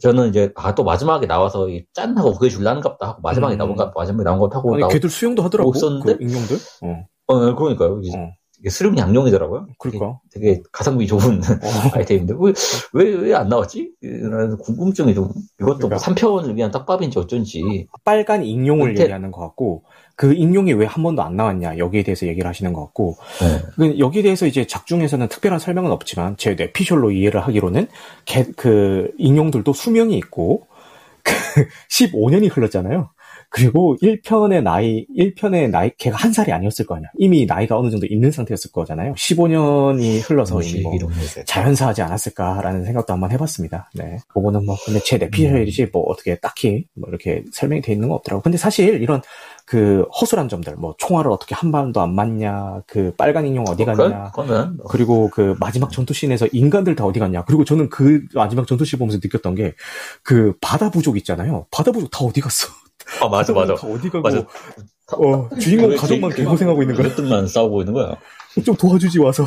저는 0.00 0.28
이제, 0.30 0.52
아, 0.56 0.74
또 0.74 0.84
마지막에 0.84 1.26
나와서, 1.26 1.66
짠! 1.92 2.16
하고 2.16 2.34
그게 2.34 2.50
줄라는갑다 2.50 3.08
하고, 3.08 3.20
마지막에 3.22 3.56
음. 3.56 3.58
나온 3.58 3.74
것, 3.76 3.92
마지막에 3.94 4.24
나온 4.24 4.38
거 4.38 4.48
타고. 4.48 4.74
아니, 4.74 4.86
걔들 4.88 5.10
수영도 5.10 5.42
하더라고. 5.42 5.70
없었는데? 5.70 6.16
그 6.18 6.22
익룡들? 6.24 6.56
어. 6.82 7.06
어, 7.28 7.54
그러니까요. 7.56 7.94
어. 8.14 8.32
수륙 8.70 8.96
양용이더라고요. 8.98 9.66
그럴까? 9.78 10.18
되게, 10.30 10.46
되게 10.46 10.62
가성비 10.72 11.06
좋은 11.06 11.38
어. 11.38 11.40
아이템인데 11.94 12.34
왜 12.92 13.14
왜 13.24 13.34
안 13.34 13.48
나왔지? 13.48 13.90
라는 14.02 14.56
궁금증이 14.58 15.14
좀 15.14 15.30
이것도 15.60 15.88
뭐 15.88 15.88
그러니까. 15.88 15.88
뭐 15.88 15.98
3편을 15.98 16.54
위한 16.56 16.70
떡밥인지 16.70 17.18
어쩐지 17.18 17.86
빨간 18.04 18.44
익룡을 18.44 18.90
밑에... 18.90 19.04
얘기하는 19.04 19.30
것 19.32 19.40
같고 19.40 19.84
그 20.16 20.32
익룡이 20.34 20.74
왜 20.74 20.86
한 20.86 21.02
번도 21.02 21.22
안 21.22 21.36
나왔냐 21.36 21.78
여기에 21.78 22.02
대해서 22.04 22.26
얘기를 22.26 22.48
하시는 22.48 22.72
것 22.72 22.82
같고 22.84 23.16
네. 23.40 23.62
그 23.76 23.98
여기에 23.98 24.22
대해서 24.22 24.46
이제 24.46 24.66
작중에서는 24.66 25.28
특별한 25.28 25.58
설명은 25.58 25.90
없지만 25.90 26.36
제 26.36 26.54
뇌피셜로 26.54 27.10
이해를 27.12 27.40
하기로는 27.40 27.88
개, 28.26 28.44
그 28.56 29.10
익룡들도 29.18 29.72
수명이 29.72 30.16
있고 30.18 30.66
그 31.24 31.32
15년이 31.90 32.54
흘렀잖아요. 32.54 33.10
그리고 33.52 33.96
1편의 34.02 34.62
나이, 34.62 35.06
1편의 35.16 35.70
나이, 35.70 35.90
걔가 35.98 36.16
한 36.16 36.32
살이 36.32 36.52
아니었을 36.52 36.86
거 36.86 36.96
아니야. 36.96 37.08
이미 37.18 37.46
나이가 37.46 37.78
어느 37.78 37.90
정도 37.90 38.06
있는 38.06 38.30
상태였을 38.30 38.72
거잖아요. 38.72 39.14
15년이 39.14 40.28
흘러서 40.28 40.62
이미 40.62 40.82
뭐 40.82 40.92
자연사하지 41.46 42.02
않았을까라는 42.02 42.84
생각도 42.84 43.12
한번 43.12 43.30
해봤습니다. 43.32 43.90
네. 43.94 44.18
그거는 44.28 44.64
뭐, 44.64 44.76
근데 44.84 45.00
제 45.00 45.18
내피셜이지 45.18 45.88
뭐 45.92 46.02
어떻게 46.04 46.36
딱히 46.36 46.86
뭐 46.94 47.08
이렇게 47.08 47.44
설명이 47.52 47.82
돼 47.82 47.92
있는 47.92 48.08
건 48.08 48.16
없더라고. 48.16 48.42
근데 48.42 48.56
사실 48.58 49.02
이런 49.02 49.22
그 49.64 50.04
허술한 50.20 50.48
점들, 50.48 50.74
뭐 50.76 50.94
총알을 50.98 51.30
어떻게 51.30 51.54
한 51.54 51.70
발도 51.70 52.00
안 52.00 52.14
맞냐, 52.14 52.82
그 52.86 53.14
빨간 53.16 53.46
익룡 53.46 53.64
어디 53.68 53.84
뭐 53.84 53.94
갔냐, 53.94 54.32
그건, 54.34 54.76
뭐. 54.76 54.86
그리고 54.88 55.30
그 55.30 55.54
마지막 55.60 55.92
전투 55.92 56.12
씬에서 56.12 56.48
인간들 56.52 56.96
다 56.96 57.04
어디 57.04 57.20
갔냐, 57.20 57.44
그리고 57.44 57.64
저는 57.64 57.88
그 57.88 58.22
마지막 58.34 58.66
전투 58.66 58.84
씬 58.84 58.98
보면서 58.98 59.18
느꼈던 59.22 59.54
게 59.54 59.72
그 60.22 60.54
바다 60.60 60.90
부족 60.90 61.16
있잖아요. 61.18 61.66
바다 61.70 61.92
부족 61.92 62.10
다 62.10 62.18
어디 62.24 62.40
갔어? 62.40 62.68
아 63.20 63.28
맞아 63.28 63.52
맞아. 63.52 63.74
어디 63.74 64.08
가고 64.10 64.22
맞아. 64.22 64.38
어, 65.14 65.48
주인공 65.58 65.94
가족만 65.96 66.30
개고생하고 66.34 66.82
있는 66.82 66.94
거야. 66.96 67.08
몇들만 67.08 67.46
싸우고 67.46 67.82
있는 67.82 67.92
거야. 67.94 68.16
좀 68.64 68.74
도와주지 68.76 69.18
와서 69.18 69.44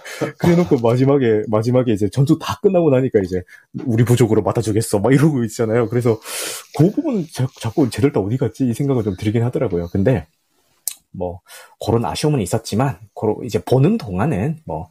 그래놓고 0.38 0.78
마지막에 0.80 1.42
마지막에 1.48 1.92
이제 1.92 2.08
전투 2.08 2.38
다 2.38 2.58
끝나고 2.62 2.90
나니까 2.90 3.20
이제 3.24 3.42
우리 3.84 4.04
부족으로 4.04 4.42
맡아주겠어 4.42 4.98
막 5.00 5.12
이러고 5.12 5.44
있잖아요. 5.44 5.88
그래서 5.88 6.18
그 6.76 6.90
부분 6.90 7.26
자, 7.32 7.46
자꾸 7.60 7.88
쟤들 7.90 8.12
다 8.12 8.20
어디 8.20 8.36
갔지 8.38 8.66
이 8.68 8.74
생각을 8.74 9.04
좀 9.04 9.16
들긴 9.18 9.42
하더라고요. 9.44 9.88
근데 9.92 10.26
뭐 11.10 11.40
그런 11.84 12.04
아쉬움은 12.04 12.40
있었지만 12.40 12.98
이제 13.44 13.58
보는 13.62 13.96
동안은 13.98 14.58
뭐, 14.64 14.88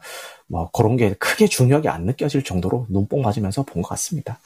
뭐 0.47 0.69
그런 0.71 0.95
게 0.97 1.13
크게 1.13 1.47
중요하게 1.47 1.89
안 1.89 2.05
느껴질 2.05 2.43
정도로 2.43 2.87
눈뽕 2.89 3.21
맞으면서 3.21 3.63
본 3.63 3.81
것 3.83 3.89
같습니다. 3.89 4.39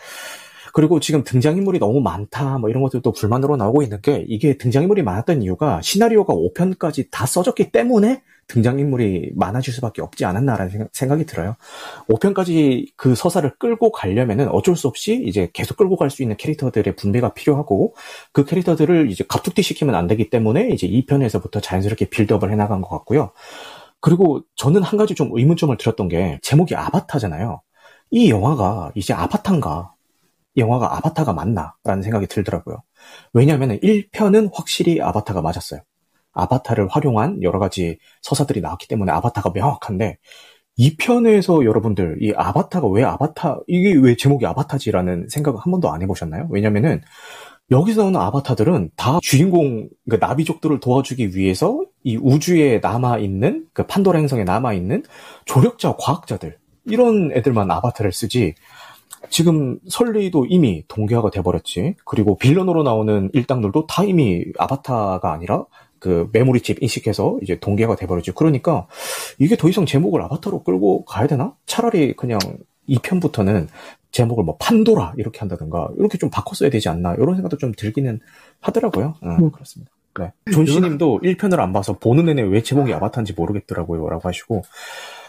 그리고 0.74 1.00
지금 1.00 1.24
등장인물이 1.24 1.80
너무 1.80 2.02
많다, 2.02 2.58
뭐 2.58 2.70
이런 2.70 2.82
것들도 2.84 3.12
불만으로 3.12 3.58
나오고 3.58 3.82
있는 3.84 4.02
게 4.02 4.26
이게 4.28 4.58
등장인물이 4.58 5.04
많았던 5.04 5.42
이유가 5.42 5.82
시나리오가 5.82 6.34
5편까지 6.34 7.08
다 7.12 7.26
써졌기 7.26 7.72
때문에 7.72 8.22
등장인물이 8.48 9.32
많아질 9.36 9.74
수밖에 9.74 10.02
없지 10.02 10.26
않았나라는 10.26 10.90
생각이 10.92 11.26
들어요. 11.26 11.56
5편까지 12.10 12.88
그 12.98 13.16
서사를 13.16 13.50
끌고 13.58 13.92
가려면은 13.92 14.50
어쩔 14.50 14.76
수 14.76 14.88
없이 14.88 15.24
이제 15.26 15.50
계속 15.54 15.78
끌고 15.78 15.96
갈 15.96 16.10
수 16.10 16.22
있는 16.22 16.36
캐릭터들의 16.36 16.96
분배가 16.98 17.34
필요하고 17.34 17.96
그 18.34 18.44
캐릭터들을 18.44 19.10
이제 19.10 19.24
갑툭튀 19.28 19.62
시키면 19.62 19.96
안 19.96 20.08
되기 20.08 20.30
때문에 20.30 20.70
이제 20.70 20.88
2편에서부터 20.88 21.62
자연스럽게 21.64 22.10
빌드업을 22.10 22.52
해나간 22.52 22.82
것 22.82 22.90
같고요. 22.90 23.32
그리고 24.02 24.42
저는 24.56 24.84
한 24.84 24.98
가지 24.98 25.16
좀 25.16 25.30
의문점을 25.32 25.76
들었던 25.78 26.10
게 26.10 26.40
제목이 26.42 26.76
아바타잖아요. 26.76 27.62
이 28.10 28.30
영화가 28.30 28.92
이제 28.96 29.14
아바타인가 29.14 29.94
영화가 30.58 30.98
아바타가 30.98 31.34
맞나? 31.34 31.76
라는 31.84 32.04
생각이 32.04 32.28
들더라고요. 32.28 32.84
왜냐하면 33.34 33.80
1편은 33.80 34.52
확실히 34.54 35.02
아바타가 35.02 35.42
맞았어요. 35.42 35.82
아바타를 36.34 36.88
활용한 36.90 37.44
여러 37.44 37.60
가지 37.60 37.98
서사들이 38.22 38.62
나왔기 38.62 38.88
때문에 38.88 39.12
아바타가 39.12 39.52
명확한데 39.54 40.18
2편에서 40.78 41.66
여러분들 41.66 42.18
이 42.22 42.34
아바타가 42.36 42.88
왜 42.88 43.04
아바타 43.04 43.60
이게 43.68 43.94
왜 43.94 44.16
제목이 44.16 44.46
아바타지라는 44.46 45.28
생각을 45.30 45.60
한 45.60 45.72
번도 45.72 45.92
안 45.92 46.02
해보셨나요? 46.02 46.48
왜냐면은 46.50 47.02
여기서 47.70 48.02
나오는 48.02 48.20
아바타들은 48.20 48.92
다 48.96 49.20
주인공 49.22 49.90
그 50.10 50.16
나비족들을 50.20 50.80
도와주기 50.80 51.36
위해서 51.36 51.82
이 52.04 52.18
우주에 52.18 52.80
남아 52.82 53.20
있는 53.20 53.66
그 53.74 53.86
판도라 53.86 54.20
행성에 54.20 54.44
남아 54.44 54.74
있는 54.74 55.04
조력자 55.46 55.96
과학자들 55.98 56.58
이런 56.86 57.32
애들만 57.32 57.70
아바타를 57.70 58.12
쓰지 58.12 58.56
지금 59.32 59.80
설리도 59.88 60.46
이미 60.50 60.84
동기화가 60.88 61.32
돼버렸지. 61.32 61.96
그리고 62.06 62.38
빌런으로 62.38 62.84
나오는 62.84 63.30
일당들도 63.34 63.88
다 63.88 64.04
이미 64.04 64.44
아바타가 64.60 65.32
아니라 65.32 65.66
그 66.00 66.30
메모리 66.34 66.62
칩 66.62 66.84
인식해서 66.84 67.40
이제 67.42 67.58
동기화가 67.60 67.96
돼버렸지. 67.96 68.34
그러니까 68.34 68.88
이게 69.40 69.56
더 69.56 69.70
이상 69.70 69.86
제목을 69.86 70.22
아바타로 70.24 70.64
끌고 70.64 71.06
가야 71.06 71.28
되나? 71.28 71.56
차라리 71.66 72.14
그냥 72.16 72.40
2편부터는 72.90 73.68
제목을 74.12 74.44
뭐 74.44 74.58
판도라 74.60 75.14
이렇게 75.18 75.40
한다든가 75.40 75.90
이렇게 75.98 76.18
좀 76.18 76.30
바꿨어야 76.30 76.70
되지 76.70 76.90
않나 76.90 77.16
이런 77.16 77.36
생각도 77.36 77.58
좀 77.58 77.72
들기는 77.76 78.20
하더라고요. 78.60 79.16
응, 79.24 79.38
음. 79.40 79.52
그렇습니다. 79.52 79.92
네. 80.20 80.34
존씨님도 80.52 81.22
1편을 81.24 81.60
안 81.60 81.72
봐서 81.72 81.98
보는 81.98 82.26
내내 82.26 82.42
왜 82.42 82.62
제목이 82.62 82.94
아바타인지 82.94 83.34
모르겠더라고요. 83.34 84.10
라고 84.10 84.28
하시고 84.28 84.64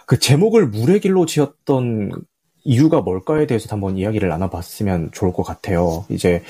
그 0.07 0.19
제목을 0.19 0.67
물의 0.67 1.01
길로 1.01 1.25
지었던 1.25 2.11
이유가 2.65 3.01
뭘까에 3.01 3.47
대해서 3.47 3.67
한번 3.71 3.97
이야기를 3.97 4.29
나눠봤으면 4.29 5.11
좋을 5.13 5.33
것 5.33 5.43
같아요. 5.43 6.05
이제 6.09 6.43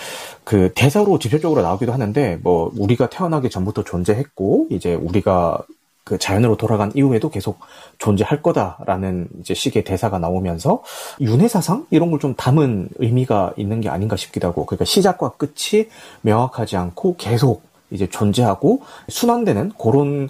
그 0.45 0.71
대사로 0.75 1.19
직접적으로 1.19 1.63
나오기도 1.63 1.93
하는데 1.93 2.39
뭐 2.43 2.71
우리가 2.77 3.09
태어나기 3.09 3.49
전부터 3.51 3.85
존재했고 3.85 4.69
이제 4.71 4.95
우리가 4.95 5.63
그 6.05 6.19
자연으로 6.19 6.57
돌아간 6.57 6.91
이후에도 6.97 7.31
계속 7.31 7.61
존재할 7.99 8.43
거다라는 8.43 9.29
이제 9.41 9.55
식의 9.55 9.85
대사가 9.85 10.19
나오면서 10.19 10.83
윤회 11.21 11.47
사상 11.49 11.87
이런 11.91 12.11
걸 12.11 12.19
좀 12.19 12.35
담은 12.35 12.89
의미가 12.99 13.55
있는 13.57 13.81
게 13.81 13.89
아닌가 13.89 14.17
싶기도 14.17 14.49
하고 14.49 14.67
그러니까 14.67 14.85
시작과 14.85 15.33
끝이 15.37 15.87
명확하지 16.23 16.77
않고 16.77 17.17
계속 17.17 17.63
이제 17.91 18.09
존재하고 18.09 18.83
순환되는 19.09 19.73
그런 19.81 20.29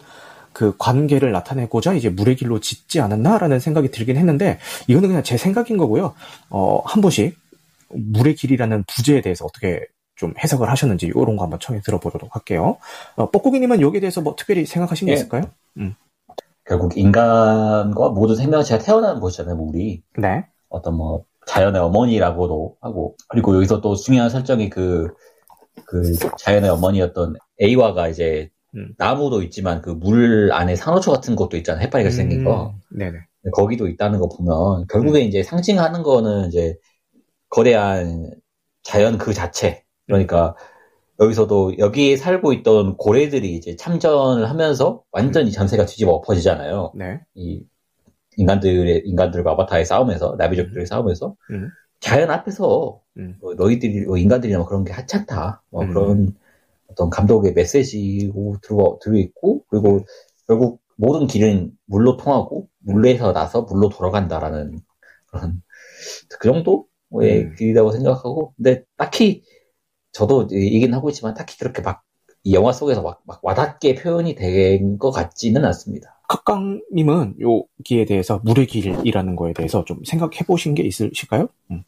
그 0.52 0.76
관계를 0.78 1.32
나타내고자 1.32 1.94
이제 1.94 2.08
물의 2.08 2.36
길로 2.36 2.60
짓지 2.60 3.00
않았나라는 3.00 3.60
생각이 3.60 3.90
들긴 3.90 4.16
했는데 4.16 4.58
이거는 4.86 5.08
그냥 5.08 5.22
제 5.22 5.36
생각인 5.36 5.76
거고요. 5.76 6.14
어, 6.50 6.82
한 6.84 7.00
번씩 7.00 7.36
물의 7.90 8.34
길이라는 8.36 8.84
부제에 8.86 9.20
대해서 9.20 9.44
어떻게 9.44 9.86
좀 10.16 10.34
해석을 10.42 10.70
하셨는지 10.70 11.06
이런 11.06 11.36
거 11.36 11.42
한번 11.42 11.58
청해 11.58 11.80
들어보도록 11.80 12.34
할게요. 12.34 12.76
어, 13.16 13.30
뻐꾸기님은 13.30 13.80
여기에 13.80 14.00
대해서 14.00 14.20
뭐 14.20 14.34
특별히 14.36 14.66
생각하신 14.66 15.06
게 15.06 15.12
예. 15.12 15.14
있을까요? 15.14 15.44
음. 15.78 15.94
결국 16.64 16.96
인간과 16.96 18.10
모든 18.10 18.36
생명체가 18.36 18.82
태어나는 18.84 19.20
곳이잖아요, 19.20 19.56
물이. 19.56 20.02
네. 20.18 20.46
어떤 20.68 20.96
뭐 20.96 21.24
자연의 21.46 21.80
어머니라고도 21.80 22.76
하고 22.80 23.16
그리고 23.28 23.56
여기서 23.56 23.80
또 23.80 23.96
중요한 23.96 24.30
설정이 24.30 24.70
그 24.70 25.12
그 25.86 26.12
자연의 26.38 26.70
어머니였던 26.70 27.34
에이와가 27.60 28.08
이제 28.08 28.50
음. 28.74 28.94
나무도 28.98 29.42
있지만 29.42 29.82
그 29.82 29.90
물 29.90 30.50
안에 30.52 30.76
산호초 30.76 31.12
같은 31.12 31.36
것도 31.36 31.56
있잖아요. 31.58 31.82
해파리가 31.84 32.10
음. 32.10 32.12
생긴 32.12 32.44
거. 32.44 32.74
네네. 32.90 33.18
거기도 33.52 33.88
있다는 33.88 34.18
거 34.20 34.28
보면 34.28 34.86
결국에 34.88 35.20
음. 35.22 35.26
이제 35.26 35.42
상징하는 35.42 36.02
거는 36.02 36.48
이제 36.48 36.76
거대한 37.48 38.30
자연 38.82 39.18
그 39.18 39.32
자체. 39.34 39.84
그러니까 40.06 40.54
여기서도 41.20 41.78
여기에 41.78 42.16
살고 42.16 42.52
있던 42.54 42.96
고래들이 42.96 43.54
이제 43.54 43.76
참전을 43.76 44.48
하면서 44.48 45.02
완전히 45.12 45.50
음. 45.50 45.52
전세가 45.52 45.86
뒤집어 45.86 46.12
엎어지잖아요. 46.12 46.92
네. 46.96 47.20
이 47.34 47.62
인간들의 48.38 49.02
인간들과 49.04 49.52
아바타의 49.52 49.84
싸움에서 49.84 50.36
나비족들의 50.38 50.86
싸움에서 50.86 51.36
음. 51.50 51.68
자연 52.00 52.30
앞에서 52.30 53.00
음. 53.18 53.36
뭐 53.40 53.54
너희들이 53.54 54.06
뭐 54.06 54.16
인간들이나 54.16 54.58
뭐 54.58 54.66
그런 54.66 54.84
게 54.84 54.92
하찮다. 54.92 55.62
뭐 55.70 55.82
음. 55.82 55.88
그런 55.88 56.34
어떤 56.92 57.10
감독의 57.10 57.54
메시지고 57.54 58.56
들어 58.62 58.98
들어 59.02 59.18
있고 59.18 59.64
그리고 59.68 60.04
결국 60.46 60.80
모든 60.96 61.26
길은 61.26 61.72
물로 61.86 62.16
통하고 62.16 62.68
물에서 62.80 63.32
나서 63.32 63.62
물로 63.62 63.88
돌아간다라는 63.88 64.80
그런 65.26 65.62
그 66.40 66.48
정도의 66.48 67.44
음. 67.44 67.54
길이라고 67.58 67.92
생각하고 67.92 68.54
근데 68.56 68.84
딱히 68.96 69.42
저도 70.12 70.48
얘기는 70.52 70.92
하고 70.94 71.10
있지만 71.10 71.34
딱히 71.34 71.58
그렇게 71.58 71.82
막 71.82 72.04
이 72.44 72.54
영화 72.54 72.72
속에서 72.72 73.02
막, 73.02 73.22
막 73.24 73.40
와닿게 73.42 73.94
표현이 73.94 74.34
된 74.34 74.98
것 74.98 75.10
같지는 75.10 75.64
않습니다. 75.64 76.20
각강님은 76.28 77.36
여기에 77.40 78.04
대해서 78.06 78.40
물의 78.44 78.66
길이라는 78.66 79.36
거에 79.36 79.52
대해서 79.52 79.84
좀 79.84 80.02
생각해 80.04 80.40
보신 80.46 80.74
게 80.74 80.82
있으실까요? 80.82 81.48
음. 81.70 81.82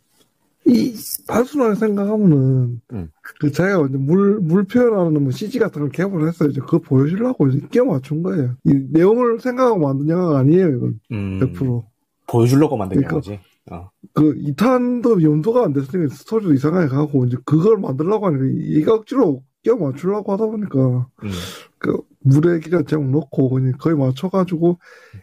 이 0.66 0.94
단순하게 1.26 1.74
생각하면은 1.74 2.80
음. 2.92 3.10
그 3.40 3.52
자기가 3.52 3.86
이제 3.88 3.98
물, 3.98 4.40
물 4.40 4.64
표현하는 4.64 5.22
뭐 5.22 5.30
CG 5.30 5.58
같은 5.58 5.82
걸 5.82 5.90
개발을 5.90 6.28
했어요. 6.28 6.48
이제 6.48 6.60
그거 6.60 6.78
보여주려고 6.78 7.48
이제 7.48 7.66
끼워 7.70 7.86
맞춘 7.86 8.22
거예요. 8.22 8.54
이 8.64 8.72
내용을 8.90 9.40
생각하고 9.40 9.78
만든 9.78 10.08
영화가 10.08 10.38
아니에요, 10.38 10.68
이건. 10.68 11.00
음. 11.12 11.40
100%. 11.40 11.84
보여주려고 12.26 12.76
만든 12.76 12.96
그러니까, 12.96 13.12
영화지. 13.12 13.40
어. 13.70 13.90
그 14.12 14.34
2탄도 14.34 15.22
염도가 15.22 15.64
안 15.64 15.72
됐으니까 15.72 16.14
스토리도 16.14 16.54
이상하게 16.54 16.88
가고 16.88 17.24
이제 17.26 17.36
그걸 17.44 17.78
만들려고 17.78 18.26
하니까 18.26 18.44
얘가 18.70 18.94
억지로 18.94 19.42
끼워 19.62 19.76
맞추려고 19.76 20.32
하다 20.32 20.46
보니까 20.46 20.78
음. 21.22 21.30
그 21.78 21.98
물의 22.20 22.60
기간 22.60 22.86
제목 22.86 23.10
놓고 23.10 23.50
그냥 23.50 23.72
거의 23.78 23.96
맞춰가지고 23.96 24.78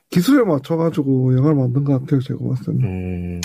기술에 0.09 0.43
맞춰가지고 0.43 1.35
영화를 1.35 1.55
만든 1.55 1.83
것 1.83 1.99
같아요 1.99 2.19
제가 2.21 2.39
봤을 2.43 2.73
때는. 2.73 2.83
음. 2.83 3.41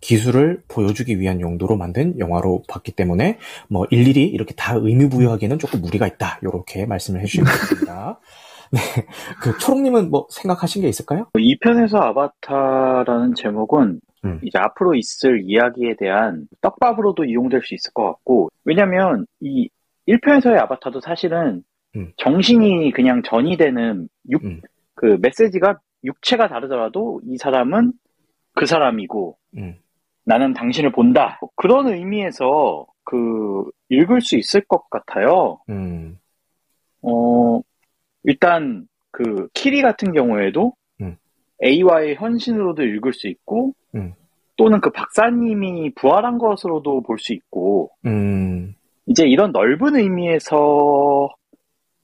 기술을 0.00 0.62
보여주기 0.68 1.18
위한 1.20 1.40
용도로 1.40 1.76
만든 1.76 2.18
영화로 2.18 2.62
봤기 2.68 2.92
때문에 2.92 3.38
뭐 3.68 3.86
일일이 3.90 4.24
이렇게 4.24 4.54
다 4.54 4.74
의미 4.74 5.08
부여하기에는 5.08 5.58
조금 5.58 5.80
무리가 5.80 6.06
있다. 6.06 6.38
이렇게 6.42 6.86
말씀을 6.86 7.20
해주신 7.20 7.44
것 7.44 7.50
같습니다. 7.50 8.20
네, 8.70 8.80
그 9.40 9.56
초롱님은 9.58 10.10
뭐 10.10 10.26
생각하신 10.30 10.82
게 10.82 10.88
있을까요? 10.88 11.28
이 11.38 11.58
편에서 11.58 11.98
아바타라는 11.98 13.34
제목은 13.34 14.00
음. 14.24 14.40
이제 14.42 14.58
앞으로 14.58 14.94
있을 14.94 15.42
이야기에 15.44 15.96
대한 15.98 16.46
떡밥으로도 16.60 17.24
이용될 17.24 17.62
수 17.62 17.74
있을 17.74 17.92
것 17.92 18.04
같고 18.04 18.50
왜냐면 18.64 19.26
이 19.40 19.68
1편에서의 20.08 20.58
아바타도 20.58 21.00
사실은 21.00 21.62
음. 21.96 22.12
정신이 22.16 22.92
그냥 22.92 23.22
전이 23.22 23.56
되는 23.56 24.08
육, 24.28 24.44
음. 24.44 24.60
그 24.94 25.18
메시지가 25.20 25.78
육체가 26.04 26.48
다르더라도 26.48 27.20
이 27.26 27.36
사람은 27.36 27.92
그 28.54 28.66
사람이고 28.66 29.36
음. 29.56 29.76
나는 30.28 30.52
당신을 30.52 30.92
본다. 30.92 31.40
그런 31.56 31.88
의미에서 31.88 32.86
그 33.02 33.64
읽을 33.88 34.20
수 34.20 34.36
있을 34.36 34.60
것 34.60 34.90
같아요. 34.90 35.58
음. 35.70 36.18
어 37.00 37.62
일단 38.24 38.86
그 39.10 39.48
키리 39.54 39.80
같은 39.80 40.12
경우에도 40.12 40.74
음. 41.00 41.16
A와의 41.64 42.16
현신으로도 42.16 42.82
읽을 42.82 43.14
수 43.14 43.26
있고 43.28 43.72
음. 43.94 44.12
또는 44.56 44.82
그 44.82 44.90
박사님이 44.90 45.94
부활한 45.94 46.36
것으로도 46.36 47.00
볼 47.04 47.16
수 47.18 47.32
있고 47.32 47.90
음. 48.04 48.74
이제 49.06 49.26
이런 49.26 49.50
넓은 49.52 49.96
의미에서 49.96 51.30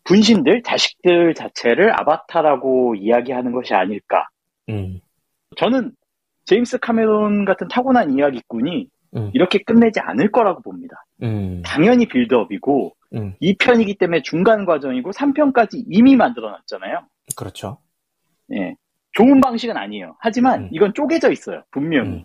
분신들 0.04 0.62
자식들 0.62 1.34
자체를 1.34 1.92
아바타라고 2.00 2.94
이야기하는 2.94 3.52
것이 3.52 3.74
아닐까. 3.74 4.28
음. 4.70 5.00
저는 5.58 5.92
제임스 6.44 6.78
카메론 6.78 7.44
같은 7.44 7.68
타고난 7.68 8.16
이야기꾼이 8.16 8.88
음. 9.16 9.30
이렇게 9.32 9.58
끝내지 9.58 10.00
않을 10.00 10.30
거라고 10.30 10.62
봅니다. 10.62 11.04
음. 11.22 11.62
당연히 11.64 12.06
빌드업이고 12.06 12.94
음. 13.14 13.34
2편이기 13.40 13.98
때문에 13.98 14.22
중간 14.22 14.64
과정이고 14.64 15.12
3편까지 15.12 15.84
이미 15.88 16.16
만들어 16.16 16.50
놨잖아요. 16.50 17.06
그렇죠. 17.36 17.78
예. 18.52 18.74
좋은 19.12 19.40
방식은 19.40 19.76
아니에요. 19.76 20.16
하지만 20.18 20.64
음. 20.64 20.68
이건 20.72 20.92
쪼개져 20.94 21.30
있어요. 21.30 21.62
분명히. 21.70 22.24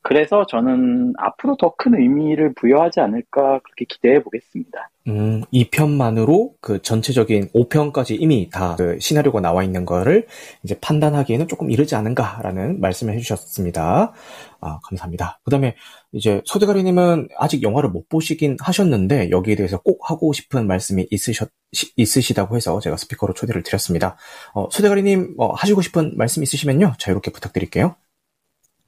음. 0.00 0.08
그래서 0.08 0.44
저는 0.46 1.12
앞으로 1.18 1.56
더 1.56 1.74
큰 1.76 1.94
의미를 1.94 2.52
부여하지 2.54 3.00
않을까 3.00 3.60
그렇게 3.62 3.84
기대해 3.88 4.22
보겠습니다. 4.22 4.90
음, 5.08 5.42
2편만으로 5.52 6.52
그 6.60 6.82
전체적인 6.82 7.48
5편까지 7.54 8.16
이미 8.20 8.48
다 8.50 8.76
그 8.76 8.98
시나리오가 9.00 9.40
나와 9.40 9.62
있는 9.62 9.84
거를 9.86 10.26
이제 10.62 10.78
판단하기에는 10.80 11.48
조금 11.48 11.70
이르지 11.70 11.94
않은가라는 11.96 12.80
말씀을 12.80 13.14
해주셨습니다. 13.14 14.12
아, 14.60 14.80
감사합니다. 14.84 15.40
그 15.44 15.50
다음에 15.50 15.74
이제 16.12 16.42
소대가리님은 16.44 17.28
아직 17.38 17.62
영화를 17.62 17.90
못 17.90 18.08
보시긴 18.08 18.56
하셨는데 18.60 19.30
여기에 19.30 19.54
대해서 19.56 19.78
꼭 19.78 20.00
하고 20.10 20.32
싶은 20.32 20.66
말씀이 20.66 21.06
있으셨, 21.10 21.50
있으시다고 21.96 22.56
해서 22.56 22.78
제가 22.80 22.96
스피커로 22.96 23.32
초대를 23.34 23.62
드렸습니다. 23.62 24.16
어, 24.54 24.68
소대가리님 24.70 25.34
어, 25.38 25.52
하시고 25.52 25.80
싶은 25.82 26.14
말씀 26.16 26.42
있으시면요. 26.42 26.94
자유롭게 26.98 27.30
부탁드릴게요. 27.32 27.96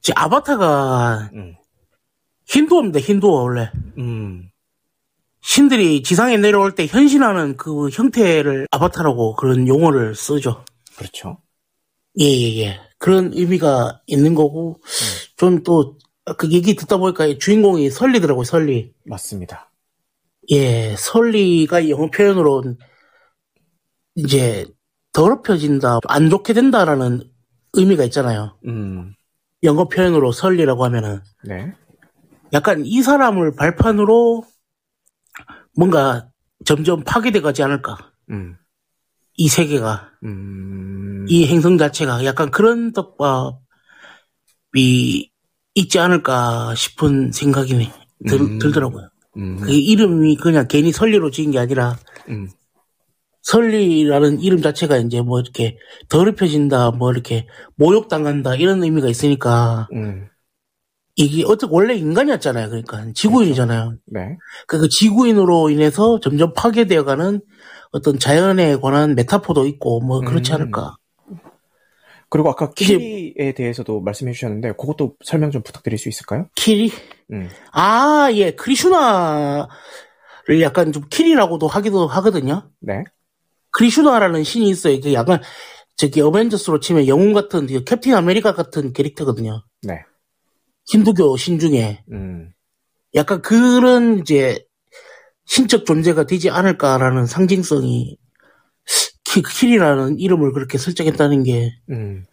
제 0.03 0.11
아바타가 0.15 1.31
음. 1.33 1.55
힌두어입니다. 2.45 2.99
힌두어 2.99 3.41
원래. 3.41 3.71
음. 3.97 4.49
신들이 5.41 6.03
지상에 6.03 6.37
내려올 6.37 6.75
때 6.75 6.85
현신하는 6.85 7.55
그 7.55 7.89
형태를 7.89 8.67
아바타라고 8.69 9.35
그런 9.37 9.67
용어를 9.67 10.13
쓰죠. 10.13 10.65
그렇죠. 10.97 11.37
예, 12.19 12.25
예, 12.25 12.59
예. 12.59 12.79
그런 12.97 13.31
의미가 13.33 14.01
있는 14.05 14.35
거고, 14.35 14.79
음. 14.81 15.33
전또 15.37 15.97
그 16.37 16.51
얘기 16.51 16.75
듣다 16.75 16.97
보니까 16.97 17.37
주인공이 17.37 17.89
설리더라고요, 17.89 18.43
설리. 18.43 18.93
맞습니다. 19.05 19.71
예, 20.51 20.95
설리가 20.97 21.89
영어 21.89 22.09
표현으로 22.09 22.75
이제 24.15 24.65
더럽혀진다, 25.13 25.99
안 26.07 26.29
좋게 26.29 26.53
된다라는 26.53 27.29
의미가 27.73 28.03
있잖아요. 28.05 28.57
음. 28.67 29.13
영어 29.63 29.87
표현으로 29.87 30.31
설리라고 30.31 30.85
하면은 30.85 31.21
네. 31.43 31.73
약간 32.51 32.83
이 32.85 33.01
사람을 33.01 33.55
발판으로 33.55 34.43
뭔가 35.75 36.29
점점 36.65 37.03
파괴돼 37.03 37.41
가지 37.41 37.63
않을까. 37.63 38.11
음. 38.29 38.55
이 39.35 39.47
세계가 39.47 40.11
음... 40.25 41.25
이 41.27 41.47
행성 41.47 41.77
자체가 41.77 42.23
약간 42.25 42.51
그런 42.51 42.93
떡밥이 42.93 43.57
있지 45.73 45.99
않을까 45.99 46.75
싶은 46.75 47.31
생각이 47.31 47.89
들, 48.27 48.39
음... 48.39 48.59
들더라고요. 48.59 49.09
음... 49.37 49.57
그 49.57 49.71
이름이 49.71 50.35
그냥 50.35 50.67
괜히 50.67 50.91
설리로 50.91 51.31
지은 51.31 51.49
게 51.49 51.57
아니라 51.57 51.97
음. 52.29 52.49
설리라는 53.43 54.39
이름 54.41 54.61
자체가 54.61 54.97
이제 54.97 55.21
뭐 55.21 55.39
이렇게 55.39 55.77
더럽혀진다, 56.09 56.91
뭐 56.91 57.11
이렇게 57.11 57.47
모욕당한다 57.75 58.55
이런 58.55 58.83
의미가 58.83 59.07
있으니까 59.07 59.87
음. 59.93 60.27
이게 61.15 61.43
어떻게 61.45 61.71
원래 61.71 61.93
인간이었잖아요. 61.93 62.69
그러니까 62.69 63.05
지구인이잖아요. 63.13 63.85
그렇죠. 63.85 64.01
네. 64.07 64.37
그 64.65 64.89
지구인으로 64.89 65.69
인해서 65.69 66.19
점점 66.19 66.53
파괴되어가는 66.53 67.41
어떤 67.91 68.17
자연에 68.17 68.77
관한 68.77 69.13
메타포도 69.13 69.67
있고 69.67 69.99
뭐 69.99 70.21
그렇지 70.21 70.51
음. 70.51 70.55
않을까. 70.55 70.95
그리고 72.29 72.49
아까 72.49 72.71
키리에 72.71 73.53
대해서도 73.55 74.01
말씀해 74.01 74.31
주셨는데 74.31 74.71
그것도 74.71 75.17
설명 75.23 75.51
좀 75.51 75.61
부탁드릴 75.61 75.99
수 75.99 76.09
있을까요? 76.09 76.47
키리? 76.55 76.91
음. 77.31 77.47
아, 77.71 78.29
예. 78.33 78.51
크리슈나를 78.51 79.67
약간 80.61 80.91
좀 80.91 81.03
키리라고도 81.11 81.67
하기도 81.67 82.07
하거든요. 82.07 82.71
네. 82.79 83.03
크리슈나라는 83.73 84.43
신이 84.43 84.69
있어요. 84.69 84.99
그 85.01 85.13
약간 85.13 85.41
저기 85.95 86.21
어벤져스로 86.21 86.79
치면 86.79 87.07
영웅 87.07 87.33
같은 87.33 87.67
그 87.67 87.83
캡틴 87.83 88.15
아메리카 88.15 88.53
같은 88.53 88.93
캐릭터거든요. 88.93 89.63
네. 89.83 90.01
힌두교 90.87 91.37
신 91.37 91.59
중에 91.59 92.03
음. 92.11 92.51
약간 93.15 93.41
그런 93.41 94.19
이제 94.19 94.65
신적 95.45 95.85
존재가 95.85 96.25
되지 96.25 96.49
않을까라는 96.49 97.25
상징성이 97.25 98.17
키, 99.23 99.41
키리라는 99.41 100.19
이름을 100.19 100.53
그렇게 100.53 100.77
설정했다는 100.77 101.43
게 101.43 101.71
음. 101.89 102.25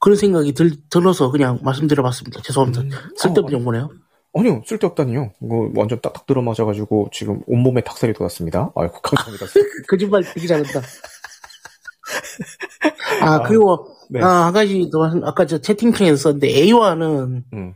그런 0.00 0.16
생각이 0.16 0.52
들, 0.52 0.72
들어서 0.90 1.30
그냥 1.30 1.58
말씀드려봤습니다. 1.62 2.42
죄송합니다. 2.42 2.82
음. 2.82 2.90
쓸데없는 3.16 3.54
어, 3.54 3.58
정보네요. 3.58 3.90
아니요, 4.34 4.62
쓸데없다니요. 4.66 5.32
이거 5.42 5.70
완전 5.74 6.00
딱딱 6.00 6.26
들어맞아가지고 6.26 7.10
지금 7.12 7.40
온몸에 7.46 7.82
닭살이 7.82 8.12
돋았습니다. 8.12 8.72
아이고, 8.74 9.00
감사합니다. 9.00 9.46
거짓말 9.88 10.22
되게 10.22 10.46
잘한다. 10.46 10.80
아, 13.22 13.42
그리고, 13.42 13.88
네. 14.10 14.20
아, 14.22 14.46
한 14.46 14.52
가지 14.52 14.88
더, 14.90 15.10
아까 15.24 15.46
저 15.46 15.58
채팅창에서 15.58 16.16
썼는데, 16.16 16.48
A화는, 16.48 17.44
음. 17.52 17.74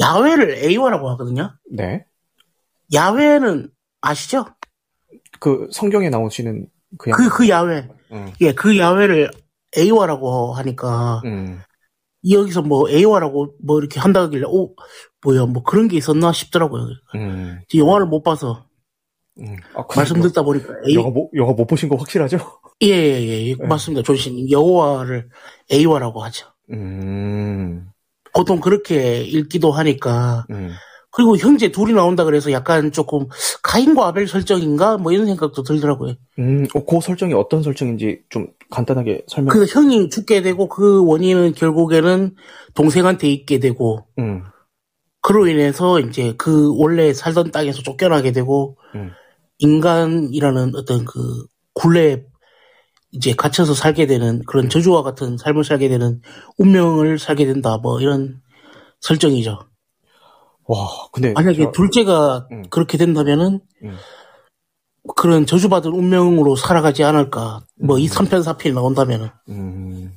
야외를 0.00 0.64
A화라고 0.64 1.10
하거든요? 1.10 1.54
네. 1.70 2.04
야외는 2.92 3.70
아시죠? 4.00 4.46
그 5.38 5.68
성경에 5.70 6.10
나오시는 6.10 6.66
그, 6.98 7.10
그, 7.10 7.28
그 7.28 7.48
야외. 7.48 7.88
음. 8.10 8.32
예, 8.40 8.52
그 8.52 8.76
야외를 8.78 9.30
A화라고 9.76 10.54
하니까, 10.54 11.22
음. 11.24 11.60
여기서 12.28 12.62
뭐 12.62 12.88
A화라고 12.88 13.54
뭐 13.62 13.78
이렇게 13.78 14.00
한다 14.00 14.22
하길래, 14.22 14.44
오, 14.46 14.74
뭐야, 15.22 15.46
뭐 15.46 15.62
그런 15.62 15.88
게 15.88 15.96
있었나 15.96 16.32
싶더라고요. 16.32 16.86
음. 17.14 17.60
영화를 17.74 18.06
못 18.06 18.22
봐서. 18.22 18.64
음. 19.40 19.56
아, 19.74 19.84
말씀 19.94 20.20
듣다 20.20 20.42
보니까 20.42 20.74
A... 20.86 20.94
영화 20.94 21.10
못, 21.10 21.30
영화 21.34 21.52
못 21.52 21.66
보신 21.66 21.88
거 21.88 21.96
확실하죠? 21.96 22.38
예, 22.82 22.88
예, 22.88 23.22
예. 23.22 23.46
예. 23.48 23.54
네. 23.54 23.66
맞습니다. 23.66 24.02
조신 24.02 24.50
영화를 24.50 25.28
A화라고 25.70 26.22
하죠. 26.24 26.46
음. 26.72 27.88
보통 28.34 28.60
그렇게 28.60 29.22
읽기도 29.22 29.70
하니까. 29.70 30.46
음. 30.50 30.70
그리고 31.12 31.36
형제 31.36 31.72
둘이 31.72 31.92
나온다 31.92 32.24
그래서 32.24 32.52
약간 32.52 32.92
조금 32.92 33.26
가인과 33.62 34.06
아벨 34.06 34.28
설정인가 34.28 34.96
뭐 34.98 35.10
이런 35.12 35.26
생각도 35.26 35.62
들더라고요. 35.64 36.14
음, 36.38 36.66
어, 36.72 36.84
그 36.84 37.00
설정이 37.00 37.34
어떤 37.34 37.62
설정인지 37.62 38.22
좀 38.28 38.46
간단하게 38.70 39.24
설명. 39.26 39.52
그 39.52 39.66
형이 39.66 40.08
죽게 40.08 40.42
되고 40.42 40.68
그 40.68 41.04
원인은 41.04 41.54
결국에는 41.54 42.36
동생한테 42.74 43.28
있게 43.28 43.58
되고. 43.58 44.06
음. 44.18 44.44
그로 45.22 45.46
인해서 45.46 46.00
이제 46.00 46.34
그 46.38 46.74
원래 46.78 47.12
살던 47.12 47.50
땅에서 47.50 47.82
쫓겨나게 47.82 48.32
되고 48.32 48.78
음. 48.94 49.10
인간이라는 49.58 50.74
어떤 50.76 51.04
그 51.04 51.46
굴레 51.74 52.24
이제 53.12 53.34
갇혀서 53.34 53.74
살게 53.74 54.06
되는 54.06 54.42
그런 54.46 54.68
저주와 54.68 55.02
같은 55.02 55.36
삶을 55.36 55.64
살게 55.64 55.88
되는 55.88 56.20
운명을 56.58 57.18
살게 57.18 57.44
된다 57.46 57.76
뭐 57.78 58.00
이런 58.00 58.40
설정이죠. 59.00 59.58
와, 60.66 60.88
근데 61.12 61.32
만약에 61.32 61.64
저... 61.64 61.72
둘째가 61.72 62.46
음. 62.52 62.62
그렇게 62.70 62.96
된다면은 62.96 63.60
음. 63.82 63.96
그런 65.16 65.46
저주받은 65.46 65.90
운명으로 65.90 66.56
살아가지 66.56 67.02
않을까. 67.04 67.60
뭐 67.82 67.98
이 67.98 68.08
3편 68.08 68.42
4편 68.44 68.74
나온다면은. 68.74 69.28
음. 69.48 70.12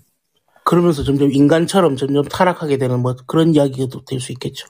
그러면서 0.65 1.03
점점 1.03 1.31
인간처럼 1.31 1.95
점점 1.97 2.23
타락하게 2.25 2.77
되는 2.77 3.01
뭐 3.01 3.15
그런 3.25 3.53
이야기도 3.55 4.05
될 4.05 4.19
수 4.19 4.31
있겠죠. 4.33 4.67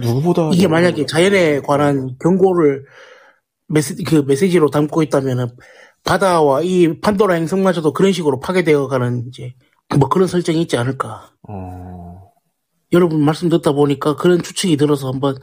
누구보다 0.00 0.50
이게 0.52 0.68
만약에 0.68 1.06
자연에 1.06 1.60
관한 1.60 2.16
경고를 2.20 2.84
메시, 3.68 4.02
그 4.04 4.24
메시지로 4.26 4.70
담고 4.70 5.02
있다면은 5.02 5.48
바다와 6.04 6.62
이 6.62 7.00
판도라 7.00 7.34
행성마저도 7.34 7.92
그런 7.92 8.12
식으로 8.12 8.40
파괴되어 8.40 8.88
가는 8.88 9.26
이제 9.28 9.54
뭐 9.98 10.08
그런 10.08 10.28
설정이 10.28 10.60
있지 10.62 10.76
않을까. 10.76 11.32
어... 11.48 12.30
여러분 12.92 13.20
말씀 13.22 13.48
듣다 13.48 13.72
보니까 13.72 14.16
그런 14.16 14.42
추측이 14.42 14.76
들어서 14.76 15.08
한번 15.10 15.36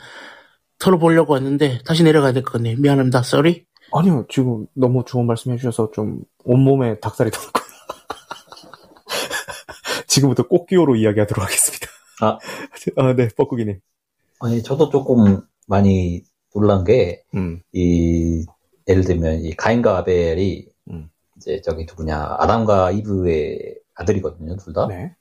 털어보려고 0.80 1.34
왔는데 1.34 1.80
다시 1.86 2.03
내려가야 2.03 2.34
될 2.34 2.43
것 2.43 2.53
같네요. 2.53 2.78
미안합니다. 2.80 3.22
쏘리. 3.22 3.66
아니요. 3.93 4.26
지금 4.30 4.66
너무 4.74 5.03
좋은 5.06 5.28
말씀 5.28 5.51
해주셔서 5.51 5.91
좀 5.93 6.22
온몸에 6.43 6.99
닭살이 6.99 7.30
돋고 7.32 7.51
지금부터 10.08 10.47
꽃기호로 10.47 10.95
이야기하도록 10.95 11.43
하겠습니다. 11.43 11.88
아, 12.22 12.38
아 12.97 13.14
네, 13.14 13.28
뻐꾸기님. 13.36 13.80
아니, 14.40 14.62
저도 14.64 14.90
조금 14.90 15.42
많이 15.68 16.24
놀란 16.54 16.84
게, 16.84 17.24
음. 17.36 17.62
이, 17.72 18.46
예를 18.88 19.04
들면, 19.04 19.42
이 19.42 19.56
가인과 19.56 19.98
아벨이, 20.00 20.68
음. 20.92 21.10
이제 21.38 21.62
저기 21.62 21.86
누구냐, 21.86 22.38
아담과 22.40 22.92
이브의 22.92 23.76
아들이거든요, 23.96 24.58
둘 24.58 24.74
다. 24.74 24.88
네. 24.88 25.14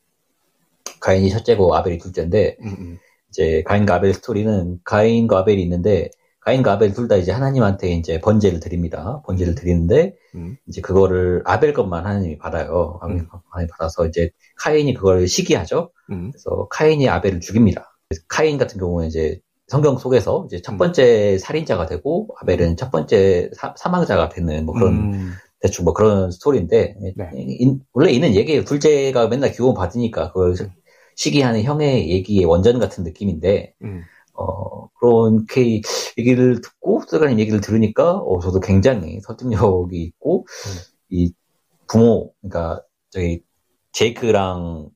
가인이 1.01 1.31
첫째고 1.31 1.75
아벨이 1.77 1.99
둘째인데, 1.99 2.57
음, 2.62 2.67
음. 2.79 2.99
이제 3.31 3.62
가인과 3.65 3.97
아벨 3.97 4.15
스토리는 4.15 4.81
가인과 4.85 5.39
아벨이 5.41 5.62
있는데, 5.62 6.11
가인과 6.41 6.73
아벨 6.73 6.93
둘 6.93 7.09
다 7.09 7.17
이제 7.17 7.33
하나님한테 7.33 7.93
이제 7.93 8.21
번제를 8.21 8.61
드립니다. 8.61 9.23
번제를 9.27 9.55
드리는데, 9.55 10.15
음. 10.35 10.57
이제 10.69 10.81
그거를 10.83 11.43
아벨 11.47 11.73
것만 11.73 12.05
하나님이 12.07 12.39
받아요. 12.39 12.99
하나님이 13.01 13.27
받아서 13.71 14.07
이제 14.07 14.31
카인이 14.57 14.93
그걸 14.95 15.27
시기하죠. 15.27 15.91
그래서 16.33 16.69
카인이 16.71 17.09
아벨을 17.09 17.41
죽입니다. 17.41 17.93
카인 18.29 18.59
같은 18.59 18.79
경우는 18.79 19.09
이제 19.09 19.41
성경 19.67 19.97
속에서 19.97 20.45
이제 20.47 20.61
첫 20.61 20.77
번째 20.77 21.39
살인자가 21.39 21.87
되고 21.87 22.29
아벨은 22.41 22.77
첫 22.77 22.91
번째 22.91 23.51
사, 23.55 23.75
망자가 23.89 24.29
되는 24.29 24.67
뭐 24.67 24.75
그런 24.75 25.15
음. 25.15 25.33
대충 25.61 25.85
뭐 25.85 25.95
그런 25.95 26.31
스토리인데 26.31 26.97
네. 27.17 27.31
인, 27.35 27.81
원래 27.95 28.11
있는 28.11 28.35
얘기예요. 28.35 28.65
둘째가 28.65 29.29
맨날 29.29 29.53
교훈 29.53 29.75
받으니까 29.75 30.33
그걸 30.33 30.55
시기하는 31.17 31.63
형의 31.63 32.11
얘기의 32.11 32.45
원전 32.45 32.79
같은 32.79 33.05
느낌인데 33.05 33.75
음. 33.83 34.03
어 34.35 34.89
그렇게 34.89 35.81
얘기를 36.19 36.61
듣고 36.61 37.03
쓰가님 37.09 37.39
얘기를 37.39 37.61
들으니까 37.61 38.17
어 38.17 38.41
저도 38.41 38.61
굉장히 38.61 39.21
설득력이 39.21 40.03
있고 40.03 40.41
음. 40.41 40.73
이 41.09 41.33
부모 41.87 42.33
그러니까 42.43 42.83
저기 43.11 43.43
제이크랑 43.93 44.91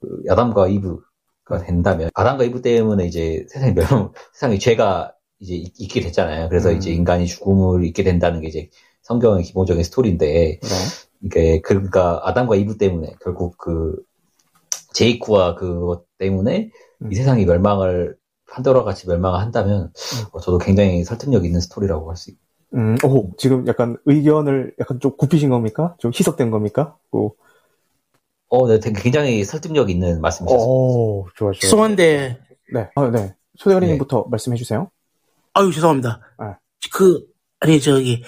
그 0.00 0.22
야담과 0.26 0.68
이브 0.68 1.00
가 1.48 1.58
된다면 1.58 2.10
아담과 2.14 2.44
이브 2.44 2.62
때문에 2.62 3.06
이제 3.06 3.46
세상이 3.48 3.74
멸망, 3.74 4.12
세상에 4.34 4.58
죄가 4.58 5.14
이제 5.40 5.54
있 5.54 5.88
게 5.88 6.00
됐잖아요. 6.00 6.48
그래서 6.48 6.70
음. 6.70 6.76
이제 6.76 6.90
인간이 6.92 7.26
죽음을 7.26 7.84
잊게 7.84 8.02
된다는 8.04 8.40
게 8.40 8.48
이제 8.48 8.70
성경의 9.02 9.44
기본적인 9.44 9.82
스토리인데, 9.84 10.60
네. 10.60 10.68
이게 11.22 11.60
그러니까 11.62 12.20
아담과 12.24 12.56
이브 12.56 12.76
때문에 12.78 13.14
결국 13.22 13.56
그 13.58 13.96
제이크와 14.94 15.54
그것 15.54 16.04
때문에 16.18 16.70
음. 17.02 17.12
이 17.12 17.14
세상이 17.14 17.44
멸망을 17.44 18.16
판도라 18.50 18.82
같이 18.84 19.06
멸망을 19.08 19.40
한다면 19.40 19.92
음. 19.94 20.24
어, 20.32 20.40
저도 20.40 20.58
굉장히 20.58 21.04
설득력 21.04 21.44
있는 21.44 21.60
스토리라고 21.60 22.08
할 22.10 22.16
수 22.16 22.30
있고. 22.30 22.40
음, 22.74 22.96
오, 23.04 23.34
지금 23.38 23.66
약간 23.66 23.96
의견을 24.04 24.74
약간 24.80 25.00
좀 25.00 25.16
굽히신 25.16 25.48
겁니까? 25.50 25.94
좀 25.98 26.10
희석된 26.14 26.50
겁니까? 26.50 26.96
뭐. 27.10 27.32
어, 28.48 28.66
네, 28.66 28.78
굉장히 28.96 29.44
설득력 29.44 29.90
있는 29.90 30.20
말씀이셨습니다. 30.20 30.64
오, 30.64 31.26
좋아, 31.34 31.52
좋아. 31.52 31.60
죄송한데. 31.60 32.40
네, 32.72 32.88
아, 32.94 33.10
네. 33.10 33.34
소대가리님부터 33.56 34.16
네. 34.18 34.24
말씀해 34.30 34.56
주세요. 34.56 34.90
아유, 35.54 35.72
죄송합니다. 35.72 36.20
네. 36.40 36.46
그, 36.92 37.24
아니, 37.60 37.80
저기, 37.80 38.22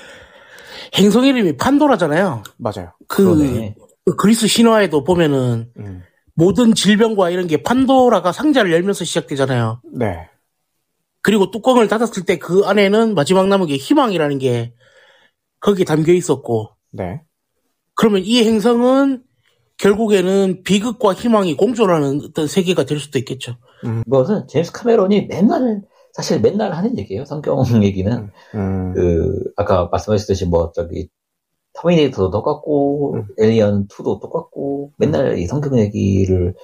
행성 0.94 1.24
이름이 1.24 1.56
판도라잖아요. 1.56 2.42
맞아요. 2.58 2.92
그, 3.06 3.72
그 4.04 4.16
그리스 4.16 4.46
신화에도 4.46 5.04
보면은, 5.04 5.70
음. 5.78 6.02
모든 6.34 6.74
질병과 6.74 7.30
이런 7.30 7.46
게 7.46 7.62
판도라가 7.62 8.32
상자를 8.32 8.72
열면서 8.72 9.04
시작되잖아요. 9.04 9.82
네. 9.92 10.28
그리고 11.22 11.50
뚜껑을 11.50 11.86
닫았을 11.86 12.24
때 12.24 12.38
그 12.38 12.62
안에는 12.64 13.14
마지막 13.14 13.46
남은 13.48 13.66
게 13.66 13.76
희망이라는 13.76 14.38
게 14.38 14.72
거기에 15.60 15.84
담겨 15.84 16.12
있었고. 16.12 16.70
네. 16.92 17.22
그러면 17.94 18.22
이 18.24 18.42
행성은 18.42 19.22
결국에는 19.80 20.62
비극과 20.62 21.14
희망이 21.14 21.56
공존하는 21.56 22.20
어떤 22.28 22.46
세계가 22.46 22.84
될 22.84 22.98
수도 22.98 23.18
있겠죠. 23.18 23.56
음. 23.84 24.02
이것은 24.06 24.46
제임스 24.46 24.72
카메론이 24.72 25.26
맨날 25.26 25.82
사실 26.12 26.40
맨날 26.40 26.72
하는 26.72 26.98
얘기예요. 26.98 27.24
성경 27.24 27.62
얘기는 27.82 28.30
음. 28.54 28.94
그 28.94 29.44
아까 29.56 29.88
말씀하셨듯이 29.90 30.46
뭐 30.46 30.72
저기 30.72 31.08
터미네이터도 31.74 32.30
똑같고 32.30 33.14
음. 33.14 33.26
에일리언 33.38 33.86
2도 33.88 34.20
똑같고 34.20 34.92
맨날 34.96 35.38
이 35.38 35.46
성경 35.46 35.78
얘기를 35.78 36.54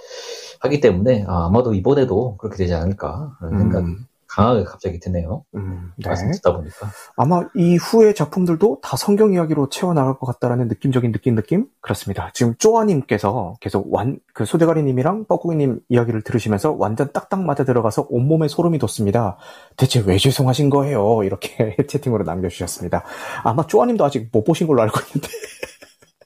하기 0.60 0.80
때문에 0.80 1.24
아마도 1.26 1.74
이번에도 1.74 2.36
그렇게 2.36 2.58
되지 2.58 2.74
않을까 2.74 3.36
하는 3.40 3.58
생각이 3.58 3.86
음. 3.86 4.06
강하게 4.36 4.64
갑자기 4.64 5.00
드네요. 5.00 5.46
음, 5.54 5.92
네. 5.96 6.10
말씀 6.10 6.30
듣다 6.30 6.54
보니까. 6.54 6.90
아마 7.16 7.48
이후의 7.54 8.14
작품들도 8.14 8.80
다 8.82 8.94
성경 8.98 9.32
이야기로 9.32 9.70
채워나갈 9.70 10.18
것 10.18 10.26
같다라는 10.26 10.68
느낌적인 10.68 11.10
느낌 11.10 11.34
느낌? 11.34 11.66
그렇습니다. 11.80 12.30
지금 12.34 12.54
쪼아님께서 12.58 13.54
계속 13.60 13.90
완, 13.90 14.18
그 14.34 14.44
소대가리님이랑 14.44 15.24
뻐꾸기님 15.24 15.80
이야기를 15.88 16.20
들으시면서 16.20 16.76
완전 16.78 17.10
딱딱 17.14 17.44
맞아 17.44 17.64
들어가서 17.64 18.08
온몸에 18.10 18.48
소름이 18.48 18.78
돋습니다. 18.78 19.38
대체 19.78 20.02
왜 20.06 20.18
죄송하신 20.18 20.68
거예요? 20.68 21.22
이렇게 21.24 21.74
채팅으로 21.88 22.24
남겨주셨습니다. 22.24 23.04
아마 23.42 23.66
쪼아님도 23.66 24.04
아직 24.04 24.28
못 24.32 24.44
보신 24.44 24.66
걸로 24.66 24.82
알고 24.82 25.00
있는데. 25.00 25.28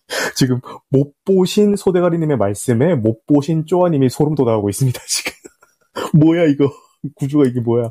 지금 0.35 0.61
못 0.89 1.13
보신 1.25 1.77
소대가리님의 1.77 2.39
말씀에 2.39 2.97
못 2.97 3.25
보신 3.27 3.67
쪼아님이 3.67 4.09
소름 4.09 4.35
돋아가고 4.35 4.69
있습니다, 4.69 5.01
지금. 5.07 5.33
뭐야, 6.19 6.47
이거. 6.47 6.69
구조가 7.17 7.45
이게 7.47 7.61
뭐야. 7.61 7.91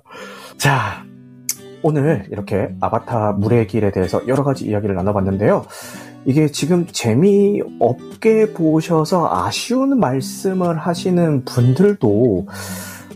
자, 0.57 1.05
오늘 1.82 2.28
이렇게 2.32 2.76
아바타 2.80 3.34
물의 3.34 3.68
길에 3.68 3.91
대해서 3.91 4.26
여러 4.28 4.43
가지 4.43 4.66
이야기를 4.66 4.95
나눠봤는데요. 4.95 5.66
이게 6.26 6.47
지금 6.47 6.86
재미없게 6.86 8.53
보셔서 8.53 9.30
아쉬운 9.32 9.99
말씀을 9.99 10.78
하시는 10.78 11.45
분들도 11.45 12.47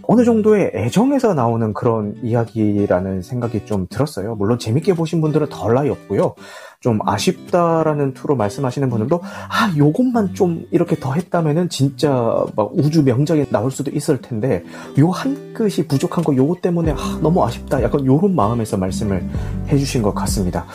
어느 0.03 0.23
정도의 0.23 0.71
애정에서 0.73 1.33
나오는 1.33 1.73
그런 1.73 2.15
이야기라는 2.21 3.21
생각이 3.21 3.65
좀 3.65 3.87
들었어요. 3.89 4.35
물론 4.35 4.59
재밌게 4.59 4.93
보신 4.95 5.21
분들은 5.21 5.47
덜 5.49 5.73
나이 5.73 5.89
없고요. 5.89 6.35
좀 6.79 6.99
아쉽다라는 7.05 8.13
투로 8.13 8.35
말씀하시는 8.35 8.89
분들도 8.89 9.21
아 9.23 9.73
요것만 9.77 10.33
좀 10.33 10.65
이렇게 10.71 10.97
더 10.97 11.13
했다면은 11.13 11.69
진짜 11.69 12.11
막 12.57 12.71
우주 12.73 13.03
명작이 13.03 13.45
나올 13.51 13.71
수도 13.71 13.89
있을 13.91 14.21
텐데 14.21 14.63
요 14.99 15.11
한 15.13 15.53
끗이 15.53 15.87
부족한 15.87 16.23
거 16.23 16.35
요것 16.35 16.61
때문에 16.61 16.91
아, 16.91 17.19
너무 17.21 17.45
아쉽다 17.45 17.81
약간 17.83 18.03
요런 18.05 18.35
마음에서 18.35 18.75
말씀을 18.75 19.23
해주신 19.69 20.01
것 20.01 20.13
같습니다. 20.15 20.65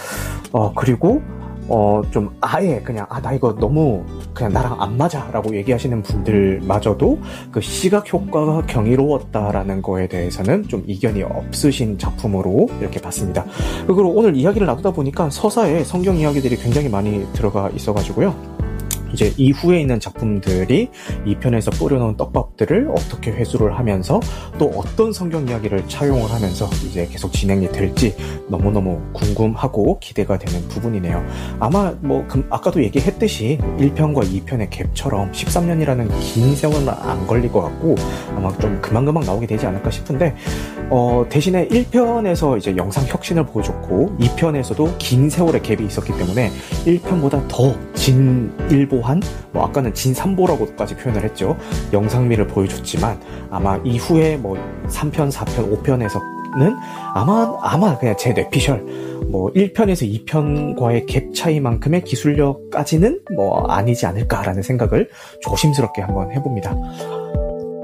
어 0.53 0.73
그리고 0.73 1.21
어, 1.69 2.03
좀 2.11 2.35
아예 2.41 2.81
그냥, 2.81 3.07
아, 3.09 3.21
나 3.21 3.33
이거 3.33 3.55
너무 3.55 4.03
그냥 4.35 4.53
나랑 4.53 4.81
안 4.81 4.97
맞아 4.97 5.29
라고 5.33 5.55
얘기하시는 5.55 6.03
분들마저도 6.03 7.19
그 7.53 7.61
시각 7.61 8.11
효과가 8.13 8.63
경이로웠다라는 8.67 9.83
거에 9.83 10.09
대해서는 10.09 10.67
좀 10.69 10.83
이견이 10.87 11.23
없으신 11.23 11.99
작품으로 11.99 12.69
이렇게 12.81 13.01
봤습니다. 13.01 13.45
그리고 13.87 14.11
오늘 14.11 14.35
이야기를 14.37 14.67
나누다 14.67 14.93
보니까 14.93 15.31
서사에 15.31 15.85
성경 15.85 16.17
이야기들이 16.17 16.57
굉장히 16.57 16.89
많이 16.89 17.27
들어가 17.33 17.69
있어가지고요. 17.71 18.58
이제 19.13 19.33
이후에 19.37 19.81
있는 19.81 20.01
작품들이 20.01 20.91
이 21.25 21.35
편에서 21.37 21.71
뿌려놓은 21.73 22.17
떡밥들을 22.17 22.91
어떻게 22.91 23.31
회수를 23.31 23.79
하면서 23.79 24.21
또 24.59 24.67
어떤 24.77 25.13
성경 25.13 25.49
이야기를 25.49 25.89
차용을 25.89 26.31
하면서 26.31 26.67
이제 26.87 27.07
계속 27.11 27.33
진행이 27.33 27.69
될지 27.73 28.15
너무너무 28.49 29.01
궁금하고 29.13 29.99
기대가 30.01 30.39
되는 30.39 30.67
부분이네요. 30.69 31.25
아마 31.61 31.93
뭐 32.01 32.27
아까도 32.51 32.83
얘기했듯이 32.83 33.59
1편과 33.79 34.23
2편의 34.25 34.71
갭처럼 34.71 35.33
13년이라는 35.33 36.09
긴 36.21 36.55
세월은 36.55 36.89
안 36.89 37.27
걸릴 37.27 37.51
것 37.51 37.63
같고 37.63 37.95
아마 38.37 38.57
좀 38.59 38.81
금방금방 38.81 39.25
나오게 39.25 39.47
되지 39.47 39.67
않을까 39.67 39.91
싶은데 39.91 40.35
어, 40.91 41.25
대신에 41.29 41.69
1편에서 41.69 42.57
이제 42.59 42.75
영상 42.77 43.05
혁신을 43.07 43.47
보여줬고 43.47 44.17
2편에서도 44.19 44.95
긴 44.99 45.29
세월의 45.29 45.61
갭이 45.61 45.87
있었기 45.87 46.17
때문에 46.17 46.51
1편보다 46.87 47.47
더 47.49 47.75
진 47.95 48.39
일 48.71 48.89
보한 48.99 49.23
뭐 49.53 49.65
아까는 49.65 49.95
진삼보라고까지 49.95 50.97
표현을 50.97 51.25
했죠. 51.25 51.57
영상미를 51.93 52.47
보여줬지만 52.49 53.21
아마 53.51 53.77
이후에 53.85 54.37
뭐 54.37 54.57
3편, 54.89 55.31
4편, 55.31 55.83
5편에서는 55.83 56.77
아마 57.15 57.59
아마 57.63 57.99
그냥 57.99 58.17
제 58.19 58.33
뇌피셜 58.33 59.09
뭐 59.29 59.51
1편에서 59.53 60.27
2편과의 60.27 61.07
갭 61.07 61.35
차이만큼의 61.35 62.03
기술력까지는 62.05 63.21
뭐 63.37 63.67
아니지 63.67 64.07
않을까라는 64.07 64.63
생각을 64.63 65.09
조심스럽게 65.43 66.03
한번 66.03 66.33
해봅니다. 66.33 66.75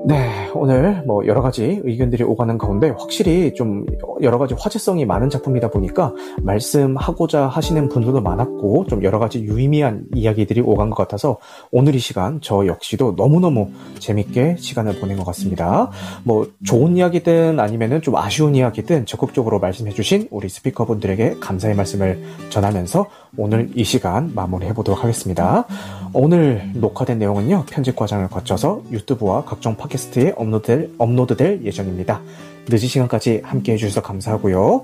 네, 0.06 0.50
오늘 0.52 1.02
뭐 1.06 1.26
여러 1.26 1.40
가지 1.40 1.80
의견들이 1.82 2.24
오가는 2.24 2.58
가운데 2.58 2.90
확실히 2.90 3.54
좀 3.54 3.86
여러 4.20 4.36
가지 4.36 4.52
화제성이 4.52 5.06
많은 5.06 5.30
작품이다 5.30 5.70
보니까 5.70 6.12
말씀하고자 6.42 7.46
하시는 7.46 7.88
분들도 7.88 8.20
많았고 8.20 8.84
좀 8.86 9.02
여러 9.02 9.18
가지 9.18 9.42
유의미한 9.42 10.04
이야기들이 10.14 10.60
오간 10.60 10.90
것 10.90 10.96
같아서 10.96 11.38
오늘 11.70 11.94
이 11.94 11.98
시간 11.98 12.40
저 12.42 12.66
역시도 12.66 13.14
너무너무 13.16 13.70
재밌게 13.98 14.56
시간을 14.58 15.00
보낸 15.00 15.16
것 15.16 15.24
같습니다. 15.24 15.90
뭐 16.22 16.46
좋은 16.66 16.98
이야기든 16.98 17.58
아니면은 17.58 18.02
좀 18.02 18.16
아쉬운 18.16 18.54
이야기든 18.54 19.06
적극적으로 19.06 19.58
말씀해주신 19.58 20.28
우리 20.30 20.50
스피커분들에게 20.50 21.36
감사의 21.40 21.76
말씀을 21.76 22.22
전하면서 22.50 23.06
오늘 23.36 23.70
이 23.74 23.84
시간 23.84 24.32
마무리해 24.34 24.74
보도록 24.74 25.02
하겠습니다. 25.02 25.64
오늘 26.12 26.70
녹화된 26.74 27.18
내용은요, 27.18 27.64
편집 27.68 27.96
과정을 27.96 28.28
거쳐서 28.28 28.82
유튜브와 28.92 29.44
각종 29.44 29.76
팟캐스트에 29.94 30.34
업로드될, 30.36 30.90
업로드될 30.98 31.60
예정입니다. 31.64 32.20
늦은 32.68 32.88
시간까지 32.88 33.42
함께 33.44 33.72
해주셔서 33.72 34.02
감사하고요. 34.02 34.82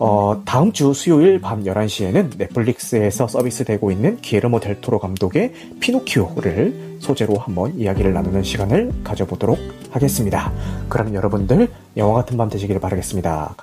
어, 0.00 0.42
다음 0.44 0.72
주 0.72 0.92
수요일 0.92 1.40
밤 1.40 1.64
11시에는 1.64 2.38
넷플릭스에서 2.38 3.26
서비스되고 3.26 3.90
있는 3.90 4.16
기에르모 4.20 4.60
델토로 4.60 4.98
감독의 4.98 5.52
피노키오를 5.80 6.98
소재로 7.00 7.36
한번 7.36 7.76
이야기를 7.78 8.12
나누는 8.12 8.42
시간을 8.42 8.92
가져보도록 9.02 9.58
하겠습니다. 9.90 10.52
그럼 10.88 11.14
여러분들 11.14 11.68
영화 11.96 12.14
같은 12.14 12.36
밤 12.36 12.48
되시기를 12.48 12.80
바라겠습니다. 12.80 13.56